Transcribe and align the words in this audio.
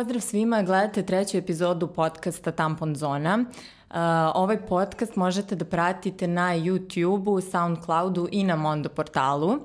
Pozdrav 0.00 0.20
svima, 0.20 0.62
gledate 0.62 1.02
treću 1.02 1.38
epizodu 1.38 1.86
podcasta 1.86 2.50
Tampon 2.50 2.96
Zona. 2.96 3.44
Uh, 3.90 3.96
ovaj 4.34 4.66
podcast 4.66 5.16
možete 5.16 5.56
da 5.56 5.64
pratite 5.64 6.26
na 6.26 6.56
YouTube-u, 6.56 7.40
Soundcloudu 7.40 8.28
i 8.32 8.44
na 8.44 8.56
Mondo 8.56 8.88
portalu. 8.88 9.48
Uh, 9.48 9.60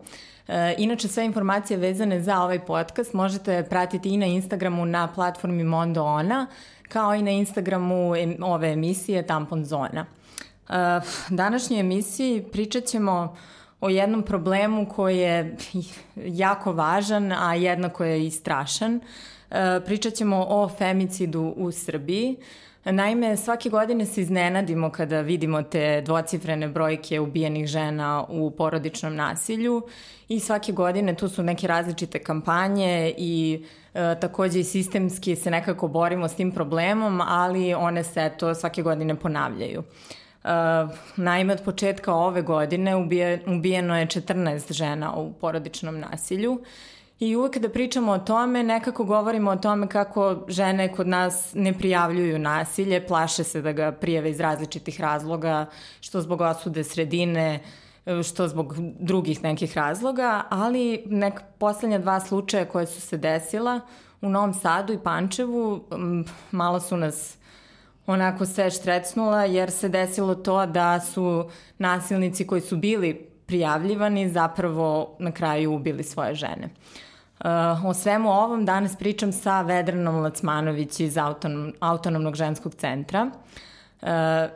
inače, 0.78 1.08
sve 1.08 1.26
informacije 1.26 1.78
vezane 1.78 2.22
za 2.22 2.42
ovaj 2.42 2.66
podcast 2.66 3.14
možete 3.14 3.64
pratiti 3.70 4.10
i 4.10 4.18
na 4.18 4.26
Instagramu 4.26 4.86
na 4.86 5.08
platformi 5.08 5.64
Mondo 5.64 6.04
Ona, 6.04 6.48
kao 6.90 7.16
i 7.16 7.22
na 7.22 7.32
Instagramu 7.32 8.14
ove 8.42 8.72
emisije 8.72 9.28
Tampon 9.28 9.66
Zona. 9.66 10.06
Uh, 10.70 10.76
današnjoj 11.30 11.80
emisiji 11.80 12.44
pričat 12.52 12.84
ćemo 12.84 13.36
o 13.82 13.90
jednom 13.90 14.24
problemu 14.24 14.90
koji 14.96 15.18
je 15.18 15.58
jako 16.44 16.74
važan, 16.74 17.32
a 17.32 17.56
jednako 17.56 18.04
je 18.04 18.28
i 18.28 18.32
strašan. 18.32 18.96
E, 18.96 19.02
pričat 19.86 20.14
ćemo 20.14 20.46
o 20.50 20.70
femicidu 20.70 21.54
u 21.58 21.72
Srbiji. 21.72 22.38
Naime, 22.92 23.38
svake 23.38 23.70
godine 23.70 24.06
se 24.06 24.22
iznenadimo 24.22 24.90
kada 24.90 25.22
vidimo 25.22 25.64
te 25.64 26.02
dvocifrene 26.02 26.68
brojke 26.68 27.20
ubijenih 27.20 27.68
žena 27.68 28.26
u 28.30 28.52
porodičnom 28.52 29.16
nasilju 29.16 29.82
i 30.28 30.40
svake 30.40 30.72
godine 30.72 31.16
tu 31.16 31.30
su 31.30 31.44
neke 31.44 31.68
različite 31.68 32.20
kampanje 32.20 33.14
i 33.18 33.64
e, 33.94 34.16
takođe 34.22 34.60
i 34.60 34.64
sistemski 34.64 35.36
se 35.36 35.52
nekako 35.52 35.88
borimo 35.88 36.28
s 36.28 36.36
tim 36.36 36.52
problemom, 36.52 37.22
ali 37.22 37.74
one 37.74 38.04
se 38.04 38.32
to 38.38 38.56
svake 38.56 38.82
godine 38.82 39.16
ponavljaju. 39.16 39.84
Uh, 40.44 40.52
naime, 41.16 41.54
od 41.54 41.62
početka 41.66 42.14
ove 42.14 42.42
godine 42.42 42.96
ubije, 42.96 43.44
ubijeno 43.48 44.00
je 44.00 44.06
14 44.06 44.74
žena 44.74 45.16
u 45.16 45.34
porodičnom 45.34 46.00
nasilju 46.00 46.62
I 47.20 47.36
uvek 47.36 47.54
kada 47.54 47.70
pričamo 47.70 48.12
o 48.12 48.20
tome, 48.20 48.64
nekako 48.64 49.04
govorimo 49.04 49.52
o 49.52 49.56
tome 49.56 49.88
kako 49.88 50.46
žene 50.48 50.94
kod 50.94 51.08
nas 51.08 51.54
ne 51.54 51.74
prijavljuju 51.74 52.40
nasilje, 52.40 53.08
plaše 53.08 53.44
se 53.44 53.62
da 53.62 53.72
ga 53.72 53.92
prijave 53.92 54.32
iz 54.32 54.40
različitih 54.40 55.02
razloga, 55.02 55.66
što 56.02 56.22
zbog 56.22 56.42
osude 56.42 56.84
sredine, 56.84 57.60
što 58.24 58.48
zbog 58.48 58.76
drugih 59.00 59.44
nekih 59.44 59.78
razloga, 59.78 60.44
ali 60.50 61.04
nek 61.06 61.42
poslednja 61.58 62.00
dva 62.00 62.20
slučaja 62.20 62.66
koje 62.66 62.88
su 62.88 63.02
se 63.02 63.18
desila 63.18 63.80
u 64.22 64.30
Novom 64.30 64.54
Sadu 64.54 64.94
i 64.94 65.00
Pančevu 65.04 65.84
malo 66.52 66.80
su 66.80 66.98
nas 66.98 67.38
onako 68.08 68.46
sve 68.46 68.72
štrecnula 68.72 69.46
jer 69.46 69.72
se 69.72 69.90
desilo 69.90 70.36
to 70.36 70.66
da 70.66 71.00
su 71.00 71.50
nasilnici 71.78 72.48
koji 72.48 72.62
su 72.62 72.78
bili 72.78 73.35
prijavljivani 73.46 74.30
zapravo 74.30 75.16
na 75.20 75.32
kraju 75.32 75.74
ubili 75.74 76.04
svoje 76.04 76.36
žene. 76.36 76.70
Uh, 77.40 77.86
o 77.86 77.94
svemu 77.94 78.30
ovom 78.30 78.66
danas 78.66 78.96
pričam 78.96 79.32
sa 79.32 79.62
Vedranom 79.62 80.16
Lacmanović 80.16 81.00
iz 81.00 81.18
Autonom, 81.18 81.74
Autonomnog 81.80 82.36
ženskog 82.36 82.76
centra. 82.76 83.32
Uh, 84.02 84.10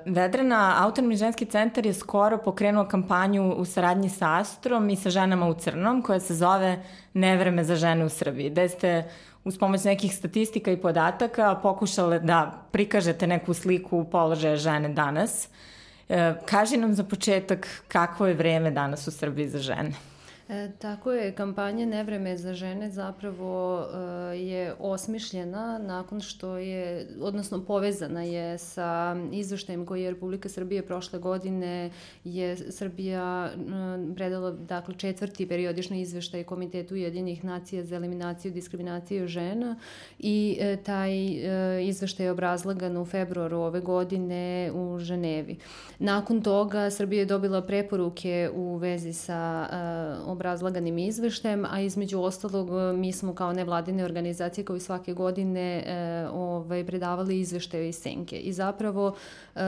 Vedrana, 0.05 0.75
Autonomni 0.77 1.15
ženski 1.15 1.45
centar 1.45 1.85
je 1.85 1.93
skoro 1.93 2.37
pokrenuo 2.37 2.85
kampanju 2.85 3.51
u 3.51 3.65
saradnji 3.65 4.09
sa 4.09 4.37
Astrom 4.37 4.89
i 4.89 4.95
sa 4.95 5.09
ženama 5.09 5.47
u 5.47 5.53
crnom 5.53 6.01
koja 6.01 6.19
se 6.19 6.35
zove 6.35 6.83
Nevreme 7.13 7.63
za 7.63 7.75
žene 7.75 8.05
u 8.05 8.09
Srbiji, 8.09 8.49
gde 8.49 8.69
ste 8.69 9.03
uz 9.43 9.57
pomoć 9.57 9.83
nekih 9.83 10.15
statistika 10.15 10.71
i 10.71 10.81
podataka 10.81 11.55
pokušale 11.55 12.19
da 12.19 12.63
prikažete 12.71 13.27
neku 13.27 13.53
sliku 13.53 14.03
položaja 14.03 14.55
žene 14.55 14.89
danas. 14.89 15.47
Uh, 15.47 15.78
kaži 16.45 16.77
nam 16.77 16.93
za 16.93 17.03
početak 17.03 17.67
kakvo 17.87 18.27
je 18.27 18.33
vreme 18.33 18.71
danas 18.71 19.07
u 19.07 19.11
Srbiji 19.11 19.49
za 19.49 19.59
žene. 19.59 20.08
E, 20.49 20.71
tako 20.79 21.11
je, 21.11 21.31
kampanja 21.31 21.85
Nevreme 21.85 22.37
za 22.37 22.53
žene 22.53 22.89
zapravo 22.89 23.81
e, 23.81 24.37
je 24.37 24.73
osmišljena 24.79 25.77
nakon 25.77 26.21
što 26.21 26.57
je, 26.57 27.07
odnosno 27.21 27.65
povezana 27.65 28.23
je 28.23 28.57
sa 28.57 29.15
izveštajem 29.31 29.85
koji 29.85 30.03
je 30.03 30.11
Republika 30.11 30.49
Srbije 30.49 30.81
prošle 30.81 31.19
godine 31.19 31.91
je 32.23 32.57
Srbija 32.71 33.49
e, 33.53 34.15
predala 34.15 34.51
dakle, 34.51 34.95
četvrti 34.95 35.47
periodični 35.47 36.01
izveštaj 36.01 36.43
Komitetu 36.43 36.95
Jedinih 36.95 37.43
nacija 37.43 37.83
za 37.83 37.95
eliminaciju 37.95 38.51
diskriminacije 38.51 39.27
žena 39.27 39.75
i 40.19 40.57
e, 40.59 40.77
taj 40.77 41.11
e, 41.13 41.85
izveštaj 41.85 42.25
je 42.25 42.31
obrazlagan 42.31 42.97
u 42.97 43.05
februaru 43.05 43.57
ove 43.57 43.81
godine 43.81 44.71
u 44.73 44.99
Ženevi. 44.99 45.57
Nakon 45.99 46.41
toga 46.41 46.89
Srbija 46.89 47.19
je 47.19 47.25
dobila 47.25 47.61
preporuke 47.61 48.49
u 48.53 48.75
vezi 48.75 49.13
sa 49.13 49.67
e, 49.71 50.38
obrazlaganim 50.39 50.97
izveštajem, 50.97 51.65
a 51.69 51.81
između 51.81 52.21
ostalog 52.21 52.69
e, 52.69 52.93
mi 52.93 53.11
smo 53.11 53.33
kao 53.35 53.53
nevladine 53.53 54.05
organizacije 54.05 54.65
koji 54.65 54.79
svake 54.79 55.13
godine 55.13 55.83
e, 55.85 56.27
ovaj, 56.31 56.85
predavali 56.85 57.39
izveštaje 57.39 57.89
iz 57.89 57.95
Senke. 57.95 58.37
I 58.39 58.53
zapravo 58.53 59.15
e, 59.55 59.59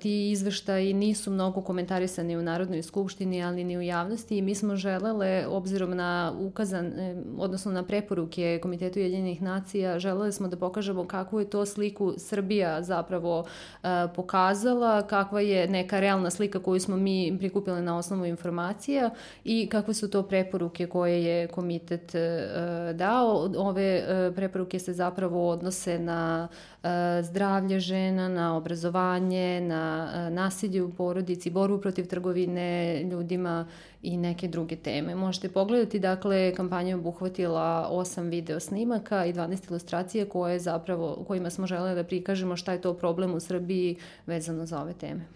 ti 0.00 0.30
izveštaji 0.30 0.94
nisu 0.94 1.30
mnogo 1.30 1.60
komentarisani 1.60 2.36
u 2.36 2.42
Narodnoj 2.42 2.82
skupštini, 2.82 3.42
ali 3.44 3.64
ni 3.64 3.78
u 3.78 3.82
javnosti 3.82 4.38
i 4.38 4.42
mi 4.42 4.54
smo 4.54 4.76
želele, 4.76 5.46
obzirom 5.46 5.96
na 5.96 6.32
ukazan, 6.40 6.86
e, 6.86 7.22
odnosno 7.38 7.72
na 7.72 7.82
preporuke 7.82 8.58
Komitetu 8.62 8.98
Jedinih 8.98 9.42
nacija, 9.42 9.98
želele 9.98 10.32
smo 10.32 10.48
da 10.48 10.56
pokažemo 10.56 11.06
kakvu 11.06 11.40
je 11.40 11.50
to 11.50 11.66
sliku 11.66 12.14
Srbija 12.16 12.82
zapravo 12.82 13.44
e, 13.82 13.86
pokazala, 14.14 15.06
kakva 15.06 15.40
je 15.40 15.68
neka 15.68 16.00
realna 16.00 16.30
slika 16.30 16.58
koju 16.58 16.80
smo 16.80 16.96
mi 16.96 17.36
prikupili 17.38 17.82
na 17.82 17.98
osnovu 17.98 18.26
informacija 18.26 19.10
i 19.44 19.68
kakve 19.68 19.94
su 19.94 20.10
to 20.10 20.15
to 20.16 20.22
preporuke 20.22 20.86
koje 20.86 21.24
je 21.24 21.46
komitet 21.46 22.14
e, 22.14 22.48
dao. 22.94 23.50
Ove 23.56 23.84
e, 23.84 24.32
preporuke 24.36 24.78
se 24.78 24.92
zapravo 24.92 25.48
odnose 25.50 25.98
na 25.98 26.48
e, 26.82 26.88
zdravlje 27.22 27.80
žena, 27.80 28.28
na 28.28 28.56
obrazovanje, 28.56 29.60
na 29.60 30.30
nasilje 30.30 30.82
u 30.82 30.90
porodici, 30.92 31.50
borbu 31.50 31.78
protiv 31.78 32.08
trgovine 32.08 33.02
ljudima 33.02 33.66
i 34.02 34.16
neke 34.16 34.48
druge 34.48 34.76
teme. 34.76 35.14
Možete 35.14 35.48
pogledati, 35.48 35.98
dakle, 35.98 36.54
kampanja 36.54 36.88
je 36.88 36.94
obuhvatila 36.94 37.88
osam 37.90 38.28
video 38.28 38.60
snimaka 38.60 39.24
i 39.24 39.32
12 39.32 39.70
ilustracije 39.70 40.28
koje 40.28 40.58
zapravo, 40.58 41.24
kojima 41.26 41.50
smo 41.50 41.66
želeli 41.66 41.94
da 41.94 42.04
prikažemo 42.04 42.56
šta 42.56 42.72
je 42.72 42.80
to 42.80 42.94
problem 42.94 43.34
u 43.34 43.40
Srbiji 43.40 43.96
vezano 44.26 44.66
za 44.66 44.80
ove 44.80 44.92
teme. 44.92 45.26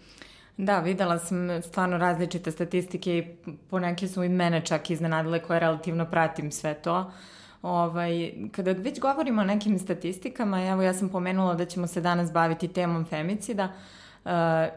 Da, 0.57 0.79
videla 0.79 1.19
sam 1.19 1.61
stvarno 1.61 1.97
različite 1.97 2.51
statistike 2.51 3.17
i 3.17 3.25
poneke 3.69 4.07
su 4.07 4.23
i 4.23 4.29
mene 4.29 4.61
čak 4.65 4.89
iznenadile 4.89 5.39
koje 5.39 5.59
relativno 5.59 6.05
pratim 6.05 6.51
sve 6.51 6.73
to. 6.73 7.11
Ovaj, 7.61 8.33
kada 8.51 8.71
već 8.71 8.99
govorimo 8.99 9.41
o 9.41 9.45
nekim 9.45 9.79
statistikama, 9.79 10.65
evo 10.65 10.81
ja 10.81 10.93
sam 10.93 11.09
pomenula 11.09 11.55
da 11.55 11.65
ćemo 11.65 11.87
se 11.87 12.01
danas 12.01 12.31
baviti 12.31 12.67
temom 12.67 13.05
femicida, 13.05 13.69
Uh, 14.25 14.31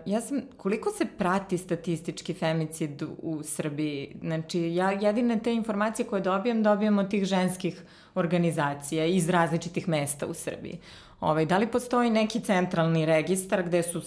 ja 0.06 0.20
sam, 0.20 0.40
koliko 0.56 0.90
se 0.90 1.04
prati 1.18 1.58
statistički 1.58 2.34
femicid 2.34 3.02
u 3.22 3.42
Srbiji? 3.42 4.16
Znači, 4.20 4.74
ja 4.74 4.90
jedine 4.90 5.38
te 5.38 5.54
informacije 5.54 6.06
koje 6.06 6.22
dobijam, 6.22 6.62
dobijam 6.62 6.98
od 6.98 7.10
tih 7.10 7.24
ženskih 7.24 7.82
organizacija 8.14 9.04
iz 9.04 9.28
različitih 9.28 9.88
mesta 9.88 10.26
u 10.26 10.34
Srbiji. 10.34 10.78
Ovaj, 11.20 11.46
da 11.46 11.58
li 11.58 11.66
postoji 11.66 12.10
neki 12.10 12.40
centralni 12.40 13.06
registar 13.06 13.62
gde 13.62 13.82
su 13.82 14.00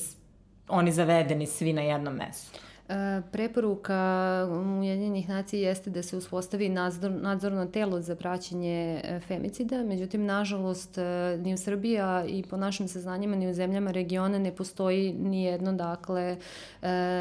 oni 0.68 0.92
zavedeni 0.92 1.48
svi 1.48 1.74
na 1.74 1.82
jednom 1.82 2.14
mestu. 2.14 2.60
E, 2.90 3.22
preporuka 3.32 4.48
Ujedinjenih 4.80 5.30
nacija 5.30 5.70
jeste 5.70 5.90
da 5.90 6.04
se 6.04 6.18
uspostavi 6.18 6.70
nadzor, 6.70 7.12
nadzorno 7.12 7.66
telo 7.66 8.02
za 8.02 8.16
praćenje 8.16 9.02
e, 9.04 9.20
femicida, 9.20 9.84
međutim, 9.84 10.26
nažalost, 10.26 10.98
e, 10.98 11.38
ni 11.44 11.54
u 11.54 11.58
Srbiji, 11.58 11.98
i 12.28 12.44
po 12.50 12.58
našim 12.58 12.88
saznanjima, 12.88 13.36
ni 13.36 13.50
u 13.50 13.54
zemljama 13.54 13.92
regiona 13.92 14.40
ne 14.40 14.56
postoji 14.56 15.14
ni 15.14 15.44
jedno, 15.44 15.74
dakle, 15.74 16.38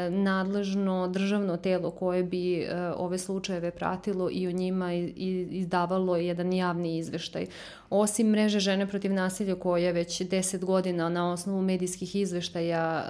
nadležno 0.09 1.07
državno 1.07 1.57
telo 1.57 1.91
koje 1.91 2.23
bi 2.23 2.67
ove 2.95 3.17
slučajeve 3.17 3.71
pratilo 3.71 4.29
i 4.31 4.47
o 4.47 4.51
njima 4.51 4.93
izdavalo 4.93 6.15
jedan 6.15 6.53
javni 6.53 6.97
izveštaj. 6.97 7.45
Osim 7.89 8.27
mreže 8.27 8.59
žene 8.59 8.87
protiv 8.87 9.13
nasilja 9.13 9.55
koja 9.55 9.91
već 9.91 10.21
10 10.21 10.65
godina 10.65 11.09
na 11.09 11.31
osnovu 11.31 11.61
medijskih 11.61 12.15
izveštaja 12.15 13.05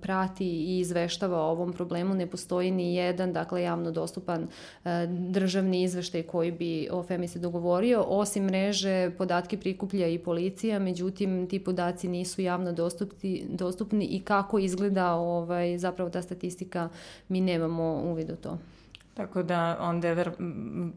prati 0.00 0.46
i 0.46 0.78
izveštava 0.78 1.38
o 1.38 1.50
ovom 1.50 1.72
problemu, 1.72 1.89
problemu 1.90 2.14
ne 2.14 2.26
postoji 2.26 2.70
ni 2.70 2.94
jedan, 2.94 3.32
dakle, 3.32 3.62
javno 3.62 3.90
dostupan 3.90 4.46
e, 4.84 5.06
državni 5.08 5.82
izveštaj 5.82 6.22
koji 6.22 6.52
bi 6.52 6.88
o 6.90 7.02
FEMI 7.02 7.28
se 7.28 7.38
dogovorio. 7.38 8.04
Osim 8.06 8.44
mreže, 8.44 9.10
podatke 9.18 9.58
prikuplja 9.58 10.06
i 10.06 10.18
policija, 10.18 10.78
međutim, 10.78 11.46
ti 11.50 11.58
podaci 11.58 12.08
nisu 12.08 12.42
javno 12.42 12.72
dostupni, 12.72 13.42
dostupni 13.48 14.04
i 14.04 14.20
kako 14.20 14.58
izgleda 14.58 15.14
ovaj, 15.14 15.78
zapravo 15.78 16.10
ta 16.10 16.22
statistika, 16.22 16.88
mi 17.28 17.40
nemamo 17.40 18.02
uvid 18.04 18.30
u 18.30 18.36
to. 18.36 18.58
Tako 19.14 19.42
da 19.42 19.76
onda 19.80 20.12
ver, 20.12 20.30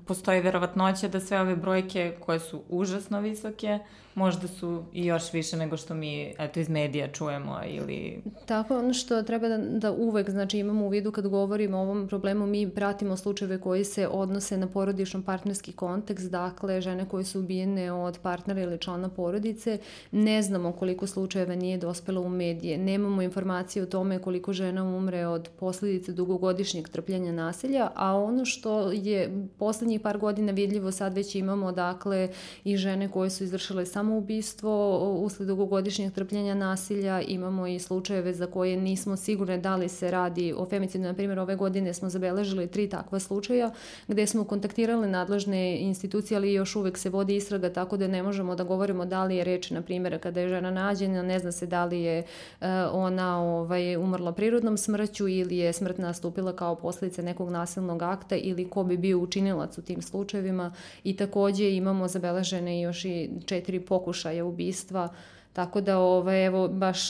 postoji 0.06 0.42
verovatnoća 0.42 1.08
da 1.08 1.20
sve 1.20 1.42
ove 1.42 1.56
brojke 1.56 2.14
koje 2.20 2.40
su 2.40 2.62
užasno 2.70 3.22
visoke 3.22 3.80
možda 4.16 4.48
su 4.48 4.84
i 4.94 5.06
još 5.06 5.34
više 5.34 5.58
nego 5.58 5.78
što 5.78 5.94
mi 5.94 6.34
eto, 6.40 6.60
iz 6.60 6.70
medija 6.70 7.08
čujemo 7.08 7.60
ili... 7.68 8.22
Tako, 8.46 8.78
ono 8.78 8.94
što 8.94 9.24
treba 9.24 9.48
da, 9.48 9.58
da 9.58 9.92
uvek 9.92 10.30
znači, 10.30 10.60
imamo 10.60 10.86
u 10.86 10.90
vidu 10.90 11.12
kad 11.12 11.28
govorimo 11.28 11.78
o 11.78 11.82
ovom 11.82 12.08
problemu, 12.08 12.48
mi 12.48 12.70
pratimo 12.70 13.18
slučajeve 13.18 13.62
koji 13.62 13.84
se 13.84 14.08
odnose 14.08 14.58
na 14.58 14.68
porodično 14.68 15.24
partnerski 15.26 15.72
kontekst, 15.72 16.32
dakle 16.32 16.82
žene 16.82 17.10
koje 17.10 17.24
su 17.24 17.40
ubijene 17.40 17.92
od 17.92 18.20
partnera 18.20 18.62
ili 18.62 18.78
člana 18.78 19.10
porodice, 19.10 19.78
ne 20.12 20.42
znamo 20.42 20.72
koliko 20.72 21.08
slučajeva 21.08 21.56
nije 21.56 21.78
dospelo 21.78 22.22
u 22.22 22.30
medije, 22.30 22.78
nemamo 22.78 23.22
informacije 23.22 23.84
o 23.84 23.86
tome 23.86 24.20
koliko 24.20 24.54
žena 24.54 24.84
umre 24.84 25.28
od 25.28 25.50
posledice 25.60 26.12
dugogodišnjeg 26.12 26.90
trpljenja 26.90 27.32
nasilja, 27.32 27.92
a 27.96 28.16
ono 28.16 28.46
što 28.46 28.92
je 28.92 29.48
poslednjih 29.58 30.02
par 30.02 30.18
godina 30.18 30.52
vidljivo 30.52 30.92
sad 30.92 31.14
već 31.14 31.36
imamo 31.36 31.72
dakle 31.72 32.30
i 32.64 32.78
žene 32.78 33.12
koje 33.12 33.30
su 33.30 33.44
izvršile 33.44 33.86
samoubistvo 34.04 35.00
usled 35.24 35.48
dugogodišnjeg 35.48 36.14
trpljenja 36.14 36.56
nasilja, 36.56 37.22
imamo 37.22 37.68
i 37.68 37.80
slučajeve 37.80 38.34
za 38.34 38.48
koje 38.48 38.78
nismo 38.78 39.16
sigurne 39.16 39.58
da 39.58 39.76
li 39.76 39.90
se 39.90 40.12
radi 40.12 40.54
o 40.58 40.66
femicidu. 40.66 41.04
Na 41.04 41.14
primjer, 41.14 41.40
ove 41.40 41.56
godine 41.56 41.94
smo 41.94 42.10
zabeležili 42.10 42.68
tri 42.68 42.90
takva 42.90 43.20
slučaja 43.20 43.72
gde 44.08 44.28
smo 44.28 44.44
kontaktirali 44.44 45.08
nadležne 45.08 45.78
institucije, 45.78 46.38
ali 46.38 46.54
još 46.54 46.76
uvek 46.76 46.98
se 46.98 47.10
vodi 47.10 47.36
istraga, 47.36 47.70
tako 47.74 47.98
da 47.98 48.08
ne 48.08 48.24
možemo 48.24 48.56
da 48.56 48.64
govorimo 48.64 49.06
da 49.06 49.24
li 49.24 49.36
je 49.36 49.44
reč, 49.44 49.72
na 49.72 49.82
primjer, 49.82 50.20
kada 50.20 50.40
je 50.40 50.50
žena 50.50 50.72
nađena, 50.72 51.22
ne 51.22 51.40
zna 51.40 51.52
se 51.52 51.66
da 51.66 51.86
li 51.86 52.02
je 52.02 52.20
uh, 52.20 52.68
ona 52.92 53.42
ovaj, 53.42 53.98
umrla 53.98 54.32
prirodnom 54.32 54.78
smrću 54.78 55.28
ili 55.28 55.58
je 55.58 55.74
smrt 55.74 55.98
nastupila 55.98 56.56
kao 56.56 56.76
posledica 56.76 57.22
nekog 57.22 57.50
nasilnog 57.50 58.02
akta 58.02 58.36
ili 58.36 58.70
ko 58.70 58.84
bi 58.84 58.98
bio 58.98 59.20
učinilac 59.20 59.78
u 59.78 59.82
tim 59.82 60.02
slučajevima 60.02 60.74
i 61.04 61.16
takođe 61.16 61.72
imamo 61.72 62.08
zabeležene 62.08 62.82
još 62.82 63.06
i 63.06 63.30
četiri 63.46 63.80
pokušaja 63.94 64.46
ubistva 64.46 65.10
Tako 65.54 65.82
da, 65.82 65.98
ovaj, 65.98 66.46
evo, 66.46 66.68
baš 66.68 67.10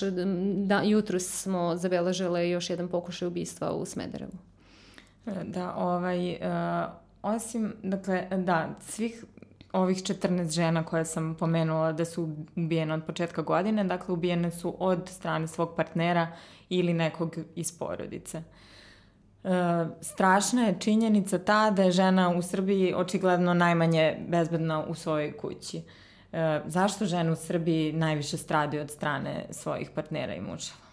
da, 0.55 0.81
jutro 0.81 1.19
smo 1.19 1.75
zabeležile 1.75 2.49
još 2.49 2.69
jedan 2.69 2.87
pokušaj 2.87 3.27
ubistva 3.27 3.71
u 3.71 3.85
Smederevu. 3.85 4.31
Da, 5.43 5.75
ovaj, 5.75 6.31
uh, 6.31 6.37
osim, 7.21 7.73
dakle, 7.83 8.27
da, 8.37 8.69
svih 8.79 9.25
ovih 9.73 9.97
14 9.97 10.49
žena 10.49 10.83
koje 10.85 11.05
sam 11.05 11.35
pomenula 11.35 11.91
da 11.91 12.05
su 12.05 12.35
ubijene 12.55 12.93
od 12.93 13.03
početka 13.03 13.41
godine, 13.41 13.83
dakle 13.83 14.13
ubijene 14.13 14.51
su 14.51 14.75
od 14.79 15.09
strane 15.09 15.47
svog 15.47 15.75
partnera 15.75 16.27
ili 16.69 16.93
nekog 16.93 17.37
iz 17.55 17.77
porodice. 17.77 18.43
E, 19.43 19.49
strašna 20.01 20.61
je 20.61 20.79
činjenica 20.79 21.39
ta 21.39 21.71
da 21.71 21.83
je 21.83 21.91
žena 21.91 22.29
u 22.29 22.41
Srbiji 22.41 22.93
očigledno 22.93 23.53
najmanje 23.53 24.17
bezbedna 24.27 24.85
u 24.85 24.95
svojoj 24.95 25.37
kući. 25.37 25.77
E, 25.77 25.83
zašto 26.65 27.05
žene 27.05 27.31
u 27.31 27.35
Srbiji 27.35 27.93
najviše 27.93 28.37
stradaju 28.37 28.83
od 28.83 28.91
strane 28.91 29.45
svojih 29.51 29.89
partnera 29.89 30.35
i 30.35 30.41
muževa? 30.41 30.83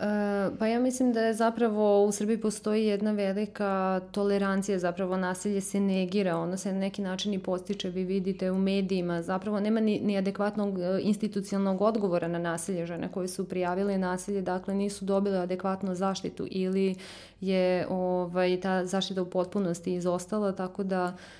E, 0.00 0.50
pa 0.58 0.66
ja 0.66 0.80
mislim 0.80 1.12
da 1.12 1.20
je 1.20 1.34
zapravo 1.34 2.04
u 2.04 2.12
Srbiji 2.12 2.40
postoji 2.40 2.86
jedna 2.86 3.12
velika 3.12 4.00
tolerancija, 4.12 4.78
zapravo 4.78 5.16
nasilje 5.16 5.60
se 5.60 5.80
negira, 5.80 6.36
ono 6.36 6.56
se 6.56 6.72
na 6.72 6.78
neki 6.78 7.02
način 7.02 7.34
i 7.34 7.38
postiče, 7.38 7.90
vi 7.90 8.04
vidite 8.04 8.50
u 8.50 8.58
medijima, 8.58 9.22
zapravo 9.22 9.60
nema 9.60 9.80
ni, 9.80 10.00
ni 10.02 10.18
adekvatnog 10.18 10.78
e, 10.78 11.00
institucionalnog 11.02 11.82
odgovora 11.82 12.28
na 12.28 12.38
nasilje 12.38 12.86
žene 12.86 13.08
koje 13.12 13.28
su 13.28 13.48
prijavile 13.48 13.98
nasilje, 13.98 14.42
dakle 14.42 14.74
nisu 14.74 15.04
dobile 15.04 15.38
adekvatnu 15.38 15.94
zaštitu 15.94 16.46
ili 16.50 16.94
je 17.40 17.86
ovaj, 17.90 18.60
ta 18.60 18.86
zaštita 18.86 19.22
u 19.22 19.30
potpunosti 19.30 19.94
izostala, 19.94 20.52
tako 20.52 20.82
da 20.84 21.16
e, 21.16 21.39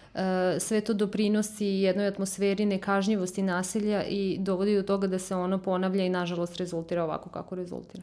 sve 0.59 0.81
to 0.81 0.95
doprinosi 0.95 1.67
jednoj 1.67 2.07
atmosferi 2.07 2.67
nekažnjivosti 2.67 3.43
nasilja 3.43 4.05
i 4.05 4.39
dovodi 4.41 4.77
do 4.77 4.83
toga 4.83 5.07
da 5.07 5.19
se 5.19 5.35
ono 5.35 5.59
ponavlja 5.59 6.05
i 6.05 6.09
nažalost 6.09 6.57
rezultira 6.57 7.05
ovako 7.05 7.31
kako 7.31 7.55
rezultira. 7.55 8.03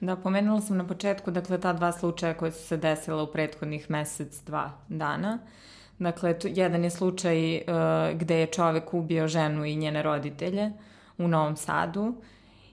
Da, 0.00 0.16
pomenula 0.16 0.60
sam 0.60 0.76
na 0.76 0.86
početku, 0.86 1.30
dakle, 1.30 1.60
ta 1.60 1.72
dva 1.72 1.92
slučaja 1.92 2.34
koje 2.34 2.52
su 2.52 2.66
se 2.66 2.76
desila 2.76 3.22
u 3.22 3.26
prethodnih 3.26 3.90
mesec, 3.90 4.42
dva 4.46 4.70
dana. 4.88 5.38
Dakle, 5.98 6.38
tu, 6.38 6.48
jedan 6.50 6.84
je 6.84 6.90
slučaj 6.90 7.56
uh, 7.56 7.62
gde 8.14 8.40
je 8.40 8.46
čovek 8.46 8.94
ubio 8.94 9.28
ženu 9.28 9.64
i 9.64 9.76
njene 9.76 10.02
roditelje 10.02 10.72
u 11.18 11.28
Novom 11.28 11.56
Sadu. 11.56 12.14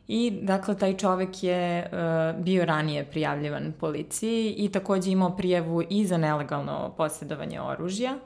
I, 0.08 0.32
dakle, 0.42 0.78
taj 0.78 0.98
čovek 0.98 1.44
je 1.44 1.86
uh, 1.86 2.44
bio 2.44 2.66
ranije 2.66 3.06
prijavljivan 3.06 3.74
policiji 3.80 4.56
i 4.58 4.70
takođe 4.70 5.12
imao 5.12 5.38
prijavu 5.38 5.84
i 5.90 6.06
za 6.06 6.18
nelegalno 6.18 6.94
posjedovanje 6.98 7.62
oružja 7.62 8.18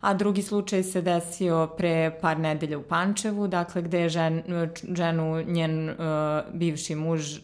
a 0.00 0.14
drugi 0.14 0.42
slučaj 0.42 0.82
se 0.82 1.02
desio 1.02 1.66
pre 1.76 2.18
par 2.20 2.38
nedelja 2.38 2.78
u 2.78 2.82
Pančevu, 2.82 3.48
dakle 3.48 3.82
gde 3.82 4.00
je 4.00 4.08
žen, 4.08 4.42
ženu 4.92 5.42
njen 5.42 5.90
uh, 5.90 5.96
bivši 6.52 6.94
muž 6.94 7.38
uh, 7.38 7.42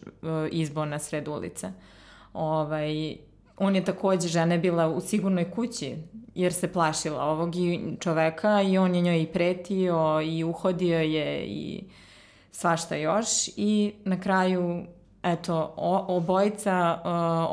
izbao 0.51 0.85
na 0.85 0.99
sred 0.99 1.27
ulice. 1.27 1.71
Ovaj, 2.33 3.17
on 3.57 3.75
je 3.75 3.85
takođe, 3.85 4.27
žena 4.27 4.53
je 4.53 4.59
bila 4.59 4.87
u 4.87 5.01
sigurnoj 5.01 5.51
kući, 5.51 5.95
jer 6.35 6.53
se 6.53 6.73
plašila 6.73 7.23
ovog 7.23 7.53
čoveka 7.99 8.61
i 8.61 8.77
on 8.77 8.95
je 8.95 9.01
njoj 9.01 9.21
i 9.21 9.27
pretio 9.27 10.21
i 10.21 10.43
uhodio 10.43 10.99
je 10.99 11.45
i 11.45 11.83
svašta 12.51 12.95
još 12.95 13.27
i 13.57 13.93
na 14.05 14.19
kraju 14.19 14.85
eto, 15.25 15.73
o, 15.77 16.05
obojica 16.07 17.01
uh, 17.03 17.09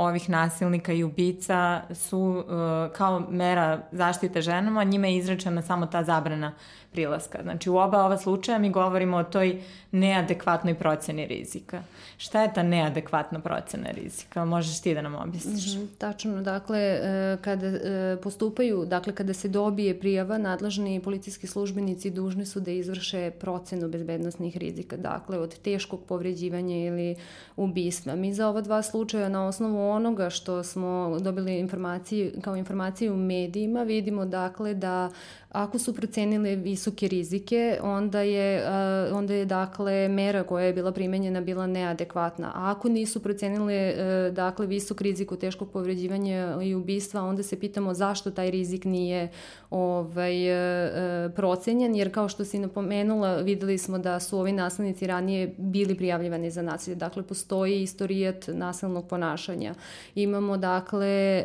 ovih 0.07 0.31
nasilnika 0.31 0.93
i 0.93 1.05
ubica 1.05 1.83
su 1.95 2.19
uh, 2.19 2.93
kao 2.97 3.21
mera 3.21 3.81
zaštite 3.93 4.41
ženama, 4.41 4.85
njima 4.85 5.07
je 5.07 5.17
izrečena 5.17 5.63
samo 5.63 5.87
ta 5.87 6.05
zabrana 6.05 6.53
prilaska. 6.93 7.39
Znači 7.43 7.71
u 7.71 7.77
oba 7.77 8.05
ova 8.05 8.19
slučaja 8.19 8.59
mi 8.59 8.71
govorimo 8.71 9.17
o 9.17 9.25
toj 9.25 9.63
neadekvatnoj 9.93 10.75
proceni 10.75 11.27
rizika. 11.27 11.83
Šta 12.17 12.43
je 12.43 12.53
ta 12.55 12.63
neadekvatna 12.63 13.41
procena 13.41 13.91
rizika? 13.91 14.45
Možeš 14.45 14.81
ti 14.81 14.95
da 14.95 15.03
nam 15.03 15.15
objasniš? 15.15 15.75
Mm 15.75 15.81
-hmm, 15.81 15.87
tačno, 15.99 16.43
dakle, 16.43 16.79
e, 16.79 17.37
kada 17.41 17.67
e, 17.67 18.17
postupaju, 18.23 18.85
dakle, 18.85 19.15
kada 19.15 19.35
se 19.35 19.49
dobije 19.49 20.01
prijava, 20.01 20.39
nadležni 20.39 21.01
policijski 21.01 21.47
službenici 21.47 22.11
dužni 22.11 22.47
su 22.47 22.61
da 22.61 22.71
izvrše 22.71 23.31
procenu 23.31 23.89
bezbednostnih 23.89 24.57
rizika, 24.57 24.97
dakle, 24.97 25.39
od 25.39 25.59
teškog 25.59 26.01
povređivanja 26.09 26.77
ili 26.77 27.17
ubistva. 27.57 28.15
Mi 28.17 28.35
za 28.35 28.49
ova 28.49 28.61
dva 28.61 28.83
slučaja 28.83 29.29
na 29.29 29.47
osnovu 29.47 29.91
onoga 29.91 30.31
što 30.31 30.63
smo 30.63 31.19
dobili 31.21 31.59
informacije, 31.59 32.33
kao 32.41 32.57
informacije 32.57 33.13
u 33.13 33.17
medijima, 33.17 33.83
vidimo, 33.83 34.25
dakle, 34.25 34.75
da 34.75 35.11
Ako 35.53 35.79
su 35.79 35.95
procenile 35.95 36.57
visoke 36.57 37.09
rizike, 37.09 37.79
onda 37.83 38.21
je, 38.21 38.67
onda 39.13 39.35
je 39.35 39.45
dakle 39.45 40.09
mera 40.09 40.43
koja 40.43 40.65
je 40.65 40.73
bila 40.73 40.93
primenjena 40.93 41.41
bila 41.41 41.67
neadekvatna. 41.67 42.53
A 42.55 42.71
ako 42.71 42.89
nisu 42.89 43.23
procenile 43.23 43.75
e, 43.75 44.31
dakle 44.31 44.67
visok 44.67 45.01
rizik 45.01 45.33
u 45.33 45.37
teškog 45.37 45.71
povređivanja 45.71 46.59
i 46.63 46.75
ubistva, 46.75 47.23
onda 47.23 47.43
se 47.43 47.61
pitamo 47.61 47.95
zašto 47.95 48.31
taj 48.31 48.51
rizik 48.51 48.85
nije 48.85 49.29
ovaj, 49.71 50.47
e, 50.47 50.53
e, 50.55 51.31
procenjen, 51.37 51.95
jer 51.95 52.15
kao 52.15 52.29
što 52.29 52.45
si 52.45 52.59
napomenula, 52.59 53.37
videli 53.37 53.79
smo 53.79 53.99
da 53.99 54.21
su 54.21 54.39
ovi 54.39 54.53
nasilnici 54.53 55.07
ranije 55.07 55.55
bili 55.59 55.95
prijavljivani 55.95 56.51
za 56.51 56.63
nasilje. 56.63 56.95
Dakle, 56.95 57.23
postoji 57.23 57.83
istorijat 57.83 58.49
nasilnog 58.49 59.09
ponašanja. 59.09 59.75
Imamo, 60.15 60.57
dakle, 60.57 61.45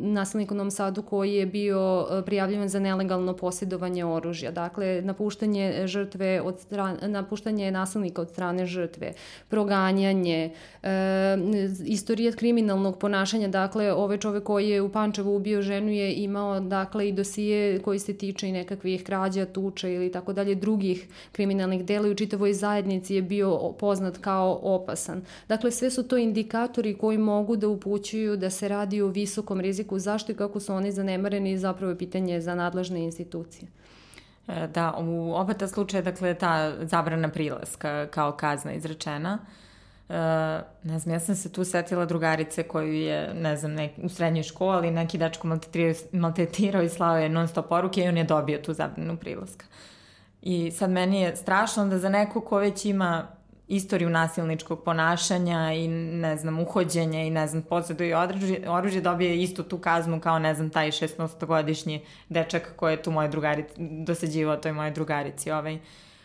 nasilnik 0.00 0.50
u 0.50 0.54
Novom 0.54 0.70
Sadu 0.70 1.02
koji 1.02 1.34
je 1.34 1.46
bio 1.46 2.06
prijavljivan 2.26 2.68
za 2.68 2.80
nelegalno 2.90 3.36
posjedovanje 3.36 4.04
oružja. 4.04 4.50
Dakle, 4.50 5.02
napuštanje 5.02 5.86
žrtve 5.86 6.40
od 6.40 6.60
strane, 6.60 7.08
napuštanje 7.08 7.70
nasilnika 7.70 8.22
od 8.22 8.28
strane 8.28 8.66
žrtve, 8.66 9.12
proganjanje, 9.48 10.50
e, 10.82 10.90
istorijat 11.86 12.34
kriminalnog 12.34 12.98
ponašanja, 12.98 13.48
dakle, 13.48 13.92
ovaj 13.92 14.18
čovek 14.18 14.44
koji 14.44 14.68
je 14.68 14.82
u 14.82 14.88
Pančevu 14.88 15.36
ubio 15.36 15.62
ženu 15.62 15.90
je 15.90 16.14
imao, 16.14 16.60
dakle, 16.60 17.08
i 17.08 17.12
dosije 17.12 17.78
koji 17.78 17.98
se 17.98 18.14
tiče 18.14 18.48
i 18.48 18.52
nekakvih 18.52 19.04
krađa, 19.04 19.46
tuča 19.46 19.88
ili 19.88 20.12
tako 20.12 20.32
dalje, 20.32 20.54
drugih 20.54 21.06
kriminalnih 21.32 21.84
dela 21.84 22.08
i 22.08 22.10
u 22.10 22.14
čitavoj 22.14 22.52
zajednici 22.52 23.14
je 23.14 23.22
bio 23.22 23.72
poznat 23.78 24.18
kao 24.18 24.58
opasan. 24.62 25.22
Dakle, 25.48 25.70
sve 25.70 25.90
su 25.90 26.02
to 26.02 26.16
indikatori 26.16 26.94
koji 26.94 27.18
mogu 27.18 27.56
da 27.56 27.68
upućuju 27.68 28.36
da 28.36 28.50
se 28.50 28.68
radi 28.68 29.02
o 29.02 29.06
visokom 29.06 29.60
riziku. 29.60 29.98
Zašto 29.98 30.32
i 30.32 30.34
kako 30.34 30.60
su 30.60 30.74
oni 30.74 30.92
zanemareni 30.92 31.58
zapravo 31.58 31.90
je 31.90 31.98
pitanje 31.98 32.40
za 32.40 32.54
nadležnost 32.54 32.79
nadležne 32.80 33.04
institucije. 33.04 33.68
E, 34.48 34.66
da, 34.66 34.94
u 34.98 35.34
oba 35.34 35.54
ta 35.54 35.68
slučaja, 35.68 36.02
dakle, 36.02 36.34
ta 36.34 36.72
zabrana 36.86 37.28
prilaska 37.28 38.06
kao 38.10 38.32
kazna 38.32 38.72
izrečena, 38.72 39.38
Uh, 40.10 40.16
ne 40.82 40.98
znam, 40.98 41.14
ja 41.14 41.20
sam 41.20 41.36
se 41.36 41.52
tu 41.52 41.64
setila 41.64 42.04
drugarice 42.04 42.62
koju 42.62 42.92
je, 42.92 43.34
ne 43.34 43.56
znam, 43.56 43.74
nek, 43.74 43.92
u 44.02 44.08
srednjoj 44.08 44.42
školi 44.42 44.90
neki 44.90 45.18
dačko 45.18 45.46
maltretirao, 45.48 45.94
maltretirao 46.12 46.82
i 46.82 46.88
slao 46.88 47.18
je 47.18 47.28
non 47.28 47.48
stop 47.48 47.68
poruke 47.68 48.02
i 48.04 48.08
on 48.08 48.16
je 48.16 48.24
dobio 48.24 48.58
tu 48.58 48.72
zabranu 48.72 49.16
prilaska. 49.16 49.66
I 50.42 50.70
sad 50.70 50.90
meni 50.90 51.20
je 51.20 51.36
strašno 51.36 51.86
da 51.86 51.98
za 51.98 52.08
neko 52.08 52.40
ko 52.40 52.58
već 52.58 52.84
ima 52.84 53.28
istoriju 53.70 54.10
nasilničkog 54.10 54.82
ponašanja 54.84 55.72
i 55.72 55.88
ne 55.88 56.36
znam 56.36 56.60
uhođenja 56.60 57.22
i 57.22 57.30
ne 57.30 57.46
znam 57.46 57.62
posjeduje 57.62 58.16
oružje, 58.16 58.70
oružje 58.70 59.00
dobije 59.00 59.42
istu 59.42 59.62
tu 59.62 59.78
kaznu 59.78 60.20
kao 60.20 60.38
ne 60.38 60.54
znam 60.54 60.70
taj 60.70 60.90
16-godišnji 60.90 62.00
dečak 62.28 62.72
koji 62.76 62.92
je 62.92 63.02
tu 63.02 63.10
moje 63.10 63.28
drugarici 63.28 63.74
dosađivao 63.78 64.56
toj 64.56 64.72
moje 64.72 64.90
drugarici 64.90 65.50
ovaj 65.50 65.78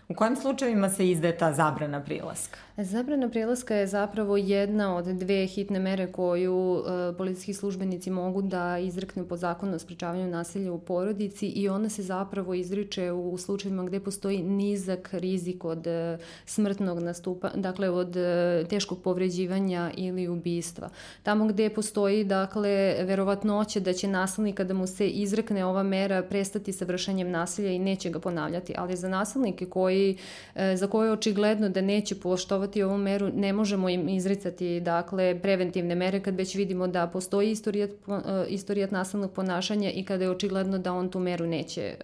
U 0.07 0.13
kojim 0.13 0.35
slučajevima 0.35 0.89
se 0.89 1.09
izdaje 1.09 1.37
ta 1.37 1.53
zabrana 1.53 2.03
prilaska? 2.03 2.64
Zabrana 2.77 3.29
prilaska 3.29 3.75
je 3.75 3.87
zapravo 3.87 4.37
jedna 4.37 4.95
od 4.95 5.05
dve 5.05 5.47
hitne 5.47 5.79
mere 5.79 6.11
koju 6.11 6.77
e, 6.77 7.17
policijski 7.17 7.53
službenici 7.53 8.09
mogu 8.09 8.41
da 8.41 8.77
izreknu 8.77 9.25
po 9.27 9.37
zakonu 9.37 9.75
o 9.75 9.79
sprečavanju 9.79 10.27
nasilja 10.27 10.71
u 10.71 10.79
porodici 10.79 11.47
i 11.47 11.69
ona 11.69 11.89
se 11.89 12.03
zapravo 12.03 12.53
izriče 12.53 13.11
u 13.11 13.37
slučajevima 13.37 13.83
gde 13.83 13.99
postoji 13.99 14.43
nizak 14.43 15.09
rizik 15.11 15.65
od 15.65 15.87
e, 15.87 16.17
smrtnog 16.45 16.99
nastupa, 16.99 17.49
dakle 17.55 17.89
od 17.89 18.17
e, 18.17 18.65
teškog 18.69 19.01
povređivanja 19.01 19.91
ili 19.97 20.27
ubistva. 20.27 20.89
Tamo 21.23 21.47
gde 21.47 21.69
postoji 21.69 22.23
dakle 22.23 22.95
verovatnoće 23.03 23.79
da 23.79 23.93
će 23.93 24.07
nasilnika 24.07 24.63
da 24.63 24.73
mu 24.73 24.87
se 24.87 25.09
izrekne 25.09 25.65
ova 25.65 25.83
mera 25.83 26.23
prestati 26.23 26.73
sa 26.73 26.85
vršenjem 26.85 27.31
nasilja 27.31 27.71
i 27.71 27.79
neće 27.79 28.09
ga 28.09 28.19
ponavljati, 28.19 28.73
ali 28.77 28.95
za 28.95 29.09
nasilnike 29.09 29.65
koji, 29.65 30.17
e, 30.55 30.75
za 30.77 30.87
koje 30.87 31.07
je 31.07 31.11
očigledno 31.11 31.69
da 31.69 31.81
neće 31.81 32.15
poštovati 32.15 32.64
poštovati 32.65 32.83
ovu 32.83 32.97
meru, 32.97 33.29
ne 33.35 33.53
možemo 33.53 33.89
im 33.89 34.09
izricati 34.09 34.79
dakle, 34.79 35.39
preventivne 35.41 35.95
mere 35.95 36.19
kad 36.19 36.35
već 36.35 36.55
vidimo 36.55 36.87
da 36.87 37.07
postoji 37.07 37.51
istorijat, 37.51 37.89
e, 37.89 38.45
istorijat 38.49 38.91
nasilnog 38.91 39.31
ponašanja 39.31 39.91
i 39.91 40.03
kada 40.03 40.23
je 40.23 40.29
očigledno 40.29 40.77
da 40.77 40.93
on 40.93 41.09
tu 41.09 41.19
meru 41.19 41.45
neće 41.45 41.81
e, 41.81 41.95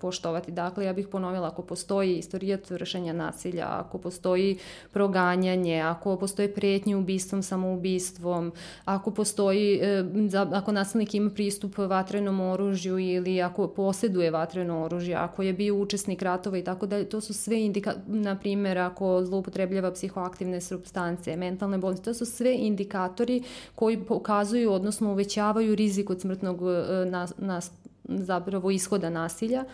poštovati. 0.00 0.52
Dakle, 0.52 0.84
ja 0.84 0.92
bih 0.92 1.08
ponovila, 1.08 1.48
ako 1.48 1.62
postoji 1.62 2.16
istorijat 2.16 2.70
vršenja 2.70 3.12
nasilja, 3.12 3.66
ako 3.68 3.98
postoji 3.98 4.58
proganjanje, 4.92 5.80
ako 5.80 6.16
postoje 6.16 6.54
pretnje 6.54 6.96
ubistvom, 6.96 7.42
samoubistvom, 7.42 8.52
ako 8.84 9.10
postoji, 9.10 9.80
e, 9.82 10.04
ako 10.52 10.72
nasilnik 10.72 11.14
ima 11.14 11.30
pristup 11.30 11.78
vatrenom 11.78 12.40
oružju 12.40 12.98
ili 12.98 13.42
ako 13.42 13.68
posjeduje 13.68 14.30
vatreno 14.30 14.84
oružje, 14.84 15.14
ako 15.14 15.42
je 15.42 15.52
bio 15.52 15.74
učesnik 15.74 16.22
ratova 16.22 16.58
i 16.58 16.64
tako 16.64 16.86
dalje, 16.86 17.08
to 17.08 17.20
su 17.20 17.34
sve 17.34 17.60
indika, 17.60 17.94
na 18.06 18.38
primjer, 18.38 18.78
ako 18.78 19.24
zloupotrebljava 19.24 19.92
psihologiju 19.92 20.07
psihoaktivne 20.08 20.60
substance, 20.60 21.36
mentalne 21.36 21.78
bolesti, 21.78 22.04
to 22.04 22.14
su 22.14 22.26
sve 22.26 22.54
indikatori 22.56 23.42
koji 23.74 24.04
pokazuju, 24.04 24.72
odnosno 24.72 25.12
uvećavaju 25.12 25.74
rizik 25.74 26.10
od 26.10 26.20
smrtnog 26.20 26.60
e, 26.62 27.04
nas, 27.10 27.32
nas, 27.38 27.70
zapravo 28.04 28.70
ishoda 28.70 29.10
nasilja 29.10 29.64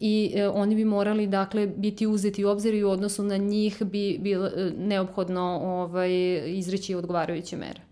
i 0.00 0.32
e, 0.34 0.48
oni 0.48 0.74
bi 0.74 0.84
morali 0.84 1.26
dakle 1.26 1.66
biti 1.66 2.06
uzeti 2.06 2.44
u 2.44 2.48
obzir 2.48 2.74
i 2.74 2.84
u 2.84 2.90
odnosu 2.90 3.22
na 3.22 3.36
njih 3.36 3.82
bi 3.82 4.18
bilo 4.18 4.46
e, 4.46 4.72
neophodno 4.78 5.60
ovaj 5.62 6.10
izreći 6.58 6.94
odgovarajuće 6.94 7.56
mere. 7.56 7.87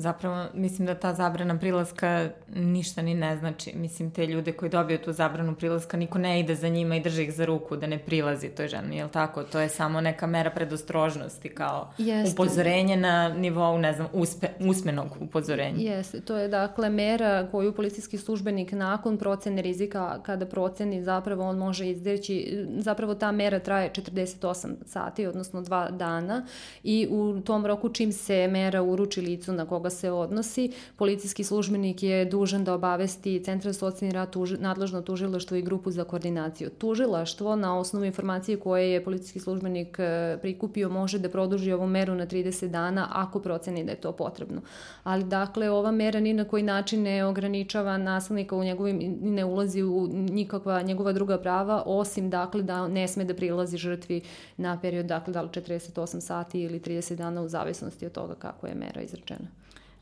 Zapravo, 0.00 0.44
mislim 0.54 0.86
da 0.86 0.94
ta 0.94 1.14
zabrana 1.14 1.58
prilaska 1.58 2.28
ništa 2.54 3.02
ni 3.02 3.14
ne 3.14 3.36
znači. 3.36 3.72
Mislim, 3.76 4.10
te 4.10 4.26
ljude 4.26 4.52
koji 4.52 4.70
dobiju 4.70 4.98
tu 4.98 5.12
zabranu 5.12 5.54
prilaska, 5.54 5.96
niko 5.96 6.18
ne 6.18 6.40
ide 6.40 6.54
za 6.54 6.68
njima 6.68 6.96
i 6.96 7.00
drži 7.00 7.22
ih 7.22 7.34
za 7.34 7.44
ruku 7.44 7.76
da 7.76 7.86
ne 7.86 7.98
prilazi 7.98 8.48
toj 8.48 8.68
ženi, 8.68 8.96
je 8.96 9.04
li 9.04 9.10
tako? 9.10 9.42
To 9.42 9.60
je 9.60 9.68
samo 9.68 10.00
neka 10.00 10.26
mera 10.26 10.50
predostrožnosti, 10.50 11.48
kao 11.48 11.90
Jeste. 11.98 12.32
upozorenje 12.32 12.96
na 12.96 13.28
nivou, 13.28 13.78
ne 13.78 13.92
znam, 13.92 14.08
uspe, 14.12 14.48
usmenog 14.60 15.16
upozorenja. 15.20 15.78
Jeste, 15.78 16.20
to 16.20 16.36
je 16.36 16.48
dakle 16.48 16.90
mera 16.90 17.48
koju 17.50 17.74
policijski 17.74 18.18
službenik 18.18 18.72
nakon 18.72 19.18
procene 19.18 19.62
rizika, 19.62 20.18
kada 20.22 20.46
proceni 20.46 21.02
zapravo 21.02 21.48
on 21.48 21.58
može 21.58 21.90
izdeći, 21.90 22.66
zapravo 22.76 23.14
ta 23.14 23.32
mera 23.32 23.58
traje 23.58 23.90
48 23.90 24.74
sati, 24.86 25.26
odnosno 25.26 25.62
dva 25.62 25.90
dana 25.90 26.46
i 26.82 27.08
u 27.10 27.40
tom 27.40 27.66
roku 27.66 27.88
čim 27.88 28.12
se 28.12 28.48
mera 28.48 28.82
uruči 28.82 29.20
licu 29.20 29.52
na 29.52 29.66
koga 29.66 29.87
koga 29.88 29.90
se 29.90 30.10
odnosi, 30.10 30.72
policijski 30.96 31.44
službenik 31.44 32.02
je 32.02 32.24
dužan 32.24 32.64
da 32.64 32.74
obavesti 32.74 33.42
Centar 33.44 33.74
socijalni 33.74 34.12
rad, 34.12 34.30
tuži, 34.30 34.56
nadležno 34.58 35.02
tužilaštvo 35.02 35.56
i 35.56 35.62
grupu 35.62 35.90
za 35.90 36.04
koordinaciju. 36.04 36.70
Tužilaštvo 36.70 37.56
na 37.56 37.78
osnovu 37.78 38.04
informacije 38.04 38.58
koje 38.60 38.92
je 38.92 39.04
policijski 39.04 39.40
službenik 39.40 39.96
e, 39.98 40.38
prikupio 40.42 40.88
može 40.88 41.18
da 41.18 41.28
produži 41.28 41.72
ovu 41.72 41.86
meru 41.86 42.14
na 42.14 42.26
30 42.26 42.68
dana 42.68 43.08
ako 43.12 43.40
proceni 43.40 43.84
da 43.84 43.92
je 43.92 44.00
to 44.00 44.12
potrebno. 44.12 44.60
Ali 45.04 45.24
dakle, 45.24 45.70
ova 45.70 45.90
mera 45.90 46.20
ni 46.20 46.34
na 46.34 46.44
koji 46.44 46.62
način 46.62 47.02
ne 47.02 47.24
ograničava 47.24 47.98
nasilnika 47.98 48.56
u 48.56 48.64
njegovim, 48.64 49.18
ne 49.22 49.44
ulazi 49.44 49.82
u 49.82 50.08
nikakva 50.12 50.82
njegova 50.82 51.12
druga 51.12 51.38
prava, 51.38 51.82
osim 51.86 52.30
dakle 52.30 52.62
da 52.62 52.88
ne 52.88 53.08
sme 53.08 53.24
da 53.24 53.34
prilazi 53.34 53.76
žrtvi 53.76 54.20
na 54.56 54.78
period, 54.80 55.06
dakle, 55.06 55.32
da 55.32 55.42
li 55.42 55.48
48 55.48 56.20
sati 56.20 56.60
ili 56.60 56.80
30 56.80 57.16
dana 57.16 57.42
u 57.42 57.48
zavisnosti 57.48 58.06
od 58.06 58.12
toga 58.12 58.34
kako 58.34 58.66
je 58.66 58.74
mera 58.74 59.00
izrečena. 59.00 59.48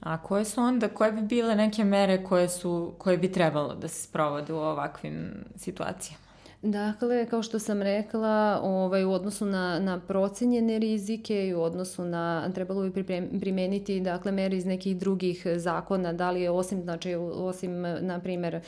A 0.01 0.23
koje 0.23 0.45
su 0.45 0.61
onda, 0.61 0.89
koje 0.89 1.13
bi 1.13 1.23
bile 1.23 1.55
neke 1.55 1.85
mere 1.85 2.25
koje, 2.25 2.49
su, 2.49 2.95
koje 2.99 3.19
bi 3.19 3.33
trebalo 3.33 3.75
da 3.75 3.89
se 3.89 4.03
sprovode 4.03 4.53
u 4.53 4.59
ovakvim 4.59 5.45
situacijama? 5.57 6.26
Dakle, 6.67 7.27
kao 7.27 7.43
što 7.43 7.59
sam 7.59 7.83
rekla, 7.83 8.61
ovaj, 8.63 9.05
u 9.05 9.13
odnosu 9.13 9.47
na, 9.47 9.79
na 9.79 10.01
procenjene 10.01 10.79
rizike 10.79 11.47
i 11.47 11.55
u 11.55 11.63
odnosu 11.63 12.05
na, 12.05 12.51
trebalo 12.55 12.89
bi 12.89 13.05
primeniti 13.41 14.01
dakle, 14.01 14.33
mere 14.33 14.57
iz 14.57 14.67
nekih 14.67 14.97
drugih 14.97 15.47
zakona, 15.57 16.13
da 16.13 16.31
li 16.31 16.43
je 16.43 16.51
osim, 16.51 16.83
znači, 16.83 17.15
osim, 17.15 17.81
na 17.83 18.21
primer, 18.21 18.61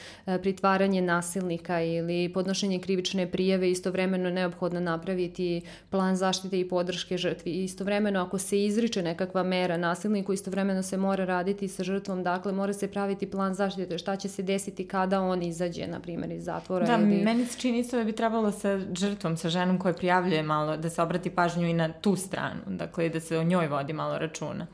pritvaranje 0.42 1.02
nasilnika 1.02 1.82
ili 1.82 2.32
podnošenje 2.34 2.78
krivične 2.78 3.30
prijave, 3.30 3.70
istovremeno 3.70 4.30
neophodno 4.30 4.80
napraviti 4.80 5.60
plan 5.90 6.16
zaštite 6.16 6.60
i 6.60 6.68
podrške 6.68 7.18
žrtvi. 7.18 7.64
Istovremeno, 7.64 8.20
ako 8.20 8.38
se 8.38 8.64
izriče 8.64 9.02
nekakva 9.02 9.42
mera 9.42 9.76
nasilniku, 9.76 10.32
istovremeno 10.32 10.82
se 10.82 10.96
mora 10.96 11.24
raditi 11.24 11.68
sa 11.68 11.84
žrtvom, 11.84 12.22
dakle, 12.22 12.52
mora 12.52 12.72
se 12.72 12.88
praviti 12.88 13.30
plan 13.30 13.54
zaštite, 13.54 13.98
šta 13.98 14.16
će 14.16 14.28
se 14.28 14.42
desiti 14.42 14.88
kada 14.88 15.20
on 15.20 15.42
izađe, 15.42 15.86
na 15.86 16.00
primer, 16.00 16.32
iz 16.32 16.44
zatvora. 16.44 16.86
Da, 16.86 16.98
ili... 17.02 17.22
meni 17.24 17.46
se 17.46 17.60
čini 17.60 17.84
isto 17.88 18.04
bi 18.04 18.12
trebalo 18.12 18.52
sa 18.52 18.78
žrtvom, 18.92 19.37
sa 19.37 19.49
ženom 19.49 19.78
koja 19.78 19.95
prijavljuje 19.95 20.42
malo, 20.42 20.76
da 20.76 20.90
se 20.90 21.02
obrati 21.02 21.30
pažnju 21.30 21.68
i 21.68 21.73
na 21.73 21.88
tu 21.92 22.16
stranu, 22.16 22.61
dakle 22.66 23.09
da 23.09 23.21
se 23.21 23.38
o 23.38 23.45
njoj 23.45 23.68
vodi 23.68 23.92
malo 23.92 24.18
računa. 24.18 24.66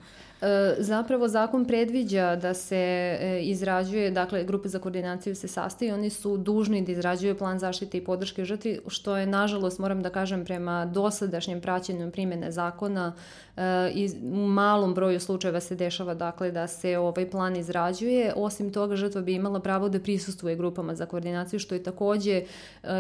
E, 0.45 0.75
zapravo 0.79 1.29
zakon 1.29 1.65
predviđa 1.65 2.37
da 2.37 2.55
se 2.55 2.77
e, 2.77 3.41
izrađuje, 3.43 4.11
dakle 4.11 4.45
grupe 4.45 4.69
za 4.69 4.79
koordinaciju 4.79 5.35
se 5.35 5.49
sastoji, 5.49 5.93
oni 5.93 6.11
su 6.11 6.37
dužni 6.37 6.83
da 6.83 6.93
izrađuju 6.93 7.39
plan 7.39 7.59
zaštite 7.59 7.99
i 7.99 8.05
podrške 8.05 8.45
žrtvi, 8.45 8.81
što 8.89 9.17
je 9.17 9.27
nažalost, 9.27 9.79
moram 9.79 10.03
da 10.03 10.11
kažem, 10.11 10.45
prema 10.45 10.87
dosadašnjem 10.87 11.61
praćenju 11.61 12.11
primjene 12.11 12.53
zakona 12.53 13.13
e, 13.57 13.91
i 13.95 14.11
u 14.23 14.47
malom 14.47 14.95
broju 14.95 15.21
slučajeva 15.21 15.61
se 15.61 15.75
dešava 15.75 16.15
dakle 16.15 16.51
da 16.51 16.67
se 16.67 16.99
ovaj 16.99 17.31
plan 17.31 17.57
izrađuje. 17.57 18.33
Osim 18.37 18.73
toga, 18.73 18.97
žrtva 18.97 19.21
bi 19.21 19.35
imala 19.35 19.61
pravo 19.61 19.89
da 19.89 20.01
prisustuje 20.01 20.57
grupama 20.57 20.95
za 20.95 21.07
koordinaciju, 21.07 21.59
što 21.61 21.75
je 21.75 21.83
takođe 21.83 22.43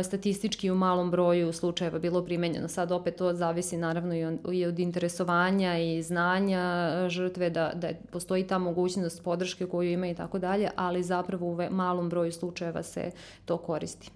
statistički 0.05 0.71
u 0.71 0.75
malom 0.75 1.11
broju 1.11 1.53
slučajeva 1.53 1.99
bilo 1.99 2.25
primenjeno. 2.25 2.69
Sad 2.69 2.93
opet 2.93 3.17
to 3.17 3.33
zavisi 3.35 3.77
naravno 3.77 4.15
i 4.15 4.25
od, 4.25 4.39
i 4.53 4.67
od 4.67 4.79
interesovanja 4.79 5.79
i 5.79 6.03
znanja 6.03 6.93
žrtve 7.09 7.51
da, 7.51 7.73
da 7.75 7.89
postoji 8.11 8.47
ta 8.47 8.59
mogućnost 8.59 9.23
podrške 9.25 9.67
koju 9.67 9.91
ima 9.91 10.07
i 10.07 10.15
tako 10.15 10.39
dalje, 10.39 10.71
ali 10.77 11.03
zapravo 11.03 11.47
u 11.47 11.59
malom 11.71 12.09
broju 12.09 12.33
slučajeva 12.33 12.83
se 12.83 13.11
to 13.45 13.57
koristi. 13.57 14.11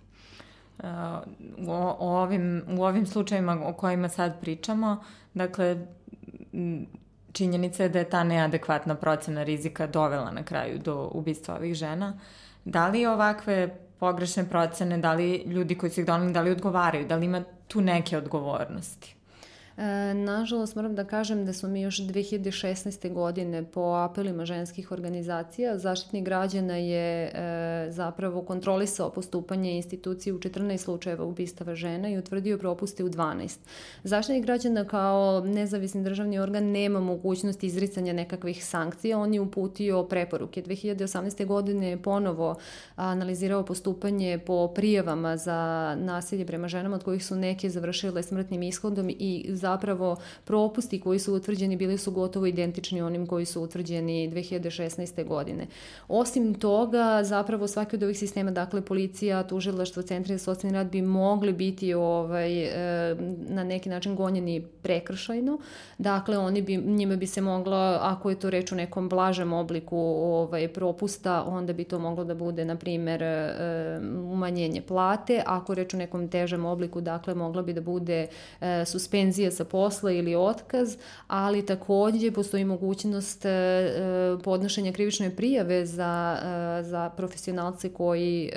Uh, 0.79 0.85
u, 1.67 1.73
ovim, 2.01 2.63
u 2.79 2.85
ovim 2.85 3.07
slučajima 3.07 3.59
o 3.65 3.73
kojima 3.73 4.09
sad 4.09 4.41
pričamo, 4.41 5.03
dakle, 5.35 5.87
činjenica 7.33 7.83
je 7.83 7.89
da 7.89 7.99
je 7.99 8.11
ta 8.11 8.25
neadekvatna 8.25 8.95
procena 8.95 9.43
rizika 9.43 9.87
dovela 9.87 10.31
na 10.31 10.43
kraju 10.43 10.79
do 10.79 11.11
ubistva 11.15 11.57
ovih 11.57 11.75
žena. 11.75 12.19
Da 12.65 12.89
li 12.89 13.07
ovakve 13.07 13.88
pogrešne 13.99 14.49
procene, 14.49 14.99
da 14.99 15.13
li 15.13 15.43
ljudi 15.47 15.79
koji 15.79 15.91
su 15.91 16.01
ih 16.01 16.07
donali, 16.07 16.33
da 16.33 16.41
li 16.41 16.51
odgovaraju, 16.51 17.07
da 17.07 17.17
li 17.17 17.27
ima 17.27 17.43
tu 17.69 17.81
neke 17.81 18.19
odgovornosti? 18.19 19.18
E, 19.79 20.15
nažalost, 20.15 20.77
moram 20.77 20.95
da 20.95 21.05
kažem 21.05 21.47
da 21.47 21.53
smo 21.53 21.69
mi 21.69 21.81
još 21.81 21.97
2016. 21.97 23.13
godine 23.13 23.65
po 23.65 23.81
apelima 23.81 24.45
ženskih 24.45 24.93
organizacija, 24.93 25.79
zaštitnik 25.79 26.25
građana 26.25 26.77
je 26.77 27.25
e, 27.25 27.31
zapravo 27.91 28.43
kontrolisao 28.43 29.11
postupanje 29.11 29.77
institucije 29.77 30.33
u 30.33 30.39
14 30.39 30.77
slučajeva 30.77 31.25
ubistava 31.25 31.75
žena 31.75 32.09
i 32.09 32.19
utvrdio 32.19 32.59
propuste 32.59 33.05
u 33.05 33.09
12. 33.09 33.59
Zaštitnik 34.05 34.45
građana 34.45 34.85
kao 34.85 35.41
nezavisni 35.41 36.05
državni 36.05 36.39
organ 36.39 36.65
nema 36.65 37.01
mogućnosti 37.01 37.67
izricanja 37.67 38.13
nekakvih 38.13 38.65
sankcija, 38.65 39.19
on 39.19 39.35
je 39.35 39.41
uputio 39.41 40.03
preporuke. 40.03 40.63
2018. 40.63 41.47
godine 41.47 41.89
je 41.89 42.03
ponovo 42.03 42.57
analizirao 42.97 43.65
postupanje 43.65 44.39
po 44.39 44.69
prijavama 44.69 45.37
za 45.37 45.95
nasilje 46.01 46.47
prema 46.47 46.69
ženama, 46.69 46.97
od 46.97 47.05
kojih 47.05 47.25
su 47.25 47.37
neke 47.37 47.71
završile 47.71 48.23
smrtnim 48.23 48.63
ishodom 48.63 49.11
i 49.11 49.47
za 49.49 49.68
zapravo 49.69 50.17
propusti 50.45 51.01
koji 51.01 51.19
su 51.19 51.35
utvrđeni 51.35 51.77
bili 51.77 51.99
su 51.99 52.11
gotovo 52.13 52.47
identični 52.47 53.03
onim 53.03 53.27
koji 53.27 53.45
su 53.45 53.63
utvrđeni 53.63 54.31
2016. 54.31 55.27
godine. 55.27 55.67
Osim 56.09 56.55
toga, 56.55 57.21
zapravo 57.25 57.69
svaki 57.69 57.97
od 57.97 58.03
ovih 58.03 58.19
sistema, 58.19 58.51
dakle 58.51 58.81
policija, 58.81 59.43
tužilaštvo, 59.43 60.03
centri 60.03 60.39
za 60.39 60.45
socijalni 60.45 60.79
rad 60.79 60.91
bi 60.91 61.03
mogli 61.03 61.53
biti 61.53 61.95
ovaj, 61.95 62.65
e, 62.65 63.17
na 63.49 63.65
neki 63.65 63.89
način 63.89 64.17
gonjeni 64.17 64.61
prekršajno. 64.83 65.59
Dakle, 65.99 66.39
oni 66.39 66.63
bi, 66.63 66.77
njima 66.77 67.17
bi 67.17 67.27
se 67.27 67.41
moglo, 67.41 67.77
ako 68.01 68.31
je 68.31 68.39
to 68.39 68.51
reč 68.51 68.73
u 68.73 68.77
nekom 68.77 69.09
blažem 69.09 69.53
obliku 69.53 69.99
ovaj, 69.99 70.69
propusta, 70.69 71.43
onda 71.47 71.73
bi 71.73 71.85
to 71.85 71.99
moglo 71.99 72.25
da 72.25 72.35
bude, 72.35 72.65
na 72.65 72.77
primer, 72.77 73.23
e, 73.23 74.01
umanjenje 74.33 74.83
plate. 74.83 75.43
Ako 75.47 75.75
reč 75.75 75.95
u 75.95 75.97
nekom 75.97 76.29
težem 76.29 76.65
obliku, 76.65 77.01
dakle, 77.01 77.35
mogla 77.35 77.63
bi 77.63 77.73
da 77.73 77.81
bude 77.81 78.27
e, 78.61 78.85
suspenzija 78.85 79.51
sa 79.59 79.65
posla 79.65 80.11
ili 80.11 80.35
otkaz, 80.35 80.97
ali 81.27 81.67
takođe 81.67 82.31
postoji 82.31 82.65
mogućnost 82.65 83.45
podnošenja 84.45 84.93
krivične 84.93 85.37
prijave 85.37 85.87
za, 85.87 86.39
za 86.83 87.11
profesionalce 87.17 87.93
koji 87.93 88.51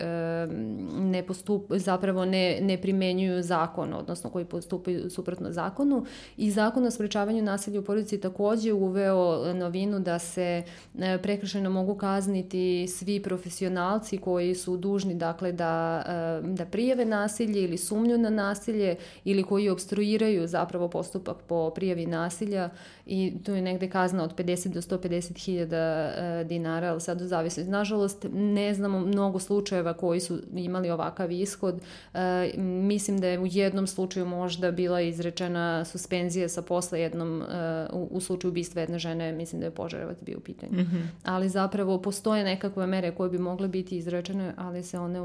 ne 0.99 1.23
postup, 1.27 1.71
zapravo 1.75 2.25
ne, 2.25 2.59
ne 2.61 2.77
primenjuju 2.81 3.43
zakon, 3.43 3.93
odnosno 3.93 4.29
koji 4.29 4.45
postupaju 4.45 5.09
suprotno 5.09 5.51
zakonu. 5.51 6.05
I 6.37 6.51
zakon 6.51 6.85
o 6.85 6.91
sprečavanju 6.91 7.43
nasilja 7.43 7.79
u 7.79 7.83
porodici 7.83 8.21
takođe 8.21 8.73
uveo 8.73 9.53
novinu 9.53 9.99
da 9.99 10.19
se 10.19 10.63
e, 10.99 11.17
prekršajno 11.17 11.69
mogu 11.69 11.95
kazniti 11.95 12.87
svi 12.87 13.19
profesionalci 13.23 14.17
koji 14.17 14.55
su 14.55 14.77
dužni 14.77 15.15
dakle 15.15 15.51
da, 15.51 16.03
e, 16.07 16.47
da 16.47 16.65
prijave 16.65 17.05
nasilje 17.05 17.63
ili 17.63 17.77
sumnju 17.77 18.17
na 18.17 18.29
nasilje 18.29 18.95
ili 19.23 19.43
koji 19.43 19.69
obstruiraju 19.69 20.47
zapravo 20.47 20.87
postupak 20.91 21.37
po 21.47 21.69
prijavi 21.69 22.05
nasilja 22.05 22.69
i 23.05 23.33
tu 23.43 23.53
je 23.53 23.61
negde 23.61 23.89
kazna 23.89 24.23
od 24.23 24.35
50 24.35 24.67
do 24.67 24.81
150 24.81 25.45
hiljada 25.45 25.77
e, 25.77 26.43
dinara, 26.43 26.91
ali 26.91 27.01
sad 27.01 27.21
u 27.21 27.27
zavisnosti. 27.27 27.71
Nažalost, 27.71 28.25
ne 28.33 28.73
znamo 28.73 28.99
mnogo 28.99 29.39
slučajeva 29.39 29.93
koji 29.93 30.19
su 30.19 30.39
imali 30.55 30.89
ovakav 30.89 31.31
ishod. 31.31 31.81
E, 32.13 32.51
mislim 32.57 33.19
da 33.19 33.27
je 33.27 33.39
u 33.39 33.45
jednom 33.45 33.87
slučaju 33.87 34.25
možda 34.25 34.71
bila 34.71 35.01
izrečena 35.01 35.85
suspenzija 35.85 36.49
sa 36.49 36.61
posla 36.61 36.97
jednom, 36.97 37.41
e, 37.41 37.45
u, 37.93 38.07
u 38.11 38.19
slučaju 38.21 38.49
ubistva 38.49 38.81
jedne 38.81 38.99
žene, 38.99 39.31
mislim 39.31 39.59
da 39.59 39.65
je 39.65 39.71
Požarevac 39.71 40.17
bio 40.21 40.37
u 40.37 40.41
pitanju. 40.41 40.73
Mm 40.73 40.85
-hmm. 40.85 41.07
Ali 41.23 41.49
zapravo 41.49 42.01
postoje 42.01 42.43
nekakve 42.43 42.87
mere 42.87 43.11
koje 43.11 43.29
bi 43.29 43.37
mogle 43.37 43.67
biti 43.67 43.97
izrečene, 43.97 44.53
ali 44.57 44.83
se 44.83 44.99
one 44.99 45.19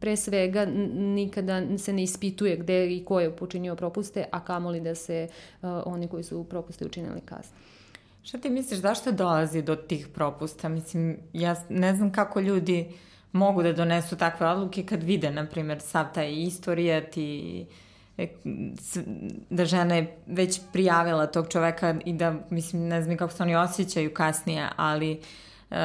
pre 0.00 0.16
svega 0.16 0.64
nikada 0.94 1.78
se 1.78 1.92
ne 1.92 2.02
ispituje 2.02 2.56
gde 2.56 2.96
i 2.96 3.04
ko 3.04 3.20
je 3.20 3.36
počinio 3.36 3.76
propuste, 3.76 4.24
a 4.30 4.44
kamoli 4.44 4.80
da 4.80 4.94
se 5.00 5.28
uh, 5.62 5.70
oni 5.86 6.08
koji 6.08 6.24
su 6.24 6.44
propuste 6.44 6.86
učinili 6.86 7.20
kazne. 7.20 7.56
Šta 8.22 8.38
ti 8.38 8.50
misliš, 8.50 8.80
zašto 8.80 9.12
dolazi 9.12 9.62
do 9.62 9.76
tih 9.76 10.08
propusta? 10.08 10.68
Mislim, 10.68 11.18
ja 11.32 11.56
ne 11.68 11.94
znam 11.96 12.12
kako 12.12 12.40
ljudi 12.40 12.88
mogu 13.32 13.62
da 13.62 13.72
donesu 13.72 14.16
takve 14.16 14.46
odluke 14.46 14.82
kad 14.82 15.02
vide, 15.02 15.30
na 15.30 15.46
primjer, 15.46 15.80
sav 15.80 16.06
taj 16.14 16.32
istorijat 16.32 17.16
i 17.16 17.66
e, 18.18 18.28
da 19.50 19.64
žena 19.64 19.94
je 19.94 20.16
već 20.26 20.60
prijavila 20.72 21.26
tog 21.26 21.48
čoveka 21.48 21.94
i 22.04 22.12
da, 22.12 22.34
mislim, 22.50 22.88
ne 22.88 23.02
znam 23.02 23.16
kako 23.16 23.32
se 23.32 23.42
oni 23.42 23.56
osjećaju 23.56 24.14
kasnije, 24.14 24.68
ali 24.76 25.12
uh, 25.12 25.76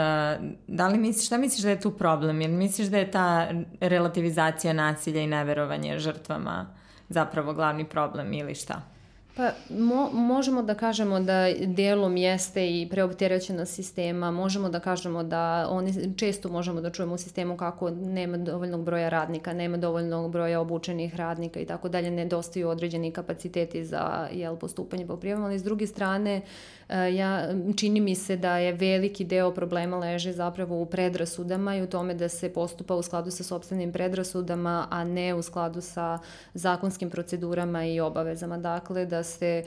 da 0.67 0.87
li 0.87 0.97
misliš, 0.97 1.25
šta 1.25 1.37
misliš 1.37 1.63
da 1.63 1.69
je 1.69 1.79
tu 1.79 1.91
problem? 1.91 2.41
Jer 2.41 2.49
misliš 2.49 2.87
da 2.87 2.97
je 2.97 3.11
ta 3.11 3.47
relativizacija 3.79 4.73
nasilja 4.73 5.21
i 5.21 5.27
neverovanje 5.27 5.99
žrtvama 5.99 6.67
zapravo 7.09 7.53
glavni 7.53 7.85
problem 7.89 8.33
ili 8.33 8.55
šta? 8.55 8.94
Pa 9.35 9.51
mo, 9.69 10.09
možemo 10.13 10.63
da 10.63 10.73
kažemo 10.75 11.19
da 11.19 11.53
delom 11.65 12.17
jeste 12.17 12.67
i 12.67 12.87
preopterećena 12.89 13.65
sistema, 13.65 14.31
možemo 14.31 14.69
da 14.69 14.79
kažemo 14.79 15.23
da 15.23 15.67
oni 15.69 16.13
često 16.17 16.49
možemo 16.49 16.81
da 16.81 16.89
čujemo 16.89 17.13
u 17.13 17.17
sistemu 17.17 17.57
kako 17.57 17.89
nema 17.89 18.37
dovoljnog 18.37 18.83
broja 18.83 19.09
radnika, 19.09 19.53
nema 19.53 19.77
dovoljnog 19.77 20.31
broja 20.31 20.61
obučenih 20.61 21.15
radnika 21.15 21.59
i 21.59 21.65
tako 21.65 21.89
dalje, 21.89 22.11
nedostaju 22.11 22.69
određeni 22.69 23.11
kapaciteti 23.11 23.85
za 23.85 24.27
jel, 24.31 24.55
postupanje 24.55 25.07
po 25.07 25.17
prijavama, 25.17 25.47
ali 25.47 25.59
s 25.59 25.63
druge 25.63 25.87
strane 25.87 26.41
ja, 26.89 27.49
čini 27.75 27.99
mi 27.99 28.15
se 28.15 28.37
da 28.37 28.57
je 28.57 28.73
veliki 28.73 29.23
deo 29.23 29.51
problema 29.51 29.97
leže 29.97 30.31
zapravo 30.33 30.81
u 30.81 30.85
predrasudama 30.85 31.75
i 31.75 31.83
u 31.83 31.87
tome 31.87 32.13
da 32.13 32.29
se 32.29 32.53
postupa 32.53 32.95
u 32.95 33.01
skladu 33.01 33.31
sa 33.31 33.43
sobstvenim 33.43 33.91
predrasudama, 33.91 34.87
a 34.91 35.03
ne 35.03 35.33
u 35.33 35.41
skladu 35.41 35.81
sa 35.81 36.19
zakonskim 36.53 37.09
procedurama 37.09 37.85
i 37.85 37.99
obavezama. 37.99 38.57
Dakle, 38.57 39.05
da 39.05 39.23
se 39.23 39.63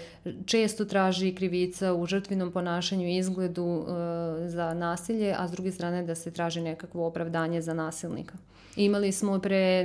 često 0.47 0.85
traži 0.85 1.35
krivica 1.35 1.95
u 1.95 2.07
žrtvinom 2.07 2.53
ponašanju 2.53 3.07
i 3.09 3.17
izgledu 3.17 3.87
e, 3.89 4.49
za 4.49 4.75
nasilje, 4.75 5.35
a 5.39 5.49
s 5.49 5.51
druge 5.51 5.73
strane 5.73 6.03
da 6.03 6.15
se 6.15 6.31
traži 6.31 6.61
nekakvo 6.61 7.07
opravdanje 7.07 7.63
za 7.63 7.75
nasilnika. 7.75 8.35
Imali 8.79 9.13
smo 9.13 9.39
pre, 9.39 9.85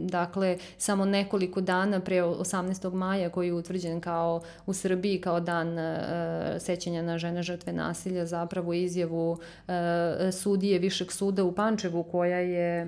dakle, 0.00 0.58
samo 0.78 1.04
nekoliko 1.04 1.60
dana 1.60 2.00
pre 2.00 2.22
18. 2.22 2.94
maja 2.94 3.30
koji 3.30 3.46
je 3.46 3.52
utvrđen 3.52 4.00
kao 4.00 4.40
u 4.66 4.72
Srbiji 4.72 5.20
kao 5.20 5.40
dan 5.40 5.78
e, 5.78 6.56
sećanja 6.58 7.02
na 7.02 7.18
žene 7.18 7.42
žrtve 7.42 7.72
nasilja, 7.72 8.26
zapravo 8.26 8.72
izjavu 8.72 9.38
e, 9.68 10.32
sudije 10.32 10.78
Višeg 10.78 11.12
suda 11.12 11.44
u 11.44 11.52
Pančevu 11.52 12.02
koja 12.02 12.38
je 12.38 12.80
e, 12.82 12.86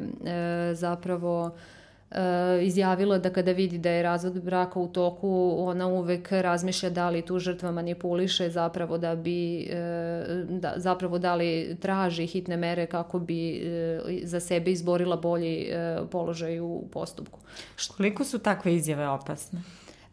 zapravo 0.74 1.56
izjavila 2.62 3.18
da 3.18 3.30
kada 3.30 3.52
vidi 3.52 3.78
da 3.78 3.90
je 3.90 4.02
razvod 4.02 4.42
braka 4.42 4.80
u 4.80 4.88
toku, 4.88 5.54
ona 5.58 5.86
uvek 5.86 6.32
razmišlja 6.32 6.90
da 6.90 7.10
li 7.10 7.22
tu 7.22 7.38
žrtva 7.38 7.70
manipuliše 7.70 8.50
zapravo 8.50 8.98
da 8.98 9.14
bi 9.14 9.60
e, 9.60 10.44
da, 10.48 10.72
zapravo 10.76 11.18
da 11.18 11.34
li 11.34 11.76
traži 11.80 12.26
hitne 12.26 12.56
mere 12.56 12.86
kako 12.86 13.18
bi 13.18 13.56
e, 13.56 14.00
za 14.22 14.40
sebe 14.40 14.70
izborila 14.70 15.16
bolji 15.16 15.68
e, 15.70 15.98
položaj 16.10 16.60
u 16.60 16.82
postupku. 16.92 17.38
Koliko 17.96 18.24
su 18.24 18.38
takve 18.38 18.74
izjave 18.74 19.08
opasne? 19.08 19.62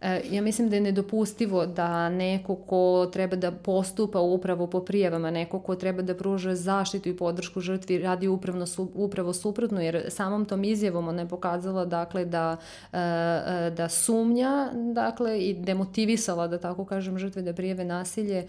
E, 0.03 0.21
ja 0.31 0.41
mislim 0.41 0.69
da 0.69 0.75
je 0.75 0.81
nedopustivo 0.81 1.65
da 1.65 2.09
neko 2.09 2.55
ko 2.55 3.09
treba 3.13 3.35
da 3.35 3.51
postupa 3.51 4.19
upravo 4.19 4.67
po 4.67 4.79
prijavama, 4.79 5.31
neko 5.31 5.59
ko 5.59 5.75
treba 5.75 6.01
da 6.01 6.15
pruža 6.15 6.55
zaštitu 6.55 7.09
i 7.09 7.17
podršku 7.17 7.61
žrtvi 7.61 7.97
radi 7.99 8.27
upravno, 8.27 8.65
upravo 8.93 9.33
suprotno, 9.33 9.81
jer 9.81 10.05
samom 10.09 10.45
tom 10.45 10.63
izjavom 10.63 11.07
ona 11.07 11.21
je 11.21 11.27
pokazala 11.27 11.85
dakle, 11.85 12.25
da, 12.25 12.57
e, 12.93 12.97
e, 12.97 13.71
da 13.77 13.89
sumnja 13.89 14.69
dakle, 14.93 15.39
i 15.39 15.53
demotivisala, 15.53 16.47
da 16.47 16.57
tako 16.57 16.85
kažem, 16.85 17.17
žrtve 17.17 17.41
da 17.41 17.53
prijave 17.53 17.85
nasilje 17.85 18.47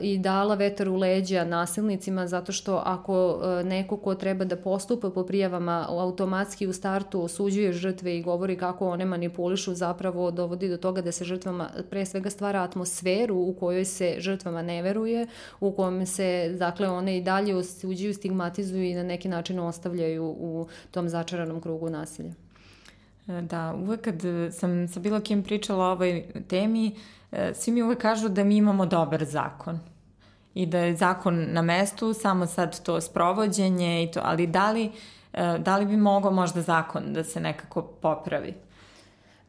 i 0.00 0.18
dala 0.18 0.54
vetar 0.54 0.88
u 0.88 0.96
leđa 0.96 1.44
nasilnicima 1.44 2.26
zato 2.26 2.52
što 2.52 2.82
ako 2.84 3.40
neko 3.64 3.96
ko 3.96 4.14
treba 4.14 4.44
da 4.44 4.56
postupa 4.56 5.10
po 5.10 5.24
prijavama 5.24 5.86
automatski 5.88 6.66
u 6.66 6.72
startu 6.72 7.22
osuđuje 7.22 7.72
žrtve 7.72 8.16
i 8.18 8.22
govori 8.22 8.56
kako 8.56 8.88
one 8.88 9.04
manipulišu 9.04 9.74
zapravo 9.74 10.30
dovodi 10.30 10.68
do 10.68 10.77
toga 10.80 11.02
da 11.02 11.12
se 11.12 11.24
žrtvama 11.24 11.70
pre 11.90 12.06
svega 12.06 12.30
stvara 12.30 12.62
atmosferu 12.62 13.36
u 13.36 13.54
kojoj 13.60 13.84
se 13.84 14.14
žrtvama 14.18 14.62
ne 14.62 14.82
veruje, 14.82 15.26
u 15.60 15.72
kojem 15.72 16.06
se, 16.06 16.54
dakle, 16.58 16.88
one 16.88 17.16
i 17.18 17.22
dalje 17.22 17.56
osuđuju, 17.56 18.14
stigmatizuju 18.14 18.84
i 18.84 18.94
na 18.94 19.02
neki 19.02 19.28
način 19.28 19.58
ostavljaju 19.58 20.24
u 20.24 20.66
tom 20.90 21.08
začaranom 21.08 21.60
krugu 21.60 21.90
nasilja. 21.90 22.32
E, 23.28 23.42
da, 23.42 23.74
uvek 23.74 24.00
kad 24.00 24.22
sam 24.52 24.88
sa 24.88 25.00
bilo 25.00 25.20
kim 25.20 25.42
pričala 25.42 25.84
o 25.84 25.92
ovoj 25.92 26.24
temi, 26.48 26.96
e, 27.32 27.52
svi 27.54 27.72
mi 27.72 27.82
uvek 27.82 27.98
kažu 27.98 28.28
da 28.28 28.44
mi 28.44 28.56
imamo 28.56 28.86
dobar 28.86 29.24
zakon 29.24 29.78
i 30.54 30.66
da 30.66 30.78
je 30.78 30.96
zakon 30.96 31.46
na 31.52 31.62
mestu, 31.62 32.14
samo 32.14 32.46
sad 32.46 32.82
to 32.82 33.00
sprovođenje 33.00 34.04
i 34.04 34.10
to, 34.10 34.20
ali 34.24 34.46
da 34.46 34.70
li, 34.70 34.90
e, 35.32 35.58
da 35.58 35.76
li 35.76 35.86
bi 35.86 35.96
mogao 35.96 36.30
možda 36.30 36.62
zakon 36.62 37.12
da 37.12 37.24
se 37.24 37.40
nekako 37.40 37.82
popravi? 37.82 38.54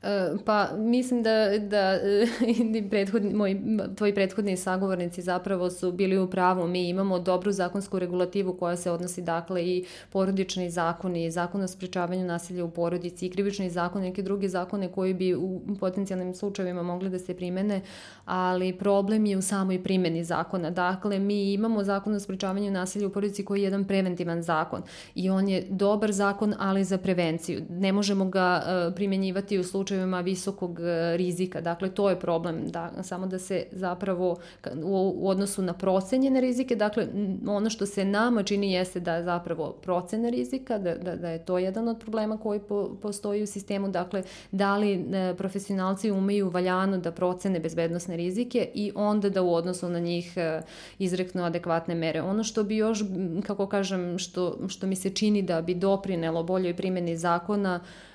E, 0.04 0.38
pa 0.46 0.70
mislim 0.78 1.24
da, 1.24 1.60
da 1.60 2.00
i 2.78 2.90
prethodni, 2.90 3.34
moji, 3.34 3.62
tvoji 3.96 4.16
prethodni 4.16 4.58
sagovornici 4.58 5.22
zapravo 5.22 5.70
su 5.70 5.92
bili 5.92 6.18
u 6.18 6.30
pravu. 6.30 6.68
Mi 6.68 6.90
imamo 6.90 7.20
dobru 7.20 7.52
zakonsku 7.52 8.00
regulativu 8.00 8.54
koja 8.54 8.78
se 8.78 8.92
odnosi 8.92 9.22
dakle 9.22 9.66
i 9.66 9.86
porodični 10.10 10.70
zakon 10.70 11.16
i 11.16 11.32
zakon 11.32 11.62
o 11.62 11.68
sprečavanju 11.68 12.26
nasilja 12.26 12.66
u 12.66 12.72
porodici 12.72 13.26
i 13.26 13.30
krivični 13.30 13.70
zakon 13.70 14.04
i 14.04 14.08
neke 14.08 14.22
druge 14.22 14.50
zakone 14.50 14.88
koji 14.88 15.14
bi 15.14 15.36
u 15.36 15.62
potencijalnim 15.80 16.36
slučajevima 16.36 16.84
mogli 16.84 17.10
da 17.10 17.20
se 17.20 17.36
primene, 17.36 17.82
ali 18.26 18.78
problem 18.78 19.26
je 19.26 19.38
u 19.38 19.42
samoj 19.42 19.84
primeni 19.84 20.24
zakona. 20.24 20.70
Dakle, 20.70 21.20
mi 21.20 21.54
imamo 21.54 21.84
zakon 21.84 22.14
o 22.14 22.20
sprečavanju 22.20 22.72
nasilja 22.72 23.08
u 23.08 23.10
porodici 23.10 23.46
koji 23.46 23.60
je 23.60 23.64
jedan 23.64 23.86
preventivan 23.86 24.42
zakon 24.44 24.82
i 25.16 25.30
on 25.30 25.48
je 25.48 25.66
dobar 25.70 26.12
zakon, 26.12 26.54
ali 26.60 26.84
za 26.84 26.98
prevenciju. 26.98 27.62
Ne 27.70 27.92
možemo 27.92 28.26
ga 28.26 28.62
uh, 28.62 28.96
primenjivati 28.96 29.60
u 29.60 29.64
slučaju 29.64 29.89
slučajevima 29.90 30.22
visokog 30.22 30.80
e, 30.80 31.18
rizika. 31.18 31.62
Dakle, 31.62 31.90
to 31.90 32.10
je 32.10 32.20
problem, 32.20 32.68
da, 32.68 32.92
samo 33.04 33.28
da 33.28 33.40
se 33.40 33.66
zapravo 33.72 34.38
u, 34.84 35.14
u 35.16 35.30
odnosu 35.30 35.62
na 35.62 35.74
procenjene 35.74 36.42
rizike, 36.42 36.76
dakle, 36.76 37.08
ono 37.48 37.70
što 37.70 37.86
se 37.86 38.06
nama 38.06 38.44
čini 38.44 38.74
jeste 38.74 39.00
da 39.00 39.24
zapravo 39.24 39.72
procene 39.82 40.30
rizika, 40.30 40.78
da, 40.78 40.96
da, 40.96 41.16
da 41.16 41.30
je 41.30 41.46
to 41.46 41.58
jedan 41.58 41.88
od 41.88 42.00
problema 42.00 42.38
koji 42.38 42.60
po, 42.60 42.98
postoji 43.02 43.44
u 43.44 43.48
sistemu, 43.48 43.90
dakle, 43.90 44.24
da 44.52 44.78
li 44.78 44.94
e, 44.94 45.34
profesionalci 45.38 46.12
umeju 46.12 46.50
valjano 46.50 46.98
da 46.98 47.12
procene 47.12 47.60
bezbednostne 47.60 48.18
rizike 48.18 48.70
i 48.74 48.92
onda 48.96 49.30
da 49.30 49.42
u 49.42 49.54
odnosu 49.54 49.90
na 49.90 50.00
njih 50.00 50.38
e, 50.38 50.62
izreknu 51.00 51.44
adekvatne 51.44 51.96
mere. 51.96 52.22
Ono 52.22 52.44
što 52.44 52.64
bi 52.64 52.78
još, 52.78 53.00
kako 53.48 53.68
kažem, 53.68 54.20
što, 54.20 54.68
što 54.68 54.88
mi 54.88 54.96
se 54.96 55.10
čini 55.10 55.42
da 55.42 55.62
bi 55.62 55.74
doprinelo 55.74 56.44
boljoj 56.44 56.76
primjeni 56.76 57.18
zakona, 57.18 57.80
e, 57.84 58.09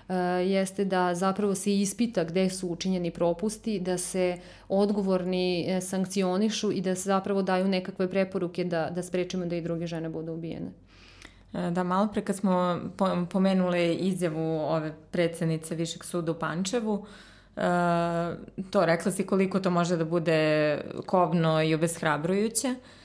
jeste 0.44 0.84
da 0.84 1.14
zapravo 1.14 1.54
se 1.54 1.80
ispita 1.80 2.24
gde 2.24 2.50
su 2.50 2.68
učinjeni 2.68 3.10
propusti, 3.10 3.80
da 3.80 3.98
se 3.98 4.38
odgovorni 4.68 5.64
e, 5.68 5.80
sankcionišu 5.80 6.72
i 6.72 6.80
da 6.80 6.94
se 6.94 7.02
zapravo 7.02 7.42
daju 7.42 7.68
nekakve 7.68 8.10
preporuke 8.10 8.64
da, 8.64 8.90
da 8.90 9.02
sprečimo 9.02 9.46
da 9.46 9.56
i 9.56 9.62
druge 9.62 9.86
žene 9.86 10.08
budu 10.08 10.32
ubijene. 10.32 10.70
Da, 11.70 11.82
malo 11.82 12.08
pre 12.12 12.22
kad 12.22 12.36
smo 12.36 12.80
pomenule 13.30 13.94
izjavu 13.94 14.60
ove 14.60 14.92
predsednice 15.10 15.74
Višeg 15.74 16.04
suda 16.04 16.32
u 16.32 16.34
Pančevu, 16.34 17.06
to 18.70 18.86
rekla 18.86 19.12
si 19.12 19.26
koliko 19.26 19.60
to 19.60 19.70
može 19.70 19.96
da 19.96 20.04
bude 20.04 20.80
kobno 21.06 21.62
i 21.62 21.74
obeshrabrujuće. 21.74 22.68
E, 22.68 23.03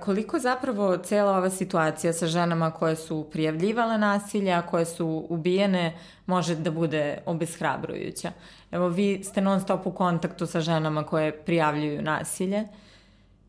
koliko 0.00 0.38
zapravo 0.38 0.96
cela 0.96 1.38
ova 1.38 1.50
situacija 1.50 2.12
sa 2.12 2.26
ženama 2.26 2.70
koje 2.70 2.96
su 2.96 3.26
prijavljivale 3.32 3.98
nasilja, 3.98 4.62
koje 4.62 4.84
su 4.84 5.26
ubijene, 5.28 5.98
može 6.26 6.54
da 6.54 6.70
bude 6.70 7.18
obeshrabrujuća? 7.26 8.32
Evo, 8.70 8.88
vi 8.88 9.24
ste 9.24 9.40
non 9.40 9.60
stop 9.60 9.86
u 9.86 9.92
kontaktu 9.92 10.46
sa 10.46 10.60
ženama 10.60 11.04
koje 11.04 11.44
prijavljuju 11.44 12.02
nasilje 12.02 12.64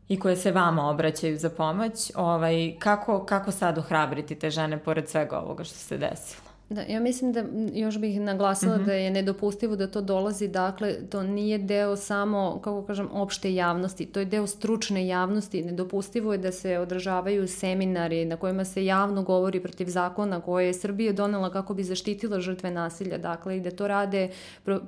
i 0.08 0.18
koje 0.20 0.36
se 0.36 0.52
vama 0.52 0.88
obraćaju 0.90 1.38
za 1.38 1.50
pomoć. 1.50 2.10
Ovaj, 2.14 2.74
kako, 2.78 3.24
kako 3.24 3.52
sad 3.52 3.78
ohrabriti 3.78 4.34
te 4.34 4.50
žene 4.50 4.78
pored 4.78 5.08
svega 5.08 5.38
ovoga 5.38 5.64
što 5.64 5.74
se 5.74 5.98
desilo? 5.98 6.49
Da, 6.70 6.82
ja 6.82 7.00
mislim 7.00 7.32
da 7.32 7.44
još 7.72 7.98
bih 7.98 8.20
naglasila 8.20 8.76
mm 8.76 8.80
-hmm. 8.80 8.86
da 8.86 8.92
je 8.92 9.10
nedopustivo 9.10 9.76
da 9.76 9.86
to 9.86 10.00
dolazi, 10.00 10.48
dakle, 10.48 10.94
to 11.08 11.22
nije 11.22 11.58
deo 11.58 11.96
samo, 11.96 12.60
kako 12.64 12.82
kažem, 12.82 13.08
opšte 13.12 13.54
javnosti, 13.54 14.06
to 14.06 14.20
je 14.20 14.26
deo 14.26 14.46
stručne 14.46 15.06
javnosti. 15.06 15.62
Nedopustivo 15.62 16.32
je 16.32 16.38
da 16.38 16.52
se 16.52 16.78
održavaju 16.78 17.48
seminari 17.48 18.24
na 18.24 18.36
kojima 18.36 18.64
se 18.64 18.84
javno 18.84 19.22
govori 19.22 19.60
protiv 19.60 19.86
zakona 19.86 20.40
koje 20.40 20.66
je 20.66 20.74
Srbija 20.74 21.12
donela 21.12 21.52
kako 21.52 21.74
bi 21.74 21.84
zaštitila 21.84 22.40
žrtve 22.40 22.70
nasilja, 22.70 23.18
dakle, 23.18 23.56
i 23.56 23.60
da 23.60 23.70
to 23.70 23.88
rade 23.88 24.28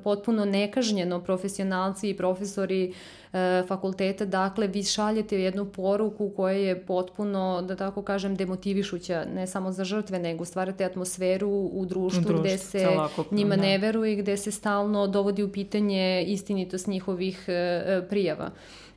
potpuno 0.05 0.45
nekažnjeno 0.45 1.21
profesionalci 1.21 2.11
i 2.11 2.17
profesori 2.17 2.89
uh, 2.89 3.22
fakulteta, 3.69 4.25
dakle 4.25 4.67
vi 4.67 4.83
šaljete 4.83 5.41
jednu 5.41 5.65
poruku 5.65 6.31
koja 6.37 6.55
je 6.55 6.87
potpuno, 6.87 7.63
da 7.69 7.77
tako 7.77 8.03
kažem, 8.03 8.37
demotivišuća, 8.37 9.25
ne 9.35 9.47
samo 9.47 9.73
za 9.73 9.85
žrtve, 9.85 10.19
nego 10.19 10.45
stvarate 10.45 10.85
atmosferu 10.85 11.51
u 11.73 11.87
društvu, 11.87 12.21
u 12.21 12.25
društvu 12.25 12.41
gde 12.41 12.59
se 12.59 12.87
njima 13.31 13.57
da. 13.57 13.63
ne 13.63 13.79
veruje 13.79 14.13
i 14.13 14.17
gde 14.17 14.37
se 14.37 14.51
stalno 14.51 15.07
dovodi 15.07 15.43
u 15.43 15.53
pitanje 15.53 16.25
istinitost 16.27 16.87
njihovih 16.87 17.45
e, 17.49 18.03
prijava. 18.09 18.51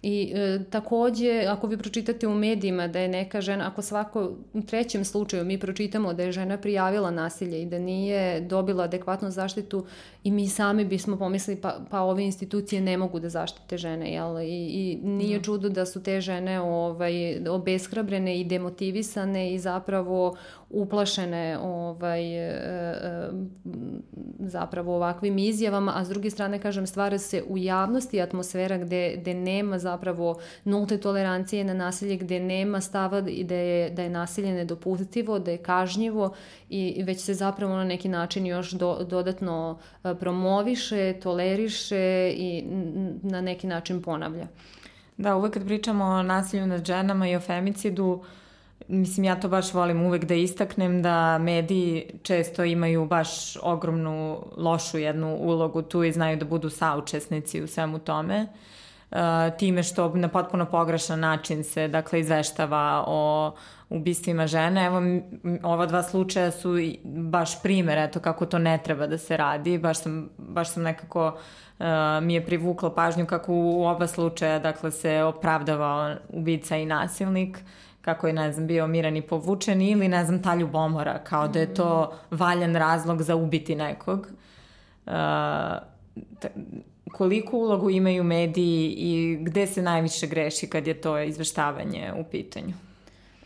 I 0.08 0.32
e, 0.36 0.60
takođe, 0.70 1.46
ako 1.50 1.68
vi 1.68 1.78
pročitate 1.78 2.28
u 2.28 2.34
medijima 2.34 2.88
da 2.88 3.00
je 3.00 3.08
neka 3.08 3.41
žena, 3.41 3.68
ako 3.68 3.82
svako 3.82 4.32
u 4.54 4.62
trećem 4.62 5.06
slučaju 5.06 5.46
mi 5.46 5.60
pročitamo 5.60 6.13
da 6.13 6.24
je 6.24 6.32
žena 6.32 6.58
prijavila 6.58 7.12
nasilje 7.12 7.62
i 7.62 7.65
da 7.65 7.80
nije 7.80 8.41
dobila 8.41 8.84
adekvatnu 8.84 9.32
zaštitu 9.32 9.86
i 10.24 10.32
mi 10.32 10.48
sami 10.48 10.86
bismo 10.86 11.18
pomislili 11.18 11.62
pa, 11.62 11.80
pa 11.89 12.02
ove 12.02 12.24
institucije 12.24 12.82
ne 12.82 12.98
mogu 12.98 13.20
da 13.20 13.30
zaštite 13.30 13.78
žene, 13.78 14.13
jel? 14.13 14.39
I, 14.39 14.46
i 14.46 15.00
nije 15.04 15.39
mm. 15.39 15.44
čudo 15.44 15.70
da 15.70 15.86
su 15.86 16.04
te 16.04 16.22
žene 16.22 16.60
ovaj, 16.60 17.48
obeshrabrene 17.50 18.39
i 18.39 18.44
demotivisane 18.44 19.54
i 19.54 19.60
zapravo 19.60 20.36
uplašene 20.69 21.58
ovaj, 21.62 22.38
e, 22.38 22.51
e, 22.51 23.30
zapravo 24.39 24.95
ovakvim 24.95 25.38
izjavama, 25.38 25.93
a 25.95 26.06
s 26.06 26.10
druge 26.10 26.30
strane, 26.30 26.60
kažem, 26.60 26.88
stvara 26.88 27.17
se 27.17 27.43
u 27.47 27.58
javnosti 27.58 28.21
atmosfera 28.21 28.78
gde, 28.78 29.15
gde 29.17 29.34
nema 29.34 29.80
zapravo 29.80 30.39
nulte 30.63 30.97
tolerancije 30.97 31.63
na 31.63 31.73
nasilje, 31.73 32.17
gde 32.17 32.39
nema 32.39 32.82
stava 32.82 33.23
i 33.30 33.43
da 33.43 33.56
je, 33.56 33.89
da 33.89 34.04
je 34.04 34.10
nasilje 34.10 34.54
nedopustivo, 34.54 35.39
da 35.39 35.51
je 35.51 35.58
kažnjivo 35.58 36.34
i 36.69 37.04
već 37.04 37.21
se 37.21 37.34
zapravo 37.34 37.75
na 37.75 37.84
neki 37.84 38.10
način 38.10 38.45
još 38.45 38.71
do, 38.71 39.04
dodatno 39.10 39.80
e, 40.04 40.15
promoviše, 40.15 41.13
toleriše 41.13 42.34
i 42.38 42.63
na 43.23 43.41
neki 43.41 43.67
način 43.67 44.01
ponavlja. 44.01 44.47
Da, 45.17 45.36
uvek 45.36 45.54
kad 45.54 45.65
pričamo 45.65 46.06
o 46.06 46.23
nasilju 46.23 46.67
nad 46.67 46.86
ženama 46.86 47.28
i 47.28 47.36
o 47.36 47.39
femicidu, 47.39 48.06
uh, 48.06 48.25
Mislim, 48.88 49.23
ja 49.23 49.39
to 49.39 49.49
baš 49.49 49.73
volim 49.73 50.01
uvek 50.01 50.25
da 50.25 50.33
istaknem 50.33 51.01
da 51.01 51.38
mediji 51.38 52.05
često 52.23 52.63
imaju 52.63 53.05
baš 53.05 53.57
ogromnu 53.61 54.45
lošu 54.57 54.97
jednu 54.97 55.35
ulogu 55.35 55.81
tu 55.81 56.03
i 56.03 56.11
znaju 56.11 56.38
da 56.38 56.45
budu 56.45 56.69
saučesnici 56.69 57.61
u 57.61 57.67
svemu 57.67 57.99
tome. 57.99 58.47
Uh, 59.11 59.17
time 59.59 59.83
što 59.83 60.09
na 60.15 60.27
potpuno 60.27 60.65
pogrešan 60.65 61.19
način 61.19 61.63
se 61.63 61.88
dakle 61.88 62.19
izveštava 62.19 63.03
o 63.07 63.51
ubistvima 63.89 64.47
žene. 64.47 64.85
Evo, 64.85 65.01
ova 65.63 65.85
dva 65.85 66.03
slučaja 66.03 66.51
su 66.51 66.75
baš 67.03 67.63
primer, 67.63 67.97
eto 67.97 68.19
kako 68.19 68.45
to 68.45 68.59
ne 68.59 68.79
treba 68.83 69.07
da 69.07 69.17
se 69.17 69.38
radi. 69.38 69.77
Baš 69.77 69.99
sam, 69.99 70.29
baš 70.38 70.69
sam 70.69 70.83
nekako 70.83 71.27
uh, 71.27 71.85
mi 72.21 72.33
je 72.33 72.45
privuklo 72.45 72.89
pažnju 72.89 73.25
kako 73.25 73.53
u 73.53 73.85
oba 73.85 74.07
slučaja 74.07 74.59
dakle 74.59 74.91
se 74.91 75.23
opravdavao 75.23 76.15
ubica 76.29 76.77
i 76.77 76.85
nasilnik. 76.85 77.59
Kako 78.06 78.28
je, 78.28 78.34
ne 78.34 78.52
znam, 78.52 78.68
bio 78.68 78.88
miran 78.88 79.18
i 79.18 79.22
povučen 79.22 79.82
ili, 79.82 80.08
ne 80.08 80.26
znam, 80.26 80.41
ta 80.41 80.56
ljubomora, 80.56 81.20
kao 81.24 81.48
da 81.48 81.60
je 81.60 81.74
to 81.74 82.13
mm. 82.13 82.36
valjan 82.36 82.76
razlog 82.76 83.22
za 83.22 83.36
ubiti 83.36 83.76
nekog. 83.76 84.28
Uh, 85.06 85.13
koliko 87.12 87.58
ulogu 87.58 87.89
imaju 87.89 88.24
mediji 88.24 88.94
i 88.98 89.38
gde 89.41 89.68
se 89.68 89.82
najviše 89.82 90.28
greši 90.28 90.70
kad 90.70 90.88
je 90.88 91.02
to 91.02 91.20
izveštavanje 91.20 92.13
u 92.20 92.24
pitanju? 92.24 92.74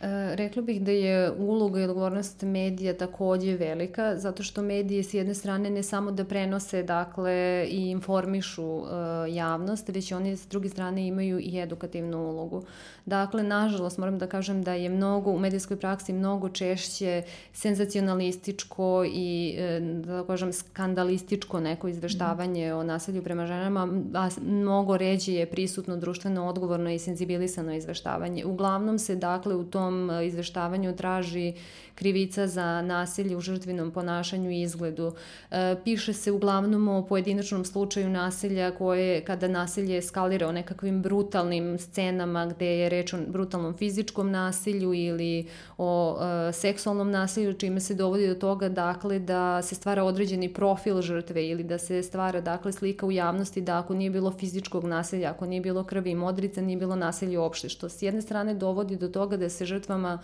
E, 0.00 0.36
rekla 0.36 0.62
bih 0.62 0.82
da 0.82 0.90
je 0.90 1.30
uloga 1.30 1.80
i 1.80 1.84
odgovornost 1.84 2.42
medija 2.42 2.96
takođe 2.96 3.56
velika, 3.56 4.16
zato 4.16 4.42
što 4.42 4.62
medije 4.62 5.02
s 5.02 5.14
jedne 5.14 5.34
strane 5.34 5.70
ne 5.70 5.82
samo 5.82 6.10
da 6.10 6.24
prenose 6.24 6.82
dakle, 6.82 7.66
i 7.70 7.90
informišu 7.90 8.64
uh, 8.64 8.88
javnost, 9.28 9.88
već 9.88 10.12
oni 10.12 10.36
s 10.36 10.46
druge 10.46 10.68
strane 10.68 11.06
imaju 11.06 11.38
i 11.40 11.60
edukativnu 11.60 12.30
ulogu. 12.30 12.62
Dakle, 13.06 13.42
nažalost, 13.42 13.98
moram 13.98 14.18
da 14.18 14.26
kažem 14.26 14.62
da 14.62 14.72
je 14.72 14.88
mnogo 14.88 15.30
u 15.30 15.38
medijskoj 15.38 15.76
praksi 15.76 16.12
mnogo 16.12 16.48
češće 16.48 17.22
senzacionalističko 17.52 19.04
i, 19.12 19.54
e, 19.58 19.80
da 19.80 20.24
kažem, 20.26 20.52
skandalističko 20.52 21.60
neko 21.60 21.88
izveštavanje 21.88 22.72
mm. 22.72 22.76
o 22.76 22.82
nasilju 22.82 23.22
prema 23.22 23.46
ženama, 23.46 23.88
a 24.14 24.28
mnogo 24.46 24.96
ređe 24.96 25.32
je 25.32 25.46
prisutno 25.46 25.96
društveno 25.96 26.48
odgovorno 26.48 26.90
i 26.90 26.98
senzibilisano 26.98 27.74
izveštavanje. 27.74 28.44
Uglavnom 28.44 28.98
se, 28.98 29.16
dakle, 29.16 29.54
u 29.54 29.64
tom 29.64 29.89
e, 30.10 30.26
izveštavanju 30.26 30.96
traži 30.96 31.52
krivica 32.00 32.46
za 32.46 32.82
nasilje 32.82 33.36
u 33.36 33.40
žrtvinom 33.40 33.90
ponašanju 33.90 34.50
i 34.50 34.60
izgledu. 34.60 35.12
E, 35.50 35.76
piše 35.84 36.12
se 36.12 36.32
uglavnom 36.32 36.88
o 36.88 37.06
pojedinačnom 37.06 37.64
slučaju 37.64 38.08
nasilja 38.10 38.70
koje, 38.70 39.24
kada 39.24 39.48
nasilje 39.48 39.98
eskalira 39.98 40.48
o 40.48 40.52
nekakvim 40.52 41.02
brutalnim 41.02 41.78
scenama 41.78 42.46
gde 42.46 42.66
je 42.66 42.88
reč 42.88 43.12
o 43.12 43.18
brutalnom 43.28 43.76
fizičkom 43.76 44.30
nasilju 44.30 44.94
ili 44.94 45.46
o 45.78 46.16
e, 46.20 46.52
seksualnom 46.52 47.10
nasilju, 47.10 47.54
čime 47.54 47.80
se 47.80 47.94
dovodi 47.94 48.28
do 48.28 48.34
toga 48.34 48.68
dakle 48.68 49.18
da 49.18 49.62
se 49.62 49.74
stvara 49.74 50.04
određeni 50.04 50.48
profil 50.54 51.02
žrtve 51.02 51.48
ili 51.48 51.64
da 51.64 51.78
se 51.78 52.02
stvara 52.02 52.40
dakle 52.40 52.72
slika 52.72 53.06
u 53.06 53.12
javnosti 53.12 53.60
da 53.60 53.78
ako 53.78 53.94
nije 53.94 54.10
bilo 54.10 54.32
fizičkog 54.32 54.84
nasilja, 54.84 55.30
ako 55.30 55.46
nije 55.46 55.60
bilo 55.60 55.84
krvi 55.84 56.10
i 56.10 56.14
modrica, 56.14 56.60
nije 56.60 56.76
bilo 56.76 56.96
nasilja 56.96 57.40
uopšte, 57.40 57.68
što 57.68 57.88
s 57.88 58.02
jedne 58.02 58.22
strane 58.22 58.54
dovodi 58.54 58.96
do 58.96 59.08
toga 59.08 59.36
da 59.36 59.48
se 59.48 59.64
žrtvama 59.64 60.18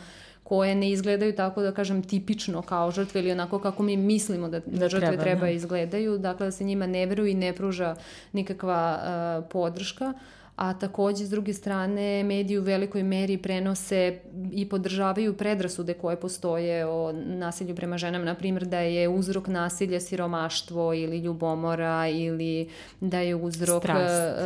koje 0.48 0.74
ne 0.74 0.90
izgledaju 0.90 1.32
tako 1.36 1.62
da 1.62 1.72
kažem 1.72 2.02
tipično 2.02 2.62
kao 2.62 2.90
žrtve 2.90 3.20
ili 3.20 3.32
onako 3.32 3.58
kako 3.58 3.82
mi 3.82 3.96
mislimo 3.96 4.48
da, 4.48 4.60
da, 4.60 4.88
žrtve 4.88 5.08
treba, 5.08 5.22
treba 5.22 5.46
da. 5.46 5.50
izgledaju, 5.50 6.18
dakle 6.18 6.46
da 6.46 6.52
se 6.52 6.64
njima 6.64 6.86
ne 6.86 7.06
veruje 7.06 7.32
i 7.32 7.34
ne 7.34 7.52
pruža 7.52 7.96
nikakva 8.32 8.98
uh, 8.98 9.48
podrška 9.52 10.12
a 10.56 10.74
takođe 10.74 11.24
s 11.24 11.30
druge 11.30 11.52
strane 11.52 12.24
mediji 12.24 12.58
u 12.58 12.62
velikoj 12.62 13.02
meri 13.02 13.38
prenose 13.38 14.18
i 14.52 14.68
podržavaju 14.68 15.36
predrasude 15.36 15.94
koje 15.94 16.20
postoje 16.20 16.86
o 16.86 17.12
nasilju 17.12 17.74
prema 17.74 17.98
ženama, 17.98 18.24
na 18.24 18.34
primjer 18.34 18.64
da 18.64 18.78
je 18.78 19.08
uzrok 19.08 19.46
nasilja 19.48 20.00
siromaštvo 20.00 20.94
ili 20.94 21.18
ljubomora 21.18 22.08
ili 22.08 22.68
da 23.00 23.18
je 23.18 23.34
uzrok 23.34 23.82
strast. 23.82 24.38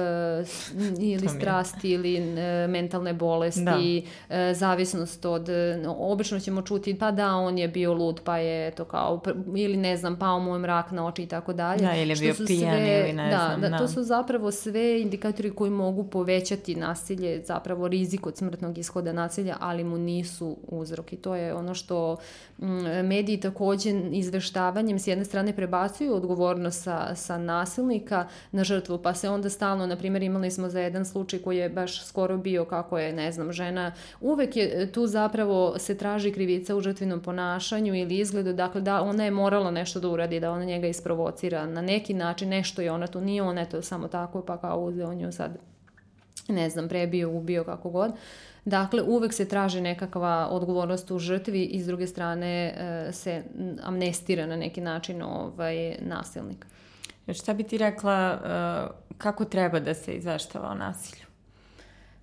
uh, 0.76 1.02
ili 1.12 1.28
strast 1.28 1.84
ili 1.84 2.18
uh, 2.18 2.70
mentalne 2.70 3.12
bolesti, 3.12 3.64
da. 3.64 3.76
uh, 3.76 4.56
zavisnost 4.56 5.24
od, 5.24 5.48
no, 5.82 5.96
obično 5.98 6.40
ćemo 6.40 6.62
čuti 6.62 6.98
pa 6.98 7.10
da 7.10 7.34
on 7.34 7.58
je 7.58 7.68
bio 7.68 7.94
lud 7.94 8.20
pa 8.24 8.38
je 8.38 8.70
to 8.70 8.84
kao 8.84 9.20
ili 9.56 9.76
ne 9.76 9.96
znam 9.96 10.18
pao 10.18 10.40
mu 10.40 10.54
je 10.54 10.58
mrak 10.58 10.90
na 10.90 11.06
oči 11.06 11.22
i 11.22 11.26
tako 11.26 11.52
dalje. 11.52 11.82
Da, 11.82 11.94
ili 11.94 12.10
je 12.10 12.16
bio 12.16 12.34
pijan 12.46 12.76
sve, 12.76 13.00
ili 13.00 13.12
ne 13.12 13.30
da, 13.30 13.36
znam. 13.46 13.60
Da, 13.60 13.68
da, 13.68 13.78
to 13.78 13.88
su 13.88 14.02
zapravo 14.02 14.50
sve 14.50 15.00
indikatori 15.00 15.50
koji 15.50 15.70
mogu 15.70 15.99
povećati 16.04 16.74
nasilje, 16.74 17.42
zapravo 17.44 17.88
rizik 17.88 18.26
od 18.26 18.36
smrtnog 18.36 18.78
ishoda 18.78 19.12
nasilja, 19.12 19.56
ali 19.60 19.84
mu 19.84 19.98
nisu 19.98 20.56
uzrok. 20.68 21.12
I 21.12 21.16
to 21.16 21.34
je 21.34 21.54
ono 21.54 21.74
što 21.74 22.16
mm, 22.58 22.66
mediji 23.04 23.40
takođe 23.40 23.90
izveštavanjem 24.12 24.98
s 24.98 25.06
jedne 25.06 25.24
strane 25.24 25.56
prebacuju 25.56 26.14
odgovornost 26.14 26.82
sa, 26.82 27.14
sa 27.14 27.38
nasilnika 27.38 28.28
na 28.52 28.64
žrtvu, 28.64 28.98
pa 28.98 29.14
se 29.14 29.28
onda 29.28 29.50
stalno, 29.50 29.86
na 29.86 29.96
primjer, 29.96 30.22
imali 30.22 30.50
smo 30.50 30.68
za 30.68 30.80
jedan 30.80 31.04
slučaj 31.04 31.38
koji 31.38 31.58
je 31.58 31.68
baš 31.68 32.06
skoro 32.06 32.36
bio 32.38 32.64
kako 32.64 32.98
je, 32.98 33.12
ne 33.12 33.32
znam, 33.32 33.52
žena, 33.52 33.92
uvek 34.20 34.56
je 34.56 34.92
tu 34.92 35.06
zapravo 35.06 35.78
se 35.78 35.96
traži 35.96 36.32
krivica 36.32 36.76
u 36.76 36.80
žrtvinom 36.80 37.20
ponašanju 37.20 37.94
ili 37.94 38.18
izgledu, 38.18 38.52
dakle 38.52 38.80
da 38.80 39.02
ona 39.02 39.24
je 39.24 39.30
morala 39.30 39.70
nešto 39.70 40.00
da 40.00 40.08
uradi, 40.08 40.40
da 40.40 40.52
ona 40.52 40.64
njega 40.64 40.86
isprovocira 40.86 41.66
na 41.66 41.82
neki 41.82 42.14
način, 42.14 42.48
nešto 42.48 42.82
je 42.82 42.92
ona 42.92 43.06
tu, 43.06 43.20
nije 43.20 43.42
ona 43.42 43.64
to 43.64 43.82
samo 43.82 44.08
tako, 44.08 44.42
pa 44.42 44.56
kao 44.56 44.80
uzeo 44.80 45.14
nju 45.14 45.32
sad 45.32 45.69
ne 46.48 46.70
znam, 46.70 46.88
prebio, 46.88 47.30
ubio, 47.30 47.64
kako 47.64 47.90
god. 47.90 48.12
Dakle, 48.64 49.02
uvek 49.02 49.32
se 49.32 49.48
traži 49.48 49.80
nekakva 49.80 50.48
odgovornost 50.50 51.10
u 51.10 51.18
žrtvi 51.18 51.64
i 51.64 51.80
s 51.80 51.86
druge 51.86 52.06
strane 52.06 52.48
e, 52.48 53.12
se 53.12 53.42
amnestira 53.82 54.46
na 54.46 54.56
neki 54.56 54.80
način 54.80 55.22
ovaj, 55.22 55.96
nasilnik. 56.00 56.66
Šta 57.34 57.54
bi 57.54 57.62
ti 57.62 57.78
rekla, 57.78 58.14
e, 58.14 59.14
kako 59.18 59.44
treba 59.44 59.80
da 59.80 59.94
se 59.94 60.12
izveštava 60.12 60.68
o 60.68 60.74
nasilju? 60.74 61.29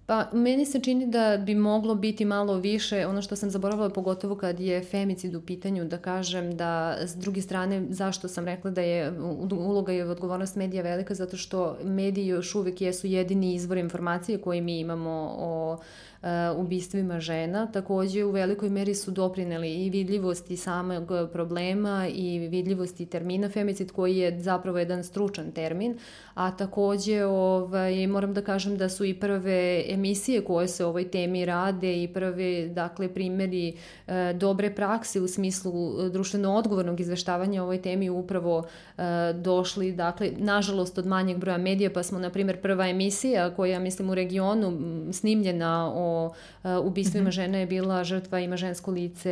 Pa, 0.08 0.30
meni 0.34 0.66
se 0.66 0.80
čini 0.80 1.08
da 1.08 1.38
bi 1.38 1.56
moglo 1.56 1.96
biti 1.96 2.26
malo 2.26 2.56
više, 2.56 3.08
ono 3.08 3.22
što 3.22 3.36
sam 3.36 3.50
zaboravila 3.50 3.90
pogotovo 3.90 4.36
kad 4.36 4.60
je 4.60 4.84
femicid 4.84 5.36
u 5.36 5.42
pitanju, 5.42 5.86
da 5.86 5.98
kažem 5.98 6.58
da 6.58 6.98
s 7.02 7.16
druge 7.16 7.42
strane, 7.42 7.86
zašto 7.90 8.28
sam 8.28 8.46
rekla 8.46 8.72
da 8.72 8.82
je 8.82 9.14
uloga 9.52 9.94
i 9.94 10.02
odgovornost 10.02 10.56
medija 10.56 10.84
velika, 10.84 11.14
zato 11.14 11.38
što 11.38 11.78
mediji 11.84 12.28
još 12.28 12.56
uvek 12.56 12.82
jesu 12.82 13.08
jedini 13.08 13.54
izvor 13.54 13.78
informacije 13.78 14.38
koje 14.38 14.62
mi 14.62 14.80
imamo 14.80 15.36
o 15.38 15.74
uh, 15.74 16.28
ubistvima 16.56 17.20
žena. 17.20 17.72
Takođe 17.72 18.24
u 18.24 18.32
velikoj 18.32 18.70
meri 18.70 18.96
su 18.96 19.12
doprineli 19.12 19.74
i 19.74 19.90
vidljivosti 19.90 20.58
samog 20.58 21.12
problema 21.34 22.08
i 22.08 22.40
vidljivosti 22.40 23.06
termina 23.06 23.50
femicid 23.50 23.92
koji 23.92 24.18
je 24.18 24.42
zapravo 24.42 24.80
jedan 24.80 25.04
stručan 25.04 25.52
termin, 25.52 25.98
a 26.38 26.52
takođe 26.52 27.26
ovaj, 27.26 28.08
moram 28.08 28.34
da 28.34 28.42
kažem 28.42 28.78
da 28.78 28.90
su 28.90 29.06
i 29.06 29.14
prve 29.14 29.84
emisije 29.88 30.44
koje 30.46 30.68
se 30.68 30.86
o 30.86 30.90
ovoj 30.90 31.12
temi 31.12 31.46
rade 31.46 32.04
i 32.04 32.08
prve 32.08 32.68
dakle 32.68 33.14
primeri 33.14 33.74
e, 34.08 34.34
dobre 34.34 34.76
prakse 34.76 35.22
u 35.22 35.28
smislu 35.28 36.06
e, 36.06 36.10
društveno 36.10 36.56
odgovornog 36.56 37.00
izveštavanja 37.00 37.62
o 37.62 37.64
ovoj 37.64 37.82
temi 37.82 38.10
upravo 38.10 38.64
e, 38.98 39.02
došli 39.34 39.92
dakle 39.92 40.32
nažalost 40.38 40.98
od 40.98 41.06
manjeg 41.06 41.38
broja 41.38 41.58
medija 41.58 41.90
pa 41.94 42.04
smo 42.04 42.20
na 42.20 42.30
primer 42.30 42.62
prva 42.62 42.88
emisija 42.88 43.56
koja 43.56 43.80
mislim 43.80 44.10
u 44.10 44.16
regionu 44.16 44.74
snimljena 45.14 45.92
o 45.96 46.34
e, 46.64 46.76
ubistvima 46.76 47.24
mm 47.24 47.28
-hmm. 47.28 47.36
žene 47.36 47.60
je 47.60 47.66
bila 47.66 48.04
žrtva 48.04 48.40
ima 48.40 48.58
žensko 48.58 48.92
lice 48.92 49.32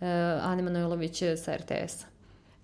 e, 0.00 0.06
Ane 0.42 0.62
Manojlović 0.62 1.22
sa 1.36 1.56
RTS-a. 1.56 2.11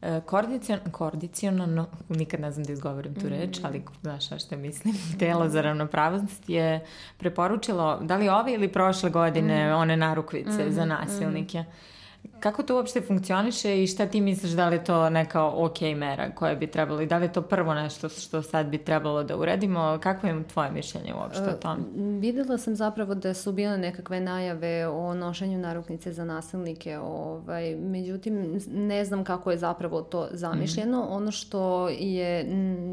E, 0.03 0.21
Kordicion, 0.21 0.79
kordicionalno, 0.91 1.87
nikad 2.09 2.41
ne 2.41 2.53
znam 2.53 2.65
da 2.65 2.73
izgovorim 2.73 3.15
tu 3.15 3.29
reč, 3.29 3.59
mm. 3.59 3.67
ali 3.67 3.83
znaš 4.03 4.45
što 4.45 4.57
mislim, 4.57 4.95
telo 5.19 5.49
za 5.49 5.61
ravnopravnost 5.61 6.51
je 6.51 6.87
preporučilo, 7.17 7.99
da 8.03 8.17
li 8.17 8.29
ove 8.29 8.55
ili 8.55 8.69
prošle 8.69 9.11
godine, 9.11 9.71
mm. 9.71 9.77
one 9.77 9.97
narukvice 9.97 10.67
mm. 10.67 10.73
za 10.73 10.85
nasilnike. 10.85 11.61
Mm 11.61 11.98
Kako 12.41 12.63
to 12.63 12.77
uopšte 12.77 13.01
funkcioniše 13.01 13.83
i 13.83 13.87
šta 13.87 14.07
ti 14.07 14.21
misliš 14.21 14.53
da 14.53 14.69
li 14.69 14.77
je 14.77 14.85
to 14.85 15.11
neka 15.11 15.45
ok 15.45 15.81
mera 15.97 16.31
koja 16.35 16.55
bi 16.55 16.67
trebalo 16.67 17.01
i 17.01 17.07
da 17.07 17.19
li 17.19 17.25
je 17.25 17.33
to 17.33 17.43
prvo 17.43 17.75
nešto 17.75 18.09
što 18.09 18.43
sad 18.43 18.67
bi 18.67 18.79
trebalo 18.79 19.23
da 19.23 19.37
uredimo? 19.37 19.99
Kako 20.03 20.27
je 20.27 20.45
tvoje 20.45 20.71
mišljenje 20.71 21.15
uopšte 21.15 21.43
o 21.43 21.53
tome? 21.53 21.81
Uh, 21.81 22.21
videla 22.21 22.59
sam 22.59 22.77
zapravo 22.77 23.15
da 23.15 23.35
su 23.35 23.53
bile 23.53 23.79
nekakve 23.79 24.21
najave 24.21 24.89
o 24.89 25.15
nošenju 25.15 25.59
naruknice 25.59 26.13
za 26.13 26.25
nasilnike, 26.25 26.99
ovaj, 26.99 27.77
međutim 27.77 28.61
ne 28.69 29.05
znam 29.05 29.25
kako 29.25 29.51
je 29.51 29.59
zapravo 29.59 30.03
to 30.03 30.29
zamišljeno. 30.31 31.05
Mm. 31.05 31.13
Ono 31.13 31.31
što 31.31 31.89
je 31.89 32.45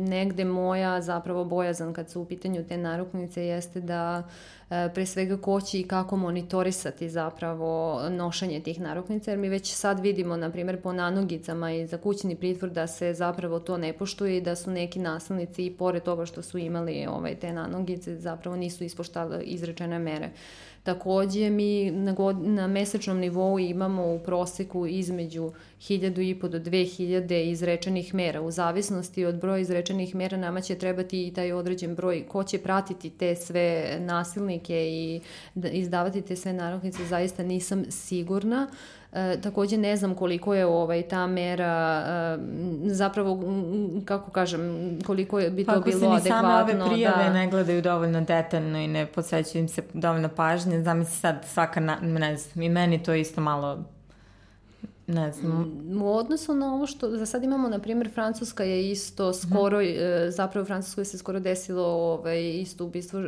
negde 0.10 0.45
moja 0.45 1.01
zapravo 1.01 1.45
bojazan 1.45 1.93
kad 1.93 2.10
su 2.10 2.21
u 2.21 2.25
pitanju 2.25 2.63
te 2.67 2.77
naruknice 2.77 3.45
jeste 3.45 3.81
da 3.81 4.23
uh, 4.25 4.31
E, 4.64 4.64
pre 4.69 5.06
svega 5.06 5.38
ko 5.38 5.62
će 5.62 5.80
i 5.80 5.88
kako 5.88 6.17
monitorisati 6.17 7.10
zapravo 7.10 8.01
nošenje 8.10 8.60
tih 8.60 8.82
naruknica, 8.82 9.32
jer 9.32 9.39
mi 9.39 9.49
već 9.49 9.73
sad 9.73 9.99
vidimo, 9.99 10.38
na 10.38 10.51
primjer, 10.51 10.82
po 10.82 10.93
nanogicama 10.93 11.71
i 11.71 11.88
za 11.88 11.97
kućni 11.97 12.36
pritvor 12.36 12.71
da 12.71 12.88
se 12.88 13.13
zapravo 13.13 13.60
to 13.60 13.78
ne 13.78 13.93
poštuje 13.93 14.38
i 14.38 14.41
da 14.41 14.56
su 14.56 14.71
neki 14.71 14.99
nasilnici 14.99 15.65
i 15.65 15.71
pored 15.71 16.04
toga 16.04 16.25
što 16.25 16.41
su 16.41 16.58
imali 16.58 17.06
ovaj, 17.10 17.36
te 17.36 17.54
nanogice 17.54 18.15
zapravo 18.15 18.56
nisu 18.56 18.84
ispoštali 18.84 19.43
izrečene 19.43 19.99
mere. 19.99 20.30
Takođe 20.86 21.50
mi 21.50 21.91
na, 21.91 22.13
god, 22.13 22.41
na 22.41 22.67
mesečnom 22.67 23.19
nivou 23.19 23.60
imamo 23.60 24.13
u 24.13 24.19
proseku 24.19 24.88
između 24.88 25.52
1000 25.80 26.30
i 26.30 26.39
po 26.39 26.48
do 26.48 26.60
2000 26.60 27.52
izrečenih 27.52 28.13
mera. 28.13 28.41
U 28.41 28.52
zavisnosti 28.52 29.26
od 29.26 29.36
broja 29.36 29.60
izrečenih 29.60 30.15
mera 30.15 30.38
nama 30.38 30.62
će 30.62 30.76
trebati 30.76 31.28
i 31.28 31.34
taj 31.34 31.52
određen 31.52 31.95
broj 31.95 32.26
ko 32.28 32.43
će 32.43 32.58
pratiti 32.58 33.10
te 33.10 33.36
sve 33.36 33.98
nasilnike 34.00 34.88
i 34.88 35.21
da, 35.56 35.69
izdavati 35.69 36.21
te 36.21 36.36
sve 36.36 36.54
naroknice, 36.54 37.06
zaista 37.06 37.43
nisam 37.43 37.86
sigurna. 37.89 38.67
E, 39.15 39.41
takođe 39.41 39.78
ne 39.78 39.97
znam 39.97 40.15
koliko 40.15 40.54
je 40.54 40.65
ovaj 40.65 41.01
ta 41.01 41.28
mera 41.28 42.04
e, 42.08 42.38
zapravo 42.84 43.43
kako 44.06 44.32
kažem 44.32 44.89
koliko 45.06 45.39
je 45.39 45.49
bi 45.49 45.65
to 45.65 45.71
pa, 45.71 45.80
bilo 45.80 46.12
adekvatno. 46.12 46.15
Ako 46.15 46.23
se 46.23 46.30
ni 46.30 46.36
same 46.36 46.84
ove 46.84 46.91
prijave 46.91 47.23
da... 47.23 47.34
ne 47.34 47.47
gledaju 47.47 47.82
dovoljno 47.82 48.21
detaljno 48.21 48.78
i 48.78 48.88
ne 48.88 49.06
posvećuju 49.06 49.62
im 49.62 49.67
se 49.67 49.82
dovoljno 49.93 50.30
pažnje, 50.30 50.82
zamisli 50.82 51.15
sad 51.15 51.36
svaka, 51.45 51.80
na, 51.80 51.97
ne 52.01 52.38
znam, 52.38 52.63
i 52.63 52.69
meni 52.69 53.04
to 53.04 53.13
isto 53.13 53.41
malo 53.41 53.84
Ne 55.08 55.32
znam. 55.32 55.82
U 56.02 56.13
odnosu 56.13 56.54
na 56.54 56.74
ovo 56.74 56.88
što 56.88 57.18
za 57.18 57.26
sad 57.26 57.44
imamo, 57.44 57.70
na 57.70 57.80
primjer, 57.80 58.10
Francuska 58.13 58.63
je 58.63 58.91
isto 58.91 59.34
skoro, 59.34 59.82
mm. 59.82 59.86
zapravo 60.30 60.63
u 60.63 60.65
Francuskoj 60.65 61.06
se 61.06 61.18
skoro 61.18 61.39
desilo 61.39 61.84
ovaj, 61.84 62.60
isto 62.60 62.86
ubistvo 62.86 63.24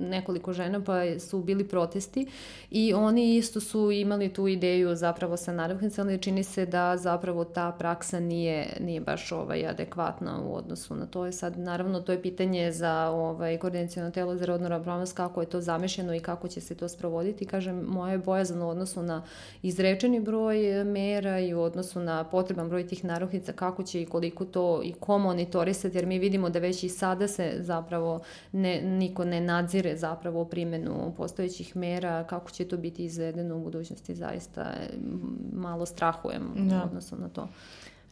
nekoliko 0.00 0.52
žena, 0.52 0.84
pa 0.84 1.18
su 1.18 1.42
bili 1.42 1.68
protesti 1.68 2.26
i 2.70 2.94
oni 2.94 3.36
isto 3.36 3.60
su 3.60 3.90
imali 3.90 4.32
tu 4.32 4.48
ideju 4.48 4.96
zapravo 4.96 5.36
sa 5.36 5.52
naravnicama, 5.52 6.10
ali 6.10 6.22
čini 6.22 6.44
se 6.44 6.66
da 6.66 6.96
zapravo 6.96 7.44
ta 7.44 7.72
praksa 7.78 8.20
nije, 8.20 8.76
nije 8.80 9.00
baš 9.00 9.32
ovaj, 9.32 9.66
adekvatna 9.66 10.42
u 10.42 10.54
odnosu 10.54 10.96
na 10.96 11.06
to. 11.06 11.32
Sad, 11.32 11.58
naravno, 11.58 12.00
to 12.00 12.12
je 12.12 12.22
pitanje 12.22 12.72
za 12.72 13.08
ovaj, 13.08 13.58
koordinacijalno 13.58 14.10
telo 14.10 14.36
za 14.36 14.46
rodnu 14.46 14.68
ravnopravnost, 14.68 15.16
kako 15.16 15.40
je 15.40 15.46
to 15.46 15.60
zamešljeno 15.60 16.14
i 16.14 16.20
kako 16.20 16.48
će 16.48 16.60
se 16.60 16.74
to 16.74 16.88
sprovoditi. 16.88 17.46
Kažem, 17.46 17.80
moja 17.80 18.12
je 18.12 18.18
bojazan 18.18 18.62
u 18.62 18.68
odnosu 18.68 19.02
na 19.02 19.22
izrečeni 19.62 20.20
broj 20.20 20.84
me 20.84 21.13
mera 21.14 21.38
i 21.38 21.54
u 21.54 21.60
odnosu 21.60 22.00
na 22.00 22.24
potreban 22.24 22.68
broj 22.68 22.86
tih 22.86 23.04
naruhnica, 23.04 23.52
kako 23.52 23.82
će 23.82 24.02
i 24.02 24.06
koliko 24.06 24.44
to 24.44 24.80
i 24.84 24.92
ko 24.92 25.18
monitorisati, 25.18 25.98
jer 25.98 26.06
mi 26.06 26.18
vidimo 26.18 26.50
da 26.50 26.58
već 26.58 26.82
i 26.82 26.88
sada 26.88 27.28
se 27.28 27.56
zapravo 27.58 28.20
ne, 28.52 28.82
niko 28.82 29.24
ne 29.24 29.40
nadzire 29.40 29.96
zapravo 29.96 30.44
primjenu 30.44 31.14
postojećih 31.16 31.76
mera, 31.76 32.24
kako 32.24 32.50
će 32.50 32.68
to 32.68 32.76
biti 32.76 33.04
izvedeno 33.04 33.56
u 33.56 33.60
budućnosti, 33.60 34.14
zaista 34.14 34.72
malo 35.52 35.86
strahujem 35.86 36.42
da. 36.56 36.76
u 36.76 36.86
odnosu 36.86 37.16
na 37.16 37.28
to. 37.28 37.48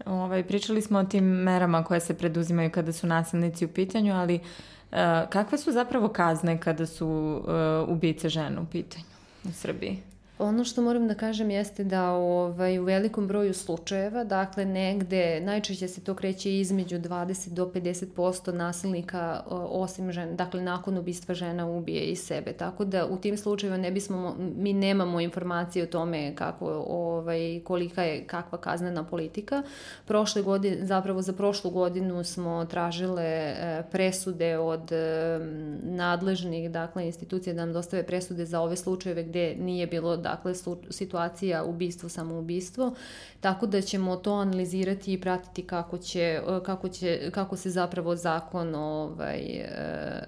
Ovaj, 0.06 0.44
pričali 0.44 0.82
smo 0.82 0.98
o 0.98 1.04
tim 1.04 1.24
merama 1.24 1.84
koje 1.84 2.00
se 2.00 2.14
preduzimaju 2.14 2.70
kada 2.70 2.92
su 2.92 3.06
nasilnici 3.06 3.64
u 3.64 3.68
pitanju, 3.68 4.14
ali 4.14 4.34
uh, 4.34 4.98
kakve 5.30 5.58
su 5.58 5.72
zapravo 5.72 6.08
kazne 6.08 6.60
kada 6.60 6.86
su 6.86 7.08
uh, 7.08 7.88
ubice 7.88 8.28
žena 8.28 8.60
u 8.60 8.66
pitanju 8.66 9.04
u 9.44 9.52
Srbiji? 9.52 10.12
Ono 10.38 10.64
što 10.64 10.83
moram 10.83 11.09
da 11.09 11.14
kažem 11.14 11.51
jeste 11.51 11.85
da 11.85 12.11
ovaj, 12.11 12.79
u 12.79 12.85
velikom 12.85 13.29
broju 13.29 13.55
slučajeva, 13.55 14.25
dakle 14.25 14.64
negde, 14.64 15.40
najčešće 15.40 15.88
se 15.88 16.01
to 16.01 16.14
kreće 16.14 16.59
između 16.59 16.99
20 16.99 17.49
do 17.49 17.71
50% 17.75 18.53
nasilnika 18.53 19.42
osim 19.51 20.12
žena, 20.12 20.33
dakle 20.33 20.61
nakon 20.62 20.99
ubistva 20.99 21.35
žena 21.35 21.66
ubije 21.66 22.05
i 22.05 22.16
sebe. 22.16 22.53
Tako 22.53 22.85
da 22.85 23.07
u 23.07 23.16
tim 23.16 23.37
slučajevima 23.37 23.83
ne 23.83 23.90
bismo, 23.90 24.37
mi 24.57 24.73
nemamo 24.73 25.21
informacije 25.21 25.83
o 25.83 25.87
tome 25.87 26.35
kako, 26.35 26.85
ovaj, 26.88 27.61
kolika 27.64 28.03
je 28.03 28.25
kakva 28.25 28.59
kaznena 28.59 29.05
politika. 29.05 29.62
Prošle 30.05 30.42
godine, 30.42 30.87
zapravo 30.87 31.23
za 31.23 31.33
prošlu 31.33 31.71
godinu 31.71 32.25
smo 32.25 32.64
tražile 32.64 33.25
e, 33.25 33.83
presude 33.90 34.59
od 34.59 34.92
e, 34.92 35.38
nadležnih 35.83 36.71
dakle, 36.71 37.07
institucija 37.07 37.55
da 37.55 37.64
nam 37.64 37.73
dostave 37.73 38.03
presude 38.03 38.45
za 38.45 38.61
ove 38.61 38.77
slučajeve 38.77 39.23
gde 39.23 39.57
nije 39.59 39.87
bilo 39.87 40.21
dakle 40.22 40.54
situacija 40.90 41.64
ubistvo, 41.64 42.08
samoubistvo, 42.08 42.94
tako 43.40 43.66
da 43.66 43.80
ćemo 43.80 44.16
to 44.16 44.32
analizirati 44.35 45.12
i 45.12 45.20
pratiti 45.20 45.66
kako 45.66 45.98
će, 45.98 46.40
kako 46.64 46.88
će, 46.88 47.30
kako 47.30 47.56
se 47.56 47.70
zapravo 47.70 48.16
zakon 48.16 48.74
ovaj, 48.74 49.38
e, 49.38 49.66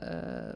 e, 0.02 0.54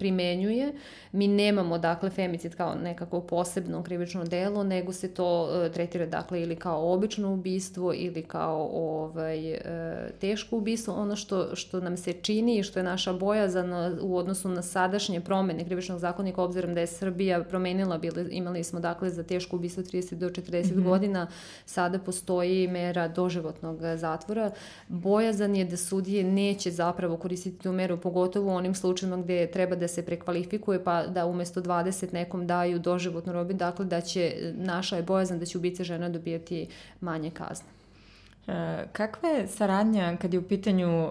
primenjuje. 0.00 0.72
Mi 1.12 1.28
nemamo 1.28 1.78
dakle 1.78 2.10
femicid 2.10 2.56
kao 2.56 2.74
nekako 2.74 3.20
posebno 3.20 3.82
krivično 3.82 4.24
delo, 4.24 4.64
nego 4.64 4.92
se 4.92 5.14
to 5.14 5.48
tretira 5.74 6.06
dakle 6.06 6.42
ili 6.42 6.56
kao 6.56 6.92
obično 6.92 7.32
ubistvo 7.32 7.94
ili 7.94 8.22
kao 8.22 8.70
ovaj, 8.72 9.58
teško 10.20 10.56
ubistvo. 10.56 10.94
Ono 10.94 11.16
što, 11.16 11.56
što 11.56 11.80
nam 11.80 11.96
se 11.96 12.12
čini 12.12 12.58
i 12.58 12.62
što 12.62 12.78
je 12.78 12.82
naša 12.84 13.12
bojazan 13.12 13.98
u 14.00 14.16
odnosu 14.16 14.48
na 14.48 14.62
sadašnje 14.62 15.20
promene 15.20 15.64
krivičnog 15.64 15.98
zakonika, 15.98 16.42
obzirom 16.42 16.74
da 16.74 16.80
je 16.80 16.86
Srbija 16.86 17.44
promenila, 17.44 17.98
bili, 17.98 18.28
imali 18.30 18.64
smo 18.64 18.80
dakle 18.80 19.10
za 19.10 19.22
teško 19.22 19.56
ubistvo 19.56 19.82
30 19.82 20.14
do 20.14 20.28
40 20.28 20.72
mm 20.72 20.78
-hmm. 20.78 20.84
godina, 20.84 21.26
sada 21.66 21.98
postoji 21.98 22.68
mera 22.68 23.08
doživotnog 23.08 23.80
zatvora. 23.96 24.50
Bojazan 24.88 25.56
je 25.56 25.64
da 25.64 25.76
sudije 25.76 26.24
neće 26.24 26.70
zapravo 26.70 27.16
koristiti 27.16 27.58
tu 27.58 27.72
meru, 27.72 27.96
pogotovo 27.96 28.52
u 28.52 28.56
onim 28.56 28.74
slučajima 28.74 29.16
gde 29.16 29.46
treba 29.46 29.76
da 29.76 29.88
se 29.90 30.06
prekvalifikuje, 30.06 30.84
pa 30.84 31.06
da 31.06 31.26
umesto 31.26 31.60
20 31.60 32.12
nekom 32.12 32.46
daju 32.46 32.78
doživotnu 32.78 33.32
robi, 33.32 33.54
dakle 33.54 33.84
da 33.84 34.00
će, 34.00 34.52
naša 34.54 34.96
je 34.96 35.02
bojazan 35.02 35.38
da 35.38 35.46
će 35.46 35.58
ubice 35.58 35.84
žena 35.84 36.08
dobijati 36.08 36.66
manje 37.00 37.30
kazne. 37.30 37.68
E, 38.46 38.86
kakva 38.92 39.28
je 39.28 39.48
saradnja 39.48 40.16
kad 40.16 40.34
je 40.34 40.40
u 40.40 40.42
pitanju 40.42 41.04
uh, 41.04 41.10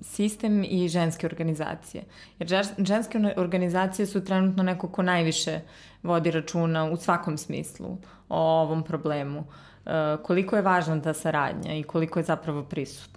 sistem 0.00 0.64
i 0.64 0.88
ženske 0.88 1.26
organizacije? 1.26 2.04
Jer 2.38 2.64
ženske 2.78 3.34
organizacije 3.36 4.06
su 4.06 4.24
trenutno 4.24 4.62
neko 4.62 4.88
ko 4.88 5.02
najviše 5.02 5.60
vodi 6.02 6.30
računa 6.30 6.84
u 6.90 6.96
svakom 6.96 7.38
smislu 7.38 7.96
o 8.28 8.38
ovom 8.38 8.82
problemu. 8.82 9.38
Uh, 9.38 9.92
koliko 10.22 10.56
je 10.56 10.62
važna 10.62 11.02
ta 11.02 11.14
saradnja 11.14 11.74
i 11.74 11.82
koliko 11.82 12.18
je 12.18 12.24
zapravo 12.24 12.62
prisutna? 12.62 13.13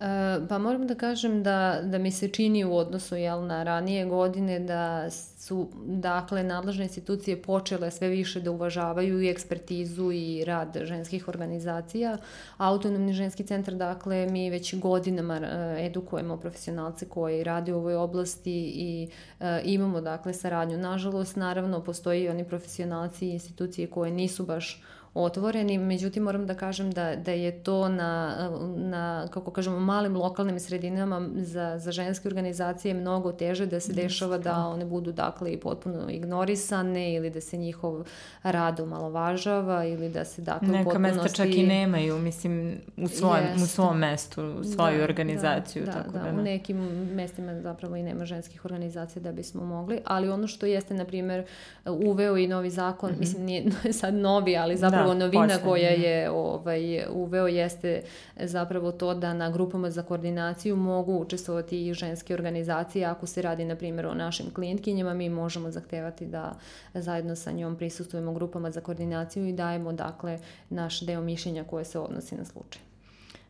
E, 0.00 0.46
pa 0.48 0.58
moram 0.58 0.86
da 0.86 0.94
kažem 0.94 1.42
da, 1.42 1.80
da 1.82 1.98
mi 1.98 2.10
se 2.12 2.28
čini 2.28 2.64
u 2.64 2.76
odnosu 2.76 3.16
jel, 3.16 3.46
na 3.46 3.62
ranije 3.62 4.06
godine 4.06 4.60
da 4.60 5.10
su 5.10 5.68
dakle 5.86 6.42
nadležne 6.42 6.84
institucije 6.84 7.42
počele 7.42 7.90
sve 7.90 8.08
više 8.08 8.40
da 8.40 8.50
uvažavaju 8.50 9.22
i 9.22 9.28
ekspertizu 9.28 10.12
i 10.12 10.44
rad 10.44 10.76
ženskih 10.82 11.28
organizacija. 11.28 12.18
Autonomni 12.56 13.12
ženski 13.12 13.44
centar, 13.44 13.74
dakle, 13.74 14.26
mi 14.26 14.50
već 14.50 14.78
godinama 14.78 15.36
e, 15.36 15.76
edukujemo 15.86 16.36
profesionalce 16.36 17.08
koji 17.08 17.44
rade 17.44 17.74
u 17.74 17.78
ovoj 17.78 17.94
oblasti 17.94 18.72
i 18.74 19.08
e, 19.40 19.60
imamo 19.64 20.00
dakle 20.00 20.34
saradnju. 20.34 20.78
Nažalost, 20.78 21.36
naravno, 21.36 21.84
postoji 21.84 22.22
i 22.22 22.28
oni 22.28 22.44
profesionalci 22.44 23.26
i 23.26 23.32
institucije 23.32 23.86
koje 23.86 24.10
nisu 24.10 24.46
baš 24.46 24.82
otvoreni, 25.16 25.78
međutim 25.78 26.22
moram 26.22 26.46
da 26.46 26.54
kažem 26.54 26.90
da, 26.90 27.16
da 27.16 27.32
je 27.32 27.62
to 27.62 27.88
na, 27.88 28.36
na, 28.76 29.28
kako 29.30 29.50
kažemo, 29.50 29.80
malim 29.80 30.16
lokalnim 30.16 30.60
sredinama 30.60 31.28
za, 31.34 31.78
za 31.78 31.92
ženske 31.92 32.28
organizacije 32.28 32.94
mnogo 32.94 33.32
teže 33.32 33.66
da 33.66 33.80
se 33.80 33.92
dešava 33.92 34.38
da 34.38 34.56
one 34.56 34.84
budu 34.84 35.12
dakle 35.12 35.52
i 35.52 35.60
potpuno 35.60 36.10
ignorisane 36.10 37.14
ili 37.14 37.30
da 37.30 37.40
se 37.40 37.56
njihov 37.56 38.04
rad 38.42 38.80
omalovažava 38.80 39.84
ili 39.84 40.08
da 40.08 40.24
se 40.24 40.42
dakle 40.42 40.68
Neka 40.68 40.84
potpunosti... 40.84 41.18
mesta 41.18 41.36
čak 41.36 41.54
i 41.54 41.66
nemaju, 41.66 42.18
mislim, 42.18 42.80
u, 42.96 43.00
yes. 43.00 43.62
u 43.62 43.66
svom 43.66 43.98
mestu, 43.98 44.64
svoju 44.74 44.98
da, 44.98 45.04
organizaciju. 45.04 45.84
Da, 45.84 45.92
tako 45.92 46.12
da, 46.12 46.18
da, 46.18 46.38
u 46.38 46.42
nekim 46.42 46.76
mestima 47.14 47.60
zapravo 47.60 47.96
i 47.96 48.02
nema 48.02 48.24
ženskih 48.24 48.64
organizacija 48.64 49.22
da 49.22 49.32
bismo 49.32 49.64
mogli, 49.64 49.98
ali 50.04 50.28
ono 50.28 50.46
što 50.46 50.66
jeste, 50.66 50.94
na 50.94 51.04
primer, 51.04 51.44
uveo 51.84 52.36
i 52.36 52.46
novi 52.48 52.70
zakon, 52.70 53.10
mm 53.10 53.14
-hmm. 53.14 53.20
mislim, 53.20 53.44
nije 53.44 53.64
sad 54.00 54.14
novi, 54.14 54.56
ali 54.56 54.76
zapravo 54.76 55.05
zapravo 55.06 55.14
da, 55.14 55.24
novina 55.26 55.54
posle. 55.54 55.62
koja 55.62 55.88
je 55.88 56.30
ovaj, 56.30 57.06
uveo 57.10 57.46
jeste 57.46 58.02
zapravo 58.36 58.92
to 58.92 59.14
da 59.14 59.34
na 59.34 59.50
grupama 59.50 59.90
za 59.90 60.02
koordinaciju 60.02 60.76
mogu 60.76 61.16
učestvovati 61.16 61.86
i 61.86 61.94
ženske 61.94 62.34
organizacije. 62.34 63.04
Ako 63.04 63.26
se 63.26 63.42
radi, 63.42 63.64
na 63.64 63.76
primjer, 63.76 64.06
o 64.06 64.14
našim 64.14 64.54
klijentkinjama, 64.54 65.14
mi 65.14 65.28
možemo 65.28 65.70
zahtevati 65.70 66.26
da 66.26 66.54
zajedno 66.94 67.36
sa 67.36 67.52
njom 67.52 67.76
prisustujemo 67.76 68.32
grupama 68.32 68.70
za 68.70 68.80
koordinaciju 68.80 69.46
i 69.46 69.52
dajemo, 69.52 69.92
dakle, 69.92 70.38
naš 70.70 71.00
deo 71.00 71.20
mišljenja 71.20 71.64
koje 71.64 71.84
se 71.84 71.98
odnosi 71.98 72.34
na 72.34 72.44
slučaj. 72.44 72.95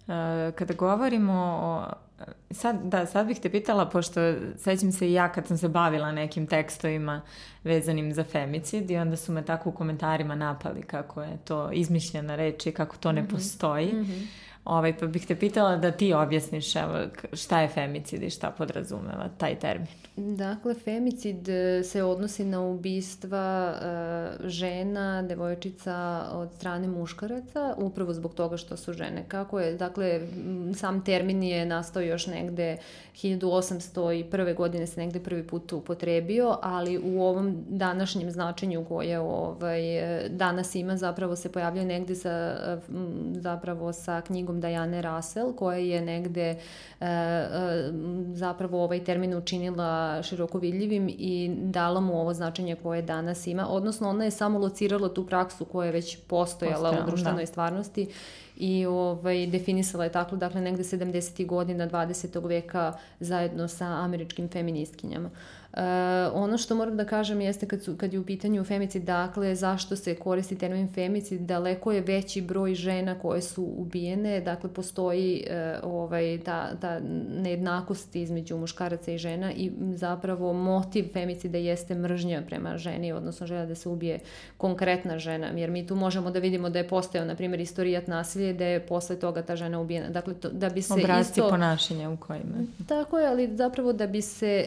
E, 0.09 0.53
kada 0.53 0.75
govorimo 0.75 1.33
o 1.62 1.92
Sad, 2.51 2.77
da, 2.85 3.07
sad 3.07 3.27
bih 3.27 3.40
te 3.40 3.51
pitala, 3.51 3.88
pošto 3.88 4.21
sećam 4.57 4.92
se 4.92 5.09
i 5.09 5.12
ja 5.12 5.33
kad 5.33 5.47
sam 5.47 5.59
se 5.59 5.69
bavila 5.69 6.12
nekim 6.12 6.47
tekstovima 6.47 7.23
vezanim 7.64 8.14
za 8.14 8.25
femicid 8.25 8.90
i 8.90 8.97
onda 8.97 9.16
su 9.16 9.33
me 9.33 9.45
tako 9.45 9.69
u 9.69 9.73
komentarima 9.73 10.35
napali 10.35 10.83
kako 10.83 11.23
je 11.23 11.38
to 11.45 11.71
izmišljena 11.73 12.37
reč 12.37 12.66
i 12.66 12.73
kako 12.73 12.97
to 12.97 13.12
ne 13.12 13.23
mm 13.23 13.27
-hmm. 13.27 13.31
postoji. 13.31 13.92
Mm 13.92 14.05
-hmm. 14.05 14.27
Ovaj, 14.64 14.99
pa 14.99 15.07
bih 15.07 15.27
te 15.27 15.37
pitala 15.37 15.77
da 15.77 15.90
ti 15.90 16.12
objasniš 16.12 16.77
evo, 16.77 16.99
šta 17.33 17.61
je 17.61 17.69
femicid 17.69 18.23
i 18.23 18.31
šta 18.31 18.51
podrazumeva 18.51 19.29
taj 19.38 19.59
termin. 19.59 19.88
Dakle, 20.16 20.74
femicid 20.74 21.48
e, 21.48 21.83
se 21.85 22.02
odnosi 22.02 22.44
na 22.44 22.61
ubistva 22.61 23.74
uh, 23.74 24.46
žena, 24.48 25.22
devojčica 25.22 26.26
od 26.33 26.52
strane 26.52 26.88
muškaraca, 26.88 27.74
upravo 27.79 28.12
zbog 28.12 28.35
toga 28.35 28.57
što 28.57 28.76
su 28.76 28.92
žene. 28.92 29.24
Kako 29.29 29.61
je, 29.61 29.74
dakle, 29.74 30.20
sam 30.74 31.05
termin 31.05 31.42
je 31.42 31.66
nastao 31.66 32.02
još 32.02 32.26
negde 32.26 32.76
1801. 33.14 34.55
godine 34.55 34.87
se 34.87 35.00
negde 35.00 35.20
prvi 35.20 35.46
put 35.46 35.72
upotrebio, 35.72 36.59
ali 36.62 36.98
u 36.98 37.22
ovom 37.22 37.64
današnjem 37.68 38.31
značenju 38.31 38.85
koje 38.85 39.20
ovaj, 39.20 39.83
danas 40.29 40.74
ima 40.74 40.96
zapravo 40.96 41.37
se 41.37 41.52
pojavljaju 41.52 41.87
negde 41.87 42.14
sa, 42.14 42.57
zapravo 43.33 43.92
sa 43.92 44.20
knjigom 44.20 44.61
Dajane 44.61 45.02
Russell 45.02 45.52
koja 45.52 45.79
je 45.79 46.00
negde 46.00 46.57
zapravo 48.35 48.85
ovaj 48.85 49.05
termin 49.05 49.35
učinila 49.35 50.06
široko 50.23 50.59
vidljivim 50.59 51.09
i 51.09 51.57
dala 51.59 52.01
mu 52.01 52.21
ovo 52.21 52.35
značenje 52.35 52.77
koje 52.77 53.03
danas 53.03 53.47
ima, 53.47 53.69
odnosno 53.69 54.09
ona 54.09 54.25
je 54.25 54.31
samo 54.31 54.59
locirala 54.59 55.09
tu 55.09 55.27
praksu 55.27 55.64
koja 55.64 55.87
je 55.87 55.92
već 55.92 56.19
postojala 56.27 56.90
Postojala, 56.90 57.05
u 57.05 57.11
društvenoj 57.11 57.42
da. 57.42 57.47
stvarnosti 57.47 58.09
i 58.57 58.87
ovaj, 58.87 59.47
definisala 59.47 60.05
je 60.05 60.12
tako, 60.12 60.37
dakle, 60.37 60.61
negde 60.61 60.83
70. 60.83 61.47
godina 61.47 61.88
20. 61.88 62.49
veka 62.49 62.92
zajedno 63.21 63.69
sa 63.69 63.85
američkim 63.87 64.49
feministkinjama. 64.49 65.29
Uh, 65.29 65.65
ono 66.33 66.59
što 66.59 66.75
moram 66.75 66.97
da 66.97 67.05
kažem 67.05 67.41
jeste 67.41 67.67
kad, 67.67 67.83
su, 67.83 67.97
kad 67.97 68.12
je 68.12 68.19
u 68.19 68.25
pitanju 68.25 68.65
femicid, 68.65 69.03
dakle, 69.03 69.55
zašto 69.55 69.97
se 69.97 70.15
koristi 70.15 70.59
termin 70.59 70.89
femicid, 70.93 71.41
daleko 71.41 71.93
je 71.93 72.01
veći 72.01 72.41
broj 72.41 72.75
žena 72.75 73.19
koje 73.19 73.43
su 73.43 73.62
ubijene, 73.77 74.41
dakle, 74.41 74.73
postoji 74.73 75.45
uh, 75.83 75.93
ovaj, 75.93 76.39
ta, 76.45 76.77
ta 76.81 77.01
nejednakost 77.43 78.17
između 78.17 78.57
muškaraca 78.57 79.12
i 79.12 79.19
žena 79.19 79.53
i 79.53 79.73
zapravo 79.95 80.53
motiv 80.53 81.05
femicida 81.12 81.59
jeste 81.59 81.95
mržnja 81.95 82.43
prema 82.47 82.79
ženi, 82.79 83.12
odnosno 83.12 83.47
želja 83.47 83.67
da 83.67 83.75
se 83.75 83.89
ubije 83.89 84.19
konkretna 84.57 85.19
žena, 85.19 85.47
jer 85.47 85.71
mi 85.71 85.87
tu 85.87 85.95
možemo 85.95 86.31
da 86.31 86.39
vidimo 86.39 86.71
da 86.71 86.79
je 86.79 86.89
postojao, 86.89 87.27
na 87.27 87.35
primjer, 87.35 87.61
istorijat 87.61 88.07
nasilje, 88.07 88.53
da 88.53 88.65
je 88.65 88.81
posle 88.81 89.17
toga 89.17 89.43
ta 89.43 89.57
žena 89.57 89.81
ubijena. 89.81 90.09
Dakle, 90.09 90.35
to, 90.35 90.49
da 90.49 90.69
bi 90.69 90.83
se 90.83 90.93
Obrazci 90.93 91.41
isto... 91.41 91.49
ponašanja 91.51 92.11
u 92.11 92.17
kojima. 92.17 92.55
Tako 92.89 93.19
je, 93.19 93.29
ali 93.29 93.57
zapravo 93.57 93.93
da 93.93 94.07
bi 94.07 94.23
se 94.23 94.67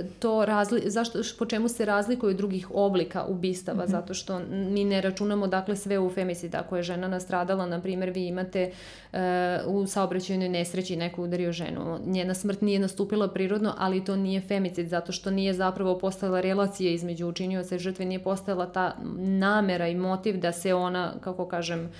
uh, 0.00 0.15
to 0.18 0.44
razli, 0.44 0.82
zašto, 0.86 1.18
po 1.38 1.46
čemu 1.46 1.68
se 1.68 1.84
razlikuju 1.84 2.34
drugih 2.34 2.68
oblika 2.74 3.24
ubistava, 3.24 3.84
mm 3.84 3.86
-hmm. 3.86 3.90
zato 3.90 4.14
što 4.14 4.40
mi 4.48 4.84
ne 4.84 5.00
računamo 5.00 5.46
dakle 5.46 5.76
sve 5.76 5.98
u 5.98 6.10
femicid, 6.10 6.54
ako 6.54 6.76
je 6.76 6.82
žena 6.82 7.08
nastradala, 7.08 7.66
na 7.66 7.80
primjer 7.80 8.10
vi 8.10 8.26
imate 8.26 8.70
uh, 9.12 9.18
u 9.66 9.86
saobraćajnoj 9.86 10.48
nesreći 10.48 10.96
neko 10.96 11.22
udario 11.22 11.52
ženu, 11.52 11.98
njena 12.06 12.34
smrt 12.34 12.60
nije 12.60 12.78
nastupila 12.78 13.28
prirodno, 13.28 13.74
ali 13.78 14.04
to 14.04 14.16
nije 14.16 14.40
femicid, 14.40 14.88
zato 14.88 15.12
što 15.12 15.30
nije 15.30 15.54
zapravo 15.54 15.98
postala 15.98 16.40
relacija 16.40 16.90
između 16.90 17.26
učinioca 17.28 17.74
i 17.76 17.78
žrtve, 17.78 18.04
nije 18.04 18.22
postala 18.22 18.66
ta 18.66 18.96
namera 19.18 19.88
i 19.88 19.94
motiv 19.94 20.40
da 20.40 20.52
se 20.52 20.74
ona, 20.74 21.12
kako 21.20 21.48
kažem, 21.48 21.90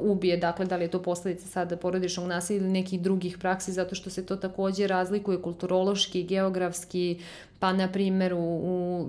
ubije, 0.00 0.36
dakle 0.36 0.66
da 0.66 0.76
li 0.76 0.84
je 0.84 0.88
to 0.88 1.02
posledica 1.02 1.48
sada 1.48 1.76
porodičnog 1.76 2.26
nasilja 2.26 2.60
ili 2.60 2.68
nekih 2.68 3.00
drugih 3.00 3.38
praksi, 3.38 3.72
zato 3.72 3.94
što 3.94 4.10
se 4.10 4.26
to 4.26 4.36
takođe 4.36 4.86
razlikuje 4.86 5.42
kulturološki, 5.42 6.22
geografski, 6.22 7.20
pa 7.58 7.72
na 7.72 7.88
primjer 7.88 8.34
u, 8.34 8.38
u 8.38 9.06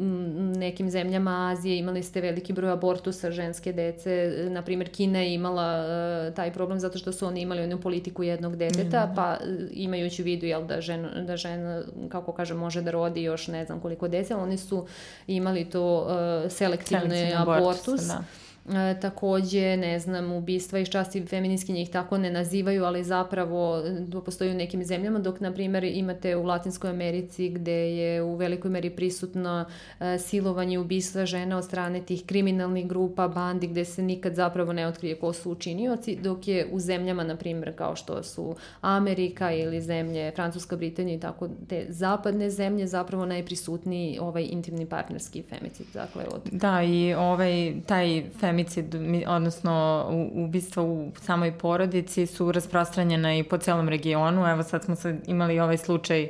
nekim 0.58 0.90
zemljama 0.90 1.52
Azije 1.52 1.78
imali 1.78 2.04
ste 2.04 2.22
veliki 2.22 2.54
broj 2.54 2.72
abortusa 2.72 3.32
ženske 3.32 3.74
dece, 3.74 4.34
na 4.50 4.62
primjer 4.62 4.90
Kina 4.90 5.20
je 5.20 5.34
imala 5.34 5.86
uh, 5.86 6.36
taj 6.36 6.54
problem 6.54 6.80
zato 6.80 6.98
što 6.98 7.12
su 7.12 7.26
oni 7.26 7.42
imali 7.42 7.64
onu 7.64 7.82
politiku 7.82 8.24
jednog 8.24 8.56
deteta, 8.56 9.06
mm. 9.06 9.16
pa 9.16 9.34
e, 9.34 9.68
imajući 9.72 10.22
u 10.22 10.26
vidu 10.26 10.46
jel, 10.46 10.66
da, 10.66 10.82
žena, 10.82 11.22
da 11.22 11.38
žena, 11.38 11.84
kako 12.10 12.32
kaže, 12.32 12.54
može 12.54 12.82
da 12.82 12.92
rodi 12.92 13.24
još 13.24 13.48
ne 13.48 13.66
znam 13.66 13.80
koliko 13.80 14.08
dece, 14.08 14.36
oni 14.36 14.58
su 14.58 14.88
imali 15.28 15.66
to 15.66 16.02
uh, 16.02 16.52
selektivni 16.52 17.34
abortus. 17.36 17.88
abortus 17.88 18.08
da 18.08 18.24
E, 18.70 19.00
takođe, 19.00 19.78
ne 19.78 20.00
znam, 20.00 20.32
ubistva 20.32 20.80
iz 20.80 20.88
časti 20.90 21.26
feminiskinje 21.26 21.82
ih 21.82 21.90
tako 21.90 22.18
ne 22.18 22.32
nazivaju, 22.32 22.86
ali 22.86 23.04
zapravo 23.04 23.84
to 24.12 24.22
postoji 24.22 24.52
u 24.52 24.54
nekim 24.54 24.84
zemljama, 24.84 25.20
dok, 25.20 25.40
na 25.40 25.54
primjer, 25.54 25.84
imate 25.84 26.36
u 26.36 26.44
Latinskoj 26.44 26.90
Americi 26.90 27.50
gde 27.50 27.72
je 27.72 28.22
u 28.24 28.36
velikoj 28.36 28.72
meri 28.72 28.90
prisutno 28.90 29.66
e, 30.00 30.18
silovanje 30.20 30.80
ubistva 30.80 31.26
žena 31.26 31.58
od 31.58 31.66
strane 31.66 32.02
tih 32.02 32.26
kriminalnih 32.26 32.88
grupa, 32.88 33.28
bandi, 33.28 33.68
gde 33.68 33.86
se 33.86 34.02
nikad 34.02 34.36
zapravo 34.36 34.74
ne 34.74 34.88
otkrije 34.88 35.16
ko 35.16 35.34
su 35.34 35.52
učinioci, 35.52 36.16
dok 36.16 36.48
je 36.48 36.68
u 36.72 36.80
zemljama, 36.80 37.24
na 37.24 37.36
primjer, 37.36 37.76
kao 37.76 37.96
što 37.96 38.24
su 38.24 38.56
Amerika 38.82 39.52
ili 39.52 39.82
zemlje 39.82 40.32
Francuska, 40.36 40.76
Britanija 40.76 41.18
i 41.18 41.20
tako 41.20 41.50
te 41.70 41.86
zapadne 41.90 42.50
zemlje, 42.50 42.88
zapravo 42.88 43.26
najprisutniji 43.26 44.18
ovaj 44.22 44.48
intimni 44.52 44.86
partnerski 44.86 45.44
femicid. 45.50 45.86
Dakle, 45.94 46.24
od... 46.32 46.42
Da, 46.52 46.84
i 46.84 47.14
ovaj, 47.14 47.74
taj 47.86 48.24
femicid 48.40 48.53
femicid, 48.54 48.96
odnosno 49.28 50.06
ubistva 50.34 50.84
u 50.84 51.12
samoj 51.22 51.58
porodici 51.58 52.26
su 52.26 52.52
rasprostranjena 52.52 53.36
i 53.36 53.44
po 53.44 53.58
celom 53.58 53.90
regionu. 53.90 54.48
Evo 54.48 54.64
sad 54.64 54.84
smo 54.84 54.96
sad 54.96 55.16
imali 55.28 55.60
ovaj 55.60 55.78
slučaj 55.78 56.28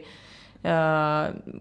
Uh, 0.64 0.70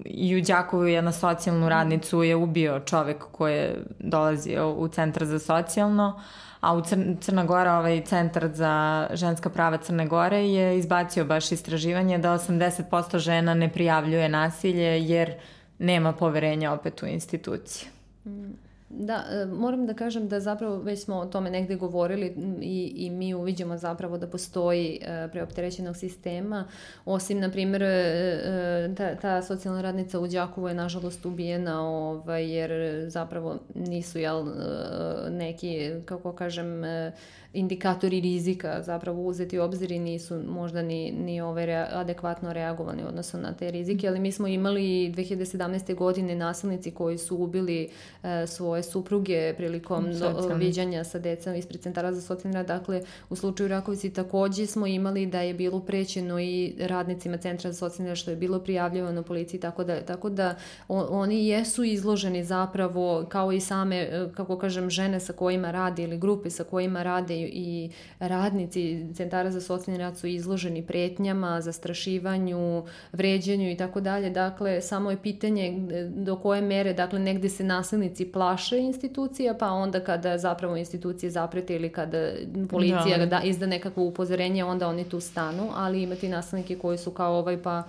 i 0.05 0.37
u 0.37 0.41
Đakovu 0.41 0.87
jedna 0.87 1.13
socijalnu 1.13 1.69
radnicu 1.69 2.23
je 2.23 2.37
ubio 2.37 2.81
čovek 2.81 3.25
koji 3.33 3.55
je 3.55 3.85
dolazio 3.99 4.71
u 4.71 4.89
centar 4.89 5.25
za 5.25 5.39
socijalno, 5.39 6.21
a 6.61 6.75
u 6.75 6.83
Cr 6.83 6.97
Crna 7.21 7.45
Gora, 7.45 7.79
ovaj 7.79 8.03
centar 8.05 8.51
za 8.55 9.07
ženska 9.13 9.51
prava 9.51 9.77
Crne 9.77 10.07
Gore 10.07 10.49
je 10.49 10.79
izbacio 10.79 11.25
baš 11.25 11.53
istraživanje 11.53 12.19
da 12.19 12.29
80% 12.29 13.19
žena 13.19 13.55
ne 13.55 13.69
prijavljuje 13.69 14.29
nasilje 14.29 15.09
jer 15.09 15.35
nema 15.79 16.13
poverenja 16.13 16.73
opet 16.73 17.03
u 17.03 17.07
institucije. 17.07 17.91
Mm. 18.25 18.62
Da, 18.95 19.25
e, 19.31 19.47
moram 19.47 19.87
da 19.87 19.95
kažem 19.95 20.29
da 20.29 20.41
zapravo 20.41 20.77
već 20.77 21.05
smo 21.05 21.17
o 21.17 21.27
tome 21.27 21.51
negde 21.51 21.77
govorili 21.77 22.35
i, 22.61 22.93
i 22.97 23.11
mi 23.11 23.35
uviđamo 23.35 23.77
zapravo 23.77 24.19
da 24.19 24.27
postoji 24.27 24.99
e, 25.03 25.29
preopterećenog 25.33 25.97
sistema. 25.97 26.65
Osim, 27.05 27.41
na 27.41 27.51
primjer, 27.51 27.83
e, 27.83 28.95
ta, 28.97 29.17
ta 29.17 29.43
socijalna 29.43 29.83
radnica 29.83 30.21
u 30.21 30.27
Đakovu 30.27 30.69
je 30.69 30.75
nažalost 30.75 31.27
ubijena 31.27 31.89
ovaj, 31.89 32.57
jer 32.57 32.71
zapravo 33.11 33.59
nisu 33.75 34.19
jel, 34.19 34.47
neki, 35.31 35.91
kako 36.05 36.33
kažem, 36.33 36.83
indikatori 37.53 38.21
rizika 38.21 38.83
zapravo 38.83 39.23
uzeti 39.23 39.59
u 39.59 39.63
obzir 39.63 39.93
i 39.93 39.99
nisu 39.99 40.43
možda 40.43 40.83
ni, 40.83 41.13
ni 41.13 41.41
ove 41.41 41.67
rea, 41.67 41.89
adekvatno 41.93 42.53
reagovani 42.53 43.03
odnosno 43.05 43.41
na 43.41 43.53
te 43.53 43.71
rizike, 43.71 44.09
ali 44.09 44.21
mi 44.21 44.33
smo 44.33 44.47
imali 44.47 45.13
2017. 45.17 45.95
godine 45.95 46.35
nasilnici 46.35 46.91
koji 46.91 47.19
su 47.19 47.37
ubili 47.37 47.91
e, 48.23 48.47
svoje 48.83 49.03
supruge 49.03 49.55
prilikom 49.57 50.19
do, 50.19 50.55
viđanja 50.55 51.05
sa 51.05 51.19
decom 51.19 51.55
ispred 51.55 51.81
centara 51.81 52.13
za 52.13 52.21
socijalni 52.21 52.57
rad. 52.57 52.67
Dakle, 52.67 53.03
u 53.31 53.37
slučaju 53.37 53.69
Rakovici 53.69 54.11
takođe 54.11 54.67
smo 54.67 54.87
imali 54.87 55.27
da 55.27 55.41
je 55.41 55.55
bilo 55.55 55.81
prećeno 55.81 56.41
i 56.41 56.75
radnicima 56.79 57.37
centra 57.37 57.73
za 57.73 57.79
socijalni 57.79 58.09
rad 58.09 58.17
što 58.19 58.31
je 58.31 58.37
bilo 58.37 58.59
prijavljivano 58.59 59.23
policiji 59.23 59.61
tako 59.61 59.85
da, 59.85 60.01
tako 60.01 60.31
da 60.31 60.57
on, 60.89 61.07
oni 61.11 61.47
jesu 61.47 61.85
izloženi 61.85 62.45
zapravo 62.45 63.27
kao 63.29 63.53
i 63.53 63.61
same, 63.61 63.97
e, 63.97 64.29
kako 64.35 64.59
kažem, 64.59 64.91
žene 64.91 65.21
sa 65.21 65.33
kojima 65.33 65.71
rade 65.71 66.03
ili 66.03 66.19
grupe 66.19 66.51
sa 66.51 66.65
kojima 66.65 67.03
rade 67.03 67.35
i 67.37 67.91
radnici 68.19 69.07
centara 69.15 69.51
za 69.51 69.61
socijalni 69.61 69.99
rad 69.99 70.19
su 70.19 70.27
izloženi 70.27 70.83
pretnjama, 70.87 71.61
zastrašivanju, 71.61 72.85
vređanju 73.13 73.71
i 73.71 73.77
tako 73.77 74.01
dalje. 74.01 74.31
Dakle, 74.31 74.81
samo 74.81 75.11
je 75.11 75.23
pitanje 75.23 75.79
do 76.09 76.37
koje 76.37 76.63
mere, 76.63 76.95
dakle, 76.95 77.19
negde 77.19 77.49
se 77.49 77.65
nasilnici 77.65 78.25
plaše 78.25 78.72
institucija, 78.79 79.55
pa 79.55 79.71
onda 79.71 80.01
kada 80.01 80.39
zapravo 80.39 80.77
institucije 80.77 81.31
zaprete 81.31 81.75
ili 81.77 81.89
kada 81.89 82.33
policija 82.71 83.19
da. 83.19 83.27
da 83.27 83.41
izda 83.41 83.67
nekakvo 83.67 84.05
upozorenje, 84.05 84.65
onda 84.65 84.89
oni 84.89 85.05
tu 85.05 85.21
stanu, 85.21 85.71
ali 85.75 86.03
imati 86.03 86.29
nasilnike 86.29 86.79
koji 86.79 86.99
su 86.99 87.11
kao 87.11 87.39
ovaj 87.39 87.63
pa 87.63 87.83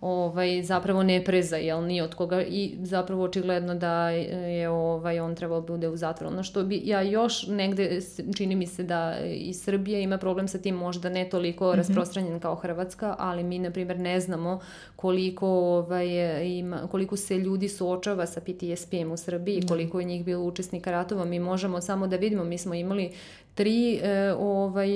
ovaj, 0.00 0.62
zapravo 0.62 1.02
ne 1.02 1.24
preza, 1.24 1.56
jel, 1.56 1.84
ni 1.84 2.00
od 2.00 2.14
koga 2.14 2.42
i 2.42 2.74
zapravo 2.82 3.24
očigledno 3.24 3.74
da 3.74 4.10
je 4.10 4.68
ovaj, 4.68 5.20
on 5.20 5.34
trebao 5.34 5.60
da 5.60 5.66
bude 5.66 5.88
u 5.88 5.96
zatvoru. 5.96 6.32
Ono 6.32 6.42
što 6.42 6.64
bi 6.64 6.82
ja 6.84 7.02
još 7.02 7.46
negde, 7.46 8.00
čini 8.36 8.56
mi 8.56 8.66
se 8.66 8.82
da 8.82 9.16
i 9.24 9.54
Srbija 9.54 10.00
ima 10.00 10.18
problem 10.18 10.48
sa 10.48 10.58
tim 10.58 10.74
možda 10.74 11.08
ne 11.08 11.28
toliko 11.30 11.64
mm 11.64 11.70
-hmm. 11.70 11.76
rasprostranjen 11.76 12.40
kao 12.40 12.54
Hrvatska, 12.54 13.14
ali 13.18 13.42
mi 13.44 13.58
na 13.58 13.70
primjer 13.70 13.98
ne 13.98 14.20
znamo 14.20 14.60
koliko, 14.96 15.48
ovaj, 15.48 16.06
ima, 16.46 16.88
koliko 16.90 17.16
se 17.16 17.38
ljudi 17.38 17.68
suočava 17.68 18.26
sa 18.26 18.40
PTSP-em 18.40 19.12
u 19.12 19.16
Srbiji, 19.16 19.60
mm. 19.60 19.68
koliko 19.68 20.00
je 20.00 20.06
njih 20.06 20.24
bilo 20.24 20.44
učesnika 20.44 20.90
ratova. 20.90 21.24
Mi 21.24 21.40
možemo 21.40 21.80
samo 21.80 22.06
da 22.06 22.16
vidimo, 22.16 22.44
mi 22.44 22.58
smo 22.58 22.74
imali 22.74 23.12
tri 23.54 24.00
e, 24.02 24.32
ovaj, 24.38 24.88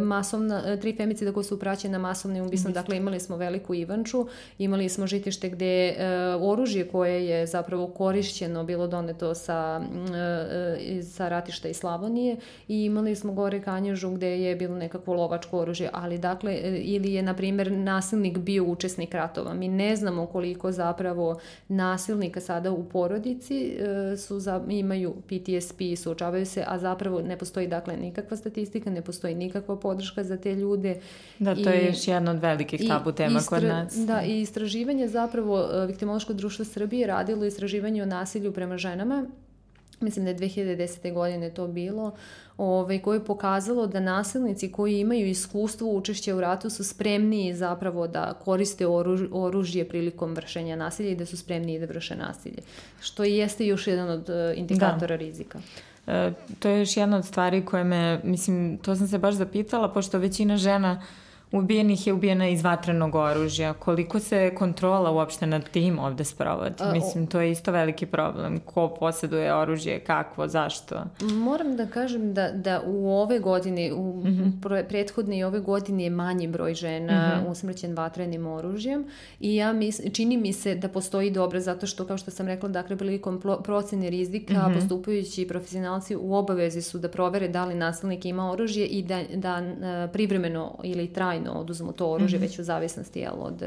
masovna, 0.00 0.76
tri 0.76 0.96
femicida 0.96 1.32
koje 1.32 1.44
su 1.44 1.58
praćene 1.58 1.98
masovnim 1.98 2.46
ubistvom. 2.46 2.72
Dakle, 2.72 2.96
imali 2.96 3.20
smo 3.20 3.36
veliku 3.36 3.74
Ivanču, 3.74 4.26
imali 4.58 4.88
smo 4.88 5.06
žitište 5.06 5.48
gde 5.48 5.88
e, 5.88 5.94
oružje 6.40 6.88
koje 6.88 7.26
je 7.26 7.46
zapravo 7.46 7.86
korišćeno 7.86 8.64
bilo 8.64 8.86
doneto 8.86 9.34
sa, 9.34 9.80
e, 10.88 11.02
sa 11.02 11.28
ratišta 11.28 11.68
iz 11.68 11.76
Slavonije 11.76 12.36
i 12.68 12.84
imali 12.84 13.14
smo 13.14 13.32
gore 13.32 13.62
Kanježu 13.62 14.10
gde 14.10 14.40
je 14.40 14.56
bilo 14.56 14.76
nekakvo 14.76 15.14
lovačko 15.14 15.58
oružje, 15.58 15.90
ali 15.92 16.18
dakle, 16.18 16.52
e, 16.52 16.80
ili 16.82 17.12
je, 17.12 17.22
na 17.22 17.34
primjer, 17.34 17.72
nasilnik 17.72 18.38
bio 18.38 18.64
učesnik 18.64 19.14
ratova. 19.14 19.54
Mi 19.54 19.68
ne 19.68 19.96
znamo 19.96 20.26
koliko 20.26 20.72
zapravo 20.72 21.38
nasilnika 21.68 22.40
sada 22.40 22.72
u 22.72 22.84
porodici 22.84 23.76
e, 23.78 24.16
su 24.16 24.40
za, 24.40 24.64
imaju 24.68 25.14
PTSP, 25.26 25.80
suočavaju 25.96 26.46
se, 26.46 26.64
a 26.66 26.78
zapravo 26.78 27.20
ne 27.20 27.38
postoji 27.38 27.66
dakle 27.66 27.96
nikakva 27.96 28.36
statistika, 28.36 28.90
ne 28.90 29.02
postoji 29.02 29.34
nikakva 29.34 29.76
podrška 29.76 30.24
za 30.24 30.36
te 30.36 30.54
ljude. 30.54 30.96
Da, 31.38 31.54
to 31.54 31.70
I, 31.70 31.76
je 31.76 31.86
još 31.86 32.08
jedna 32.08 32.30
od 32.30 32.38
velikih 32.38 32.88
tabu 32.88 33.12
tema 33.12 33.38
istra, 33.38 33.58
kod 33.58 33.68
nas. 33.68 33.94
Da, 34.06 34.22
i 34.22 34.35
istraživanje 34.40 35.08
zapravo 35.08 35.60
e, 35.60 35.86
Viktimološko 35.86 36.32
društvo 36.32 36.64
Srbije 36.64 37.06
radilo 37.06 37.44
istraživanje 37.44 38.02
o 38.02 38.06
nasilju 38.06 38.52
prema 38.52 38.78
ženama 38.78 39.26
mislim 40.00 40.24
da 40.24 40.30
je 40.30 40.36
2010. 40.36 41.12
godine 41.12 41.50
to 41.50 41.68
bilo, 41.68 42.14
ovaj, 42.58 42.98
koje 42.98 43.16
je 43.16 43.24
pokazalo 43.24 43.86
da 43.86 44.00
nasilnici 44.00 44.72
koji 44.72 45.00
imaju 45.00 45.26
iskustvo 45.26 45.92
učešća 45.92 46.36
u 46.36 46.40
ratu 46.40 46.70
su 46.70 46.84
spremniji 46.84 47.54
zapravo 47.54 48.06
da 48.06 48.34
koriste 48.44 48.86
oruž, 48.86 49.20
oružje 49.32 49.88
prilikom 49.88 50.34
vršenja 50.34 50.76
nasilja 50.76 51.10
i 51.10 51.16
da 51.16 51.26
su 51.26 51.36
spremniji 51.36 51.78
da 51.78 51.86
vrše 51.86 52.16
nasilje. 52.16 52.62
Što 53.00 53.24
jeste 53.24 53.66
još 53.66 53.86
jedan 53.86 54.08
od 54.08 54.28
uh, 54.28 54.58
indikatora 54.58 55.16
da. 55.16 55.16
rizika. 55.16 55.58
E, 56.06 56.32
to 56.58 56.68
je 56.68 56.78
još 56.78 56.96
jedna 56.96 57.16
od 57.16 57.24
stvari 57.24 57.64
koje 57.64 57.84
me, 57.84 58.20
mislim, 58.24 58.78
to 58.78 58.96
sam 58.96 59.08
se 59.08 59.18
baš 59.18 59.34
zapitala, 59.34 59.92
pošto 59.92 60.18
većina 60.18 60.56
žena 60.56 60.92
uh, 60.92 61.25
Ubijenih 61.58 62.06
je 62.06 62.12
ubijena 62.12 62.48
iz 62.48 62.64
vatrenog 62.64 63.14
oružja. 63.14 63.72
Koliko 63.72 64.18
se 64.20 64.54
kontrola 64.54 65.10
uopšte 65.10 65.46
nad 65.46 65.68
tim 65.68 65.98
ovde 65.98 66.24
sprovodi? 66.24 66.74
A, 66.78 66.92
Mislim, 66.92 67.26
to 67.26 67.40
je 67.40 67.50
isto 67.50 67.72
veliki 67.72 68.06
problem. 68.06 68.60
Ko 68.64 68.88
posjeduje 68.88 69.54
oružje, 69.54 70.00
kakvo, 70.00 70.48
zašto? 70.48 71.04
Moram 71.20 71.76
da 71.76 71.86
kažem 71.86 72.34
da, 72.34 72.50
da 72.50 72.82
u 72.86 73.10
ove 73.10 73.38
godine, 73.38 73.92
u 73.92 74.16
mm 74.16 74.24
-hmm. 74.24 74.88
prethodne 74.88 75.38
i 75.38 75.44
ove 75.44 75.60
godine 75.60 76.04
je 76.04 76.10
manji 76.10 76.48
broj 76.48 76.74
žena 76.74 77.12
mm 77.12 77.46
-hmm. 77.46 77.50
usmrćen 77.50 77.94
vatrenim 77.94 78.46
oružjem 78.46 79.06
i 79.40 79.56
ja 79.56 79.72
mis, 79.72 80.00
čini 80.12 80.36
mi 80.36 80.52
se 80.52 80.74
da 80.74 80.88
postoji 80.88 81.30
dobro 81.30 81.60
zato 81.60 81.86
što, 81.86 82.06
kao 82.06 82.18
što 82.18 82.30
sam 82.30 82.46
rekla, 82.46 82.68
dakle, 82.68 82.96
prilikom 82.96 83.42
procene 83.64 84.10
rizika, 84.10 84.54
mm 84.54 84.56
-hmm. 84.56 84.74
postupajući 84.74 85.48
profesionalci 85.48 86.16
u 86.16 86.34
obavezi 86.34 86.82
su 86.82 86.98
da 86.98 87.08
provere 87.08 87.48
da 87.48 87.64
li 87.64 87.74
nasilnik 87.74 88.24
ima 88.24 88.50
oružje 88.50 88.86
i 88.86 89.02
da, 89.02 89.22
da 89.34 89.62
privremeno 90.12 90.78
ili 90.82 91.12
trajno 91.12 91.45
oduzmu 91.52 91.92
to 91.92 92.10
oružje, 92.10 92.38
mm 92.38 92.42
-hmm. 92.42 92.46
već 92.46 92.58
u 92.58 92.64
zavisnosti 92.64 93.20
jel, 93.20 93.34
od 93.38 93.62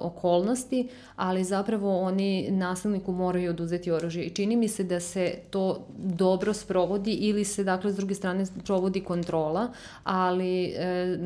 okolnosti, 0.00 0.88
ali 1.16 1.44
zapravo 1.44 2.00
oni 2.00 2.50
nasilniku 2.50 3.12
moraju 3.12 3.50
oduzeti 3.50 3.90
oružje 3.90 4.24
i 4.24 4.30
čini 4.30 4.56
mi 4.56 4.68
se 4.68 4.84
da 4.84 5.00
se 5.00 5.34
to 5.50 5.86
dobro 5.96 6.54
sprovodi 6.54 7.12
ili 7.12 7.44
se 7.44 7.64
dakle 7.64 7.92
s 7.92 7.96
druge 7.96 8.14
strane 8.14 8.44
provodi 8.64 9.00
kontrola, 9.00 9.68
ali 10.04 10.64
e, 10.64 11.18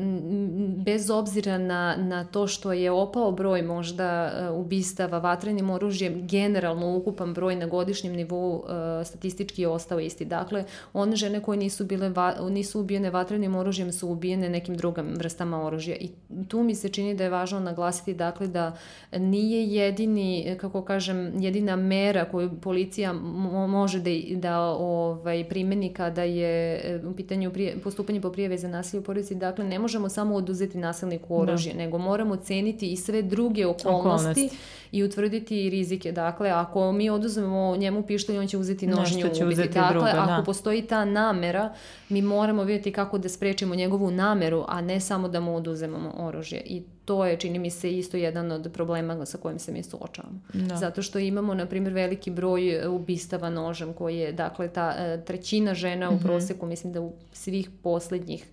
bez 0.85 1.09
obzira 1.09 1.57
na, 1.57 1.95
na 1.97 2.23
to 2.23 2.47
što 2.47 2.73
je 2.73 2.91
opao 2.91 3.31
broj 3.31 3.61
možda 3.61 4.05
e, 4.05 4.49
ubistava 4.49 5.17
vatrenim 5.17 5.69
oružjem, 5.69 6.27
generalno 6.27 6.95
ukupan 6.95 7.33
broj 7.33 7.55
na 7.55 7.65
godišnjem 7.65 8.13
nivou 8.13 8.63
e, 8.63 9.05
statistički 9.05 9.61
je 9.61 9.67
ostao 9.67 9.99
isti. 9.99 10.25
Dakle, 10.25 10.65
one 10.93 11.15
žene 11.15 11.41
koje 11.41 11.57
nisu, 11.57 11.85
bile, 11.85 12.11
nisu 12.49 12.79
ubijene 12.79 13.09
vatrenim 13.09 13.55
oružjem 13.55 13.91
su 13.91 14.09
ubijene 14.09 14.49
nekim 14.49 14.77
drugim 14.77 15.13
vrstama 15.15 15.63
oružja 15.63 15.95
i 15.95 16.09
tu 16.47 16.63
mi 16.63 16.75
se 16.75 16.89
čini 16.89 17.15
da 17.15 17.23
je 17.23 17.29
važno 17.29 17.59
naglasiti 17.59 18.13
dakle 18.25 18.47
da 18.47 18.77
nije 19.17 19.67
jedini, 19.67 20.57
kako 20.61 20.81
kažem, 20.81 21.43
jedina 21.43 21.75
mera 21.75 22.25
koju 22.25 22.59
policija 22.61 23.13
može 23.13 23.99
da, 23.99 24.09
da 24.35 24.59
ovaj, 24.61 25.49
primeni 25.49 25.93
kada 25.93 26.23
je 26.23 27.01
u 27.05 27.15
pitanju 27.15 27.51
prije, 27.51 27.77
postupanje 27.83 28.21
po 28.21 28.31
prijeve 28.31 28.57
za 28.57 28.67
nasilje 28.67 28.99
u 28.99 29.03
porodici, 29.03 29.35
dakle 29.35 29.65
ne 29.65 29.79
možemo 29.79 30.09
samo 30.09 30.35
oduzeti 30.35 30.77
nasilniku 30.77 31.41
oružje, 31.41 31.73
da. 31.73 31.79
nego 31.79 31.97
moramo 31.97 32.35
ceniti 32.35 32.91
i 32.91 32.97
sve 32.97 33.21
druge 33.21 33.65
okolnosti, 33.65 34.29
okolnosti. 34.29 34.49
i 34.91 35.03
utvrditi 35.03 35.69
rizike. 35.69 36.11
Dakle, 36.11 36.49
ako 36.49 36.91
mi 36.91 37.09
oduzmemo 37.09 37.75
njemu 37.77 38.03
pištolj, 38.03 38.37
on 38.37 38.47
će 38.47 38.57
uzeti 38.57 38.87
nožnju 38.87 39.29
će 39.35 39.45
ubiti. 39.45 39.69
Dakle, 39.69 39.89
drugo, 39.89 40.05
ako 40.05 40.27
da. 40.27 40.43
postoji 40.45 40.81
ta 40.81 41.05
namera, 41.05 41.73
mi 42.09 42.21
moramo 42.21 42.63
vidjeti 42.63 42.91
kako 42.91 43.17
da 43.17 43.29
sprečimo 43.29 43.75
njegovu 43.75 44.11
nameru, 44.11 44.65
a 44.67 44.81
ne 44.81 44.99
samo 44.99 45.27
da 45.27 45.39
mu 45.39 45.55
oduzemamo 45.55 46.13
oružje. 46.17 46.61
I 46.65 46.83
to 47.05 47.25
je, 47.25 47.37
čini 47.37 47.59
mi 47.59 47.69
se, 47.69 47.91
isto 47.91 48.17
jedan 48.17 48.51
od 48.51 48.71
problema 48.73 49.25
sa 49.25 49.37
kojim 49.37 49.59
se 49.59 49.71
mi 49.71 49.83
suočavamo. 49.83 50.39
Da. 50.53 50.75
Zato 50.75 51.01
što 51.01 51.19
imamo, 51.19 51.53
na 51.53 51.65
primjer, 51.65 51.93
veliki 51.93 52.31
broj 52.31 52.87
ubistava 52.87 53.49
nožem 53.49 53.93
koji 53.93 54.17
je, 54.17 54.31
dakle, 54.31 54.67
ta 54.67 54.95
e, 54.97 55.21
trećina 55.25 55.73
žena 55.73 56.09
u 56.09 56.13
mm 56.13 56.17
-hmm. 56.17 56.23
proseku, 56.23 56.65
mislim 56.65 56.93
da 56.93 57.01
u 57.01 57.13
svih 57.33 57.69
poslednjih 57.83 58.45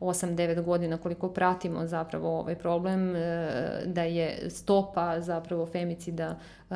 8-9 0.00 0.62
godina 0.64 0.96
koliko 0.96 1.28
pratimo 1.28 1.86
zapravo 1.86 2.38
ovaj 2.38 2.54
problem 2.54 3.16
e, 3.16 3.22
da 3.86 4.02
je 4.02 4.50
stopa 4.50 5.20
zapravo 5.20 5.66
femicida 5.66 6.38
e, 6.70 6.74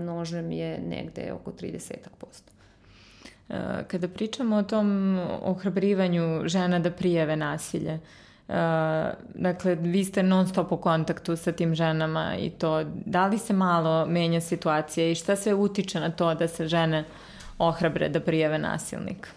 nožem 0.00 0.52
je 0.52 0.78
negde 0.78 1.32
oko 1.32 1.50
30%. 1.50 1.94
Kada 3.86 4.08
pričamo 4.08 4.56
o 4.56 4.62
tom 4.62 5.18
ohrabrivanju 5.42 6.42
žena 6.48 6.78
da 6.78 6.90
prijeve 6.90 7.36
nasilje, 7.36 7.94
Uh, 7.94 8.29
dakle, 9.34 9.74
vi 9.74 10.04
ste 10.04 10.22
non 10.22 10.46
stop 10.48 10.72
u 10.72 10.76
kontaktu 10.76 11.36
sa 11.36 11.52
tim 11.52 11.74
ženama 11.74 12.36
i 12.36 12.50
to, 12.50 12.84
da 12.84 13.26
li 13.26 13.38
se 13.38 13.52
malo 13.52 14.06
menja 14.06 14.40
situacija 14.40 15.10
i 15.10 15.14
šta 15.14 15.36
sve 15.36 15.54
utiče 15.54 16.00
na 16.00 16.10
to 16.10 16.34
da 16.34 16.48
se 16.48 16.68
žene 16.68 17.04
ohrabre 17.58 18.08
da 18.08 18.20
prijeve 18.20 18.58
nasilnika? 18.58 19.28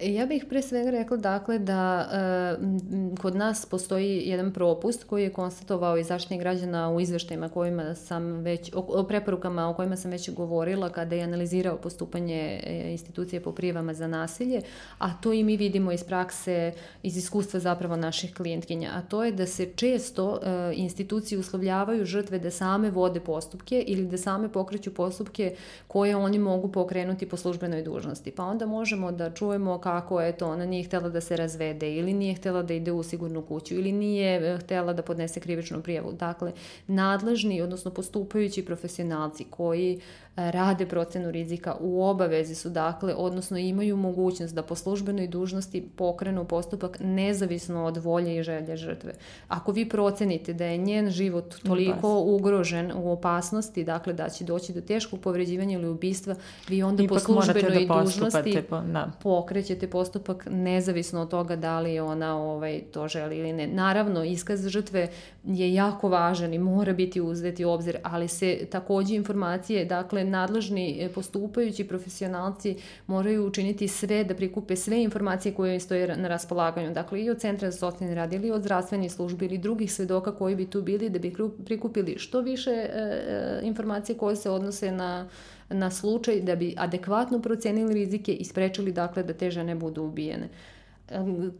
Ja 0.00 0.26
bih 0.26 0.44
pre 0.48 0.62
svega 0.62 0.90
rekla 0.90 1.16
dakle 1.16 1.58
da 1.58 2.08
e, 2.12 3.16
kod 3.22 3.36
nas 3.36 3.66
postoji 3.66 4.22
jedan 4.26 4.52
propust 4.52 5.04
koji 5.04 5.22
je 5.22 5.32
konstatovao 5.32 5.98
i 5.98 6.04
zaštitnik 6.04 6.40
građana 6.40 6.90
u 6.90 7.00
izveštajima 7.00 7.48
kojima 7.48 7.94
sam 7.94 8.22
već, 8.24 8.72
o, 8.74 8.80
o 8.88 9.04
preporukama 9.04 9.68
o 9.68 9.74
kojima 9.74 9.96
sam 9.96 10.10
već 10.10 10.30
govorila 10.30 10.90
kada 10.90 11.16
je 11.16 11.22
analizirao 11.22 11.76
postupanje 11.76 12.60
e, 12.62 12.90
institucije 12.90 13.42
po 13.42 13.52
prijevama 13.52 13.94
za 13.94 14.06
nasilje, 14.06 14.62
a 14.98 15.14
to 15.20 15.32
i 15.32 15.44
mi 15.44 15.56
vidimo 15.56 15.92
iz 15.92 16.04
prakse, 16.04 16.72
iz 17.02 17.16
iskustva 17.16 17.60
zapravo 17.60 17.96
naših 17.96 18.34
klijentkinja, 18.34 18.90
a 18.94 19.02
to 19.02 19.24
je 19.24 19.32
da 19.32 19.46
se 19.46 19.66
često 19.76 20.40
e, 20.42 20.72
institucije 20.74 21.38
uslovljavaju 21.38 22.04
žrtve 22.04 22.38
da 22.38 22.50
same 22.50 22.90
vode 22.90 23.20
postupke 23.20 23.84
ili 23.86 24.06
da 24.06 24.18
same 24.18 24.52
pokreću 24.52 24.94
postupke 24.94 25.56
koje 25.86 26.16
oni 26.16 26.38
mogu 26.38 26.72
pokrenuti 26.72 27.28
po 27.28 27.36
službenoj 27.36 27.82
dužnosti. 27.82 28.30
Pa 28.30 28.42
onda 28.42 28.66
možemo 28.66 29.12
da 29.12 29.30
čujemo 29.30 29.78
kako 29.88 30.32
to, 30.32 30.48
ona 30.50 30.66
nije 30.66 30.84
htela 30.84 31.08
da 31.08 31.20
se 31.20 31.36
razvede 31.36 31.94
ili 31.94 32.14
nije 32.14 32.34
htela 32.34 32.62
da 32.62 32.74
ide 32.74 32.92
u 32.92 33.02
sigurnu 33.02 33.42
kuću 33.42 33.74
ili 33.74 33.92
nije 33.92 34.54
eh, 34.54 34.58
htela 34.58 34.92
da 34.92 35.02
podnese 35.02 35.40
krivičnu 35.40 35.82
prijavu. 35.82 36.12
Dakle, 36.12 36.52
nadležni, 36.86 37.62
odnosno 37.62 37.90
postupajući 37.90 38.64
profesionalci 38.64 39.44
koji 39.50 40.00
rade 40.38 40.86
procenu 40.86 41.30
rizika 41.30 41.74
u 41.80 42.04
obavezi 42.04 42.54
su 42.54 42.70
dakle, 42.70 43.14
odnosno 43.14 43.58
imaju 43.58 43.96
mogućnost 43.96 44.54
da 44.54 44.62
po 44.62 44.74
službenoj 44.74 45.26
dužnosti 45.26 45.88
pokrenu 45.96 46.44
postupak 46.44 46.98
nezavisno 47.00 47.84
od 47.84 47.96
volje 47.96 48.36
i 48.36 48.42
želje 48.42 48.76
žrtve. 48.76 49.12
Ako 49.48 49.72
vi 49.72 49.88
procenite 49.88 50.52
da 50.52 50.64
je 50.64 50.76
njen 50.76 51.10
život 51.10 51.54
toliko 51.66 52.20
ugrožen 52.20 52.92
u 52.96 53.12
opasnosti, 53.12 53.84
dakle 53.84 54.12
da 54.12 54.28
će 54.28 54.44
doći 54.44 54.72
do 54.72 54.80
teškog 54.80 55.20
povređivanja 55.20 55.78
ili 55.78 55.88
ubistva, 55.88 56.34
vi 56.68 56.82
onda 56.82 57.02
Ipak 57.02 57.14
po 57.14 57.20
službenoj 57.20 57.86
da 57.86 58.02
dužnosti 58.02 58.62
po, 58.68 58.80
da. 58.80 59.10
pokrećete 59.22 59.90
postupak 59.90 60.46
nezavisno 60.50 61.22
od 61.22 61.30
toga 61.30 61.56
da 61.56 61.80
li 61.80 62.00
ona 62.00 62.38
ovaj, 62.38 62.80
to 62.92 63.08
želi 63.08 63.38
ili 63.38 63.52
ne. 63.52 63.66
Naravno, 63.66 64.24
iskaz 64.24 64.68
žrtve 64.68 65.08
je 65.44 65.74
jako 65.74 66.08
važan 66.08 66.54
i 66.54 66.58
mora 66.58 66.92
biti 66.92 67.20
uzeti 67.20 67.64
u 67.64 67.70
obzir, 67.70 67.98
ali 68.02 68.28
se 68.28 68.66
takođe 68.70 69.14
informacije, 69.14 69.84
dakle, 69.84 70.24
nadležni 70.28 70.98
e, 71.00 71.08
postupajući 71.08 71.84
profesionalci 71.84 72.76
moraju 73.06 73.46
učiniti 73.46 73.88
sve 73.88 74.24
da 74.24 74.34
prikupe 74.34 74.76
sve 74.76 75.02
informacije 75.02 75.54
koje 75.54 75.80
stoje 75.80 76.16
na 76.16 76.28
raspolaganju. 76.28 76.94
Dakle, 76.94 77.22
i 77.22 77.30
od 77.30 77.40
Centra 77.40 77.70
za 77.70 77.78
socijalni 77.78 78.14
rad 78.14 78.32
ili 78.32 78.50
od 78.50 78.62
zdravstvenih 78.62 79.12
službi 79.12 79.46
ili 79.46 79.58
drugih 79.58 79.92
svedoka 79.92 80.32
koji 80.32 80.56
bi 80.56 80.70
tu 80.70 80.82
bili 80.82 81.10
da 81.10 81.18
bi 81.18 81.34
prikupili 81.64 82.18
što 82.18 82.40
više 82.40 82.70
e, 82.70 82.88
e, 82.94 83.60
informacije 83.62 84.18
koje 84.18 84.36
se 84.36 84.50
odnose 84.50 84.92
na 84.92 85.28
na 85.70 85.90
slučaj 85.90 86.40
da 86.40 86.56
bi 86.56 86.74
adekvatno 86.76 87.42
procenili 87.42 87.94
rizike 87.94 88.32
i 88.32 88.44
sprečili 88.44 88.92
dakle 88.92 89.22
da 89.22 89.32
te 89.32 89.50
žene 89.50 89.74
budu 89.74 90.02
ubijene 90.02 90.48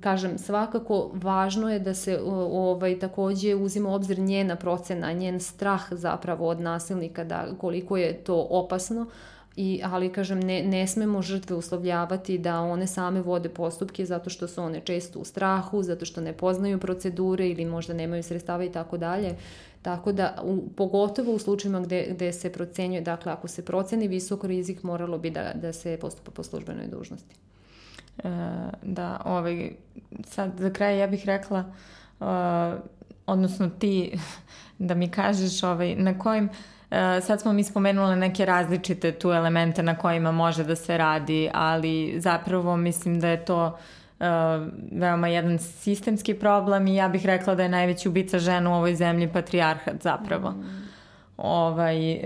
kažem, 0.01 0.39
svakako 0.39 1.11
važno 1.15 1.71
je 1.71 1.79
da 1.79 1.95
se 1.95 2.21
ovaj, 2.23 2.99
takođe 2.99 3.55
uzima 3.55 3.95
obzir 3.95 4.19
njena 4.19 4.57
procena, 4.57 5.13
njen 5.13 5.41
strah 5.41 5.83
zapravo 5.91 6.49
od 6.49 6.61
nasilnika, 6.61 7.25
da 7.25 7.47
koliko 7.59 7.97
je 7.97 8.13
to 8.25 8.47
opasno, 8.51 9.07
I, 9.59 9.81
ali 9.85 10.13
kažem 10.13 10.41
ne, 10.41 10.63
ne 10.63 10.87
smemo 10.87 11.23
žrtve 11.23 11.57
uslovljavati 11.57 12.37
da 12.39 12.61
one 12.61 12.87
same 12.87 13.21
vode 13.21 13.49
postupke 13.49 14.05
zato 14.07 14.31
što 14.31 14.49
su 14.49 14.63
one 14.63 14.81
često 14.81 15.19
u 15.19 15.25
strahu, 15.25 15.83
zato 15.83 16.07
što 16.07 16.21
ne 16.21 16.33
poznaju 16.33 16.79
procedure 16.79 17.49
ili 17.49 17.65
možda 17.65 17.95
nemaju 17.95 18.23
sredstava 18.23 18.65
i 18.65 18.71
tako 18.73 18.97
dalje. 18.97 19.35
Tako 19.83 20.13
da, 20.13 20.43
u, 20.45 20.69
pogotovo 20.77 21.35
u 21.35 21.39
slučajima 21.39 21.81
gde, 21.81 22.07
gde 22.11 22.33
se 22.33 22.53
procenjuje, 22.53 23.01
dakle 23.01 23.33
ako 23.33 23.49
se 23.49 23.65
proceni 23.65 24.09
visok 24.09 24.45
rizik, 24.45 24.83
moralo 24.83 25.19
bi 25.19 25.31
da, 25.31 25.53
da 25.55 25.73
se 25.73 25.99
postupa 26.01 26.31
po 26.31 26.43
službenoj 26.43 26.87
dužnosti. 26.87 27.48
E, 28.25 28.29
da, 28.83 29.21
ovaj, 29.25 29.71
sad 30.25 30.53
za 30.59 30.71
kraj 30.71 30.99
ja 30.99 31.07
bih 31.07 31.27
rekla, 31.27 31.65
uh, 32.21 32.27
odnosno 33.27 33.69
ti 33.69 34.19
da 34.89 34.95
mi 34.95 35.09
kažeš 35.09 35.63
ovaj, 35.63 35.95
na 35.95 36.19
kojim, 36.19 36.45
uh, 36.45 36.97
sad 37.23 37.41
smo 37.41 37.53
mi 37.53 37.65
spomenule 37.65 38.17
neke 38.17 38.45
različite 38.45 39.13
tu 39.13 39.33
elemente 39.33 39.83
na 39.83 39.99
kojima 39.99 40.33
može 40.33 40.65
da 40.65 40.77
se 40.77 40.99
radi, 40.99 41.51
ali 41.55 42.15
zapravo 42.21 42.77
mislim 42.77 43.21
da 43.21 43.29
je 43.29 43.45
to 43.45 43.79
uh, 44.21 44.27
veoma 44.93 45.29
jedan 45.29 45.59
sistemski 45.59 46.35
problem 46.35 46.87
i 46.87 46.97
ja 46.97 47.09
bih 47.09 47.27
rekla 47.27 47.55
da 47.55 47.63
je 47.63 47.69
najveći 47.69 48.09
ubica 48.09 48.39
žena 48.39 48.71
u 48.71 48.75
ovoj 48.75 48.95
zemlji 48.95 49.33
patrijarhat 49.33 50.03
zapravo. 50.03 50.51
Mm. 50.51 50.89
Ovaj, 51.37 52.13
uh, 52.13 52.21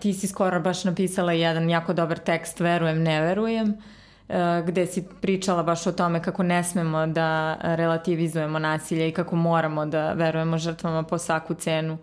ti 0.00 0.12
si 0.12 0.26
skoro 0.26 0.60
baš 0.60 0.84
napisala 0.84 1.32
jedan 1.32 1.70
jako 1.70 1.92
dobar 1.92 2.18
tekst 2.18 2.60
Verujem, 2.60 3.02
ne 3.02 3.20
verujem. 3.20 3.68
Uh, 3.68 3.74
E, 3.74 3.95
gde 4.66 4.86
si 4.86 5.04
pričala 5.20 5.62
baš 5.62 5.86
o 5.86 5.92
tome 5.92 6.22
kako 6.22 6.42
ne 6.42 6.64
smemo 6.64 7.06
da 7.06 7.56
relativizujemo 7.62 8.58
nasilje 8.58 9.08
i 9.08 9.12
kako 9.12 9.36
moramo 9.36 9.86
da 9.86 10.12
verujemo 10.12 10.58
žrtvama 10.58 11.02
po 11.02 11.18
svaku 11.18 11.54
cenu. 11.54 11.98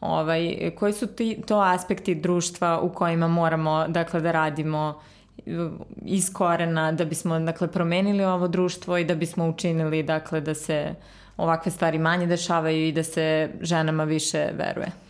Ovaj, 0.00 0.70
koji 0.78 0.92
su 0.92 1.06
ti, 1.06 1.42
to 1.46 1.60
aspekti 1.60 2.14
društva 2.14 2.80
u 2.80 2.88
kojima 2.88 3.28
moramo 3.28 3.84
dakle, 3.88 4.20
da 4.20 4.32
radimo 4.32 5.00
iz 6.02 6.32
korena 6.32 6.92
da 6.92 7.04
bismo 7.04 7.38
dakle, 7.38 7.68
promenili 7.68 8.24
ovo 8.24 8.48
društvo 8.48 8.98
i 8.98 9.04
da 9.04 9.14
bismo 9.14 9.48
učinili 9.48 10.02
dakle, 10.02 10.40
da 10.40 10.54
se 10.54 10.94
ovakve 11.36 11.72
stvari 11.72 11.98
manje 11.98 12.26
dešavaju 12.26 12.88
i 12.88 12.92
da 12.92 13.02
se 13.02 13.50
ženama 13.60 14.04
više 14.04 14.48
veruje? 14.54 15.05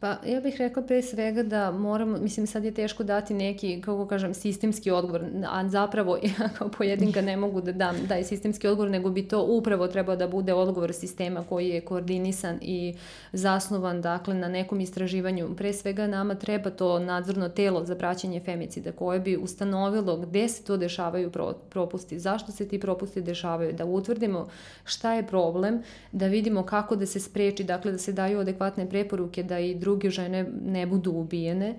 Pa 0.00 0.16
ja 0.26 0.40
bih 0.40 0.56
rekla 0.58 0.82
pre 0.82 1.02
svega 1.02 1.42
da 1.42 1.70
moramo, 1.70 2.18
mislim 2.18 2.46
sad 2.46 2.64
je 2.64 2.74
teško 2.74 3.04
dati 3.04 3.34
neki, 3.34 3.80
kako 3.80 4.06
kažem, 4.06 4.34
sistemski 4.34 4.90
odgovor, 4.90 5.24
a 5.48 5.68
zapravo 5.68 6.16
ja 6.38 6.48
kao 6.58 6.68
pojedinka 6.68 7.22
ne 7.22 7.36
mogu 7.36 7.60
da 7.60 7.72
dam 7.72 7.96
daj 8.06 8.24
sistemski 8.24 8.68
odgovor, 8.68 8.90
nego 8.90 9.10
bi 9.10 9.28
to 9.28 9.42
upravo 9.42 9.86
trebao 9.88 10.16
da 10.16 10.28
bude 10.28 10.54
odgovor 10.54 10.92
sistema 10.92 11.44
koji 11.48 11.68
je 11.68 11.80
koordinisan 11.80 12.58
i 12.62 12.94
zasnovan 13.32 14.00
dakle 14.00 14.34
na 14.34 14.48
nekom 14.48 14.80
istraživanju. 14.80 15.56
Pre 15.56 15.72
svega 15.72 16.06
nama 16.06 16.34
treba 16.34 16.70
to 16.70 16.98
nadzorno 16.98 17.48
telo 17.48 17.84
za 17.84 17.94
praćenje 17.94 18.40
femicida 18.40 18.92
koje 18.92 19.20
bi 19.20 19.36
ustanovilo 19.36 20.16
gde 20.16 20.48
se 20.48 20.64
to 20.64 20.76
dešavaju 20.76 21.32
propusti, 21.70 22.18
zašto 22.18 22.52
se 22.52 22.68
ti 22.68 22.80
propusti 22.80 23.22
dešavaju, 23.22 23.72
da 23.72 23.84
utvrdimo 23.84 24.48
šta 24.84 25.12
je 25.14 25.26
problem, 25.26 25.82
da 26.12 26.26
vidimo 26.26 26.62
kako 26.62 26.96
da 26.96 27.06
se 27.06 27.20
spreči, 27.20 27.64
dakle 27.64 27.92
da 27.92 27.98
se 27.98 28.12
daju 28.12 28.40
adekvatne 28.40 28.88
preporuke 28.90 29.42
da 29.42 29.58
i 29.58 29.74
druge 29.88 30.12
žene 30.12 30.44
ne 30.44 30.84
budu 30.86 31.16
ubijene 31.24 31.72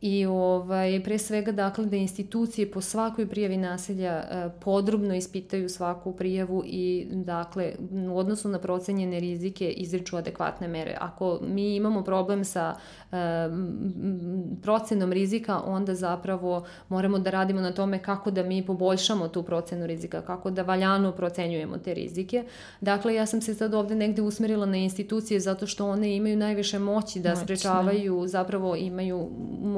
i 0.00 0.26
ovaj, 0.26 1.02
pre 1.04 1.18
svega 1.18 1.52
dakle 1.52 1.86
da 1.86 1.96
institucije 1.96 2.70
po 2.70 2.80
svakoj 2.80 3.26
prijavi 3.28 3.56
nasilja 3.56 4.12
e, 4.12 4.50
podrobno 4.60 5.14
ispitaju 5.14 5.68
svaku 5.68 6.12
prijavu 6.12 6.62
i 6.66 7.06
dakle 7.10 7.72
u 8.10 8.18
odnosu 8.18 8.48
na 8.48 8.58
procenjene 8.58 9.20
rizike 9.20 9.70
izriču 9.70 10.16
adekvatne 10.16 10.68
mere. 10.68 10.96
Ako 11.00 11.40
mi 11.42 11.76
imamo 11.76 12.04
problem 12.04 12.44
sa 12.44 12.74
e, 13.12 13.16
procenom 14.62 15.12
rizika, 15.12 15.60
onda 15.64 15.94
zapravo 15.94 16.66
moramo 16.88 17.18
da 17.18 17.30
radimo 17.30 17.60
na 17.60 17.72
tome 17.72 18.02
kako 18.02 18.30
da 18.30 18.42
mi 18.42 18.66
poboljšamo 18.66 19.28
tu 19.28 19.42
procenu 19.42 19.86
rizika, 19.86 20.22
kako 20.22 20.50
da 20.50 20.62
valjano 20.62 21.12
procenjujemo 21.12 21.78
te 21.78 21.94
rizike. 21.94 22.44
Dakle, 22.80 23.14
ja 23.14 23.26
sam 23.26 23.40
se 23.40 23.54
sad 23.54 23.74
ovde 23.74 23.94
negde 23.94 24.22
usmerila 24.22 24.66
na 24.66 24.76
institucije 24.76 25.40
zato 25.40 25.66
što 25.66 25.88
one 25.88 26.16
imaju 26.16 26.36
najviše 26.36 26.78
moći 26.78 27.20
da 27.20 27.36
sprečavaju, 27.36 28.26
zapravo 28.26 28.76
imaju 28.76 29.28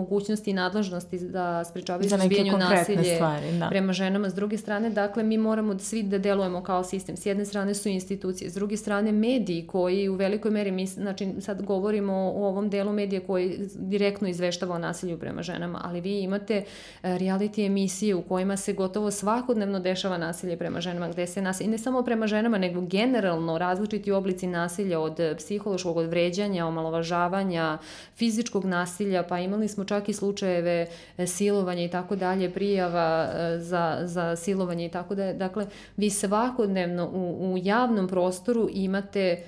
mogućnosti 0.09 0.51
i 0.51 0.55
nadležnosti 0.55 1.19
da 1.19 1.65
sprečavaju 1.65 2.11
suzbijanju 2.11 2.59
nasilje 2.59 3.15
stvari, 3.15 3.59
da. 3.59 3.69
prema 3.69 3.93
ženama. 3.93 4.31
S 4.31 4.35
druge 4.35 4.57
strane, 4.59 4.91
dakle, 4.91 5.23
mi 5.23 5.39
moramo 5.39 5.75
da 5.75 5.81
svi 5.81 6.03
da 6.03 6.19
delujemo 6.19 6.63
kao 6.63 6.85
sistem. 6.85 7.17
S 7.17 7.27
jedne 7.27 7.45
strane 7.45 7.75
su 7.75 7.89
institucije, 7.89 8.51
s 8.51 8.55
druge 8.55 8.77
strane 8.77 9.13
mediji 9.13 9.67
koji 9.67 10.09
u 10.09 10.15
velikoj 10.15 10.51
meri, 10.51 10.71
mi, 10.71 10.87
znači 10.87 11.29
sad 11.41 11.63
govorimo 11.63 12.13
o 12.13 12.49
ovom 12.49 12.71
delu 12.71 12.93
medija 12.93 13.21
koji 13.27 13.59
direktno 13.75 14.29
izveštava 14.29 14.75
o 14.75 14.79
nasilju 14.79 15.19
prema 15.19 15.43
ženama, 15.43 15.81
ali 15.85 16.01
vi 16.01 16.21
imate 16.21 16.55
e, 16.57 16.65
reality 17.03 17.67
emisije 17.67 18.15
u 18.15 18.23
kojima 18.23 18.57
se 18.57 18.73
gotovo 18.73 19.11
svakodnevno 19.11 19.81
dešava 19.81 20.19
nasilje 20.19 20.57
prema 20.57 20.81
ženama, 20.81 21.09
gde 21.09 21.27
se 21.27 21.43
nasilje, 21.43 21.67
i 21.67 21.71
ne 21.71 21.79
samo 21.79 22.03
prema 22.03 22.27
ženama, 22.27 22.59
nego 22.59 22.81
generalno 22.81 23.59
različiti 23.59 24.13
oblici 24.13 24.47
nasilja 24.47 25.01
od 25.01 25.21
psihološkog, 25.37 25.97
od 25.97 26.07
vređanja, 26.07 26.67
omalovažavanja, 26.67 27.79
fizičkog 28.17 28.65
nasilja, 28.65 29.23
pa 29.23 29.39
imali 29.39 29.69
smo 29.69 29.85
čak 29.85 29.98
čak 29.99 30.09
i 30.09 30.13
slučajeve 30.13 30.87
e, 31.19 31.27
silovanja 31.27 31.83
i 31.83 31.91
tako 31.91 32.17
dalje, 32.17 32.53
prijava 32.53 33.29
e, 33.35 33.59
za, 33.59 33.99
za 34.05 34.37
silovanje 34.37 34.87
i 34.87 34.89
tako 34.89 35.15
dalje. 35.15 35.35
Dakle, 35.35 35.67
vi 35.97 36.11
svakodnevno 36.11 37.11
u, 37.13 37.53
u 37.53 37.59
javnom 37.59 38.09
prostoru 38.09 38.69
imate 38.73 39.43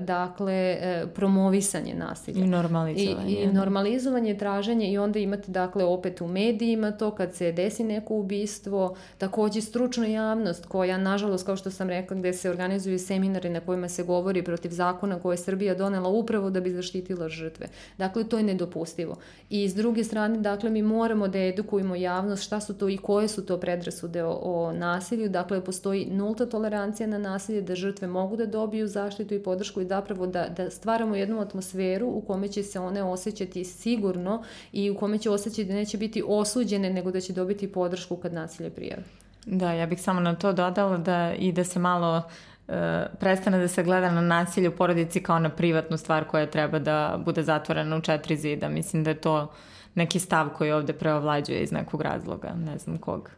dakle 0.00 0.54
e, 0.54 1.06
promovisanje 1.14 1.94
nasilja. 1.94 2.44
I 2.44 2.46
normalizovanje. 2.46 3.30
I, 3.32 3.42
i 3.42 3.52
normalizovanje, 3.52 4.38
traženje 4.38 4.92
i 4.92 4.98
onda 4.98 5.18
imate 5.18 5.50
dakle 5.50 5.84
opet 5.84 6.20
u 6.20 6.26
medijima 6.26 6.90
to 6.90 7.10
kad 7.10 7.34
se 7.34 7.52
desi 7.52 7.84
neko 7.84 8.14
ubistvo, 8.14 8.96
takođe 9.18 9.60
stručna 9.60 10.06
javnost 10.06 10.66
koja 10.66 10.98
nažalost 10.98 11.46
kao 11.46 11.56
što 11.56 11.70
sam 11.70 11.88
rekla 11.88 12.16
gde 12.16 12.32
se 12.32 12.50
organizuju 12.50 12.98
seminari 12.98 13.50
na 13.50 13.60
kojima 13.60 13.88
se 13.88 14.02
govori 14.02 14.42
protiv 14.42 14.70
zakona 14.70 15.18
koje 15.20 15.34
je 15.34 15.38
Srbija 15.38 15.74
donela 15.74 16.08
upravo 16.08 16.50
da 16.50 16.60
bi 16.60 16.70
zaštitila 16.70 17.28
žrtve. 17.28 17.66
Dakle, 17.98 18.24
to 18.24 18.36
je 18.36 18.42
nedopustivo. 18.42 19.16
I 19.50 19.68
s 19.68 19.74
druge 19.74 20.04
strane, 20.04 20.38
dakle, 20.38 20.70
mi 20.70 20.82
moramo 20.82 21.28
da 21.28 21.38
edukujemo 21.38 21.94
javnost 21.94 22.42
šta 22.42 22.60
su 22.60 22.74
to 22.74 22.88
i 22.88 22.96
koje 22.96 23.28
su 23.28 23.46
to 23.46 23.60
predrasude 23.60 24.24
o, 24.24 24.30
o 24.42 24.72
nasilju. 24.72 25.28
Dakle, 25.28 25.64
postoji 25.64 26.06
nulta 26.10 26.46
tolerancija 26.46 27.06
na 27.06 27.18
nasilje, 27.18 27.62
da 27.62 27.74
žrtve 27.74 28.08
mogu 28.08 28.36
da 28.36 28.46
dobiju 28.46 28.88
zaštitu 28.88 29.35
i 29.36 29.42
podršku 29.42 29.80
i 29.80 29.86
zapravo 29.86 30.26
da, 30.26 30.48
da 30.48 30.70
stvaramo 30.70 31.16
jednu 31.16 31.40
atmosferu 31.40 32.06
u 32.06 32.20
kome 32.20 32.48
će 32.48 32.62
se 32.62 32.80
one 32.80 33.02
osjećati 33.02 33.64
sigurno 33.64 34.42
i 34.72 34.90
u 34.90 34.96
kome 34.96 35.18
će 35.18 35.30
osjećati 35.30 35.64
da 35.64 35.74
neće 35.74 35.98
biti 35.98 36.22
osuđene, 36.26 36.90
nego 36.90 37.10
da 37.10 37.20
će 37.20 37.32
dobiti 37.32 37.72
podršku 37.72 38.16
kad 38.16 38.32
nasilje 38.32 38.70
prijave. 38.70 39.02
Da, 39.46 39.72
ja 39.72 39.86
bih 39.86 40.02
samo 40.02 40.20
na 40.20 40.34
to 40.34 40.52
dodala 40.52 40.98
da 40.98 41.34
i 41.38 41.52
da 41.52 41.64
se 41.64 41.78
malo 41.78 42.16
uh, 42.68 42.74
prestane 43.20 43.58
da 43.58 43.68
se 43.68 43.82
gleda 43.82 44.10
na 44.10 44.20
nasilje 44.20 44.68
u 44.68 44.76
porodici 44.76 45.22
kao 45.22 45.38
na 45.38 45.48
privatnu 45.48 45.96
stvar 45.96 46.24
koja 46.24 46.46
treba 46.46 46.78
da 46.78 47.20
bude 47.24 47.42
zatvorena 47.42 47.96
u 47.96 48.00
četiri 48.00 48.36
zida. 48.36 48.68
Mislim 48.68 49.04
da 49.04 49.10
je 49.10 49.20
to 49.20 49.52
neki 49.94 50.18
stav 50.18 50.48
koji 50.48 50.72
ovde 50.72 50.92
preovlađuje 50.92 51.60
iz 51.60 51.72
nekog 51.72 52.02
razloga, 52.02 52.54
ne 52.54 52.78
znam 52.78 52.98
kog. 52.98 53.30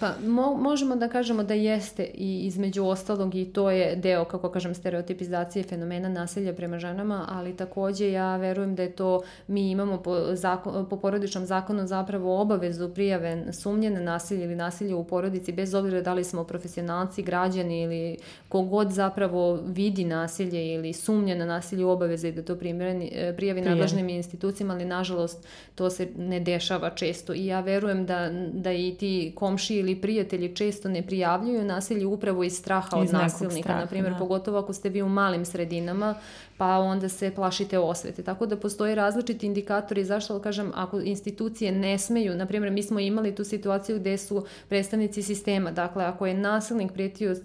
Pa 0.00 0.12
mo, 0.26 0.56
možemo 0.56 0.96
da 0.96 1.08
kažemo 1.08 1.42
da 1.42 1.54
jeste 1.54 2.10
i 2.14 2.46
između 2.46 2.84
ostalog 2.84 3.34
i 3.34 3.44
to 3.44 3.70
je 3.70 3.96
deo, 3.96 4.24
kako 4.24 4.50
kažem, 4.50 4.74
stereotipizacije 4.74 5.62
fenomena 5.62 6.08
nasilja 6.08 6.52
prema 6.52 6.78
ženama, 6.78 7.26
ali 7.28 7.56
takođe 7.56 8.12
ja 8.12 8.36
verujem 8.36 8.74
da 8.74 8.82
je 8.82 8.92
to, 8.92 9.22
mi 9.46 9.70
imamo 9.70 10.02
po, 10.02 10.34
zakon, 10.34 10.88
po 10.88 10.96
porodičnom 10.96 11.46
zakonu 11.46 11.86
zapravo 11.86 12.40
obavezu 12.40 12.88
prijave 12.88 13.52
sumnje 13.52 13.90
na 13.90 14.00
nasilje 14.00 14.44
ili 14.44 14.56
nasilje 14.56 14.94
u 14.94 15.04
porodici, 15.04 15.52
bez 15.52 15.74
obzira 15.74 16.00
da 16.00 16.14
li 16.14 16.24
smo 16.24 16.44
profesionalci, 16.44 17.22
građani 17.22 17.82
ili 17.82 18.16
kogod 18.48 18.90
zapravo 18.90 19.60
vidi 19.66 20.04
nasilje 20.04 20.74
ili 20.74 20.92
sumnje 20.92 21.34
na 21.34 21.44
nasilje 21.44 21.84
u 21.84 21.90
obaveze 21.90 22.32
da 22.32 22.42
to 22.42 22.56
primjeni, 22.56 23.10
e, 23.14 23.36
prijavi 23.36 23.60
nadležnim 23.60 24.08
institucijama, 24.08 24.74
ali 24.74 24.84
nažalost 24.84 25.46
to 25.74 25.90
se 25.90 26.08
ne 26.16 26.40
dešava 26.40 26.90
često. 26.90 27.34
I 27.34 27.46
ja 27.46 27.60
verujem 27.60 28.06
da, 28.06 28.30
da 28.52 28.72
i 28.72 28.94
ti 28.98 29.32
kom 29.34 29.53
komšiji 29.54 29.78
ili 29.78 30.00
prijatelji 30.00 30.56
često 30.56 30.88
ne 30.88 31.02
prijavljuju 31.02 31.64
nasilje 31.64 32.06
upravo 32.06 32.44
iz 32.44 32.58
straha 32.58 33.02
iz 33.02 33.08
od 33.08 33.12
nasilnika, 33.12 33.62
straha, 33.62 33.80
na 33.80 33.86
primjer, 33.86 34.12
da. 34.12 34.18
pogotovo 34.18 34.58
ako 34.58 34.72
ste 34.72 34.88
vi 34.88 35.02
u 35.02 35.08
malim 35.08 35.44
sredinama, 35.44 36.14
pa 36.56 36.78
onda 36.78 37.08
se 37.08 37.30
plašite 37.30 37.78
osvete. 37.78 38.22
Tako 38.22 38.46
da 38.46 38.56
postoje 38.56 38.94
različiti 38.94 39.46
indikatori 39.46 40.04
zašto, 40.04 40.38
kažem, 40.38 40.72
ako 40.74 41.00
institucije 41.00 41.72
ne 41.72 41.98
smeju, 41.98 42.34
na 42.34 42.46
primjer, 42.46 42.72
mi 42.72 42.82
smo 42.82 43.00
imali 43.00 43.34
tu 43.34 43.44
situaciju 43.44 43.98
gde 43.98 44.18
su 44.18 44.44
predstavnici 44.68 45.22
sistema, 45.22 45.70
dakle, 45.70 46.04
ako 46.04 46.26
je 46.26 46.34
nasilnik 46.34 46.92
prijetio 46.92 47.36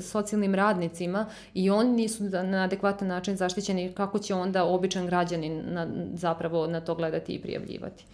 socijalnim 0.00 0.54
radnicima 0.54 1.26
i 1.54 1.70
oni 1.70 1.90
nisu 1.90 2.24
na 2.24 2.64
adekvatan 2.64 3.08
način 3.08 3.36
zaštićeni, 3.36 3.92
kako 3.92 4.18
će 4.18 4.34
onda 4.34 4.64
običan 4.64 5.06
građanin 5.06 5.62
na, 5.72 5.86
zapravo 6.14 6.66
na 6.66 6.80
to 6.80 6.94
gledati 6.94 7.32
i 7.32 7.42
prijavljivati. 7.42 8.04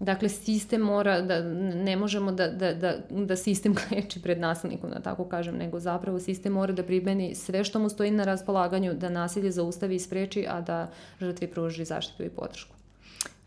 Dakle, 0.00 0.28
sistem 0.28 0.80
mora, 0.80 1.20
da, 1.20 1.42
ne 1.74 1.96
možemo 1.96 2.32
da, 2.32 2.48
da, 2.48 2.74
da, 2.74 2.94
da 3.10 3.36
sistem 3.36 3.74
kleči 3.88 4.22
pred 4.22 4.40
nasilnikom, 4.40 4.90
da 4.90 5.00
tako 5.00 5.24
kažem, 5.24 5.56
nego 5.56 5.80
zapravo 5.80 6.20
sistem 6.20 6.52
mora 6.52 6.72
da 6.72 6.82
primeni 6.82 7.34
sve 7.34 7.64
što 7.64 7.78
mu 7.78 7.88
stoji 7.88 8.10
na 8.10 8.24
raspolaganju, 8.24 8.94
da 8.94 9.08
nasilje 9.08 9.50
zaustavi 9.50 9.94
i 9.94 9.98
spreči, 9.98 10.46
a 10.48 10.60
da 10.60 10.90
žrtvi 11.20 11.46
pruži 11.46 11.84
zaštitu 11.84 12.22
i 12.22 12.30
podršku. 12.30 12.74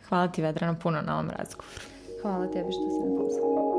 Hvala 0.10 0.28
ti, 0.28 0.42
Vedrana, 0.42 0.76
puno 0.76 1.02
na 1.02 1.14
ovom 1.14 1.30
razgovoru. 1.30 1.80
Hvala 2.22 2.48
tebi 2.48 2.72
što 2.72 2.82
si 2.82 3.10
me 3.10 3.18
pozvala. 3.18 3.77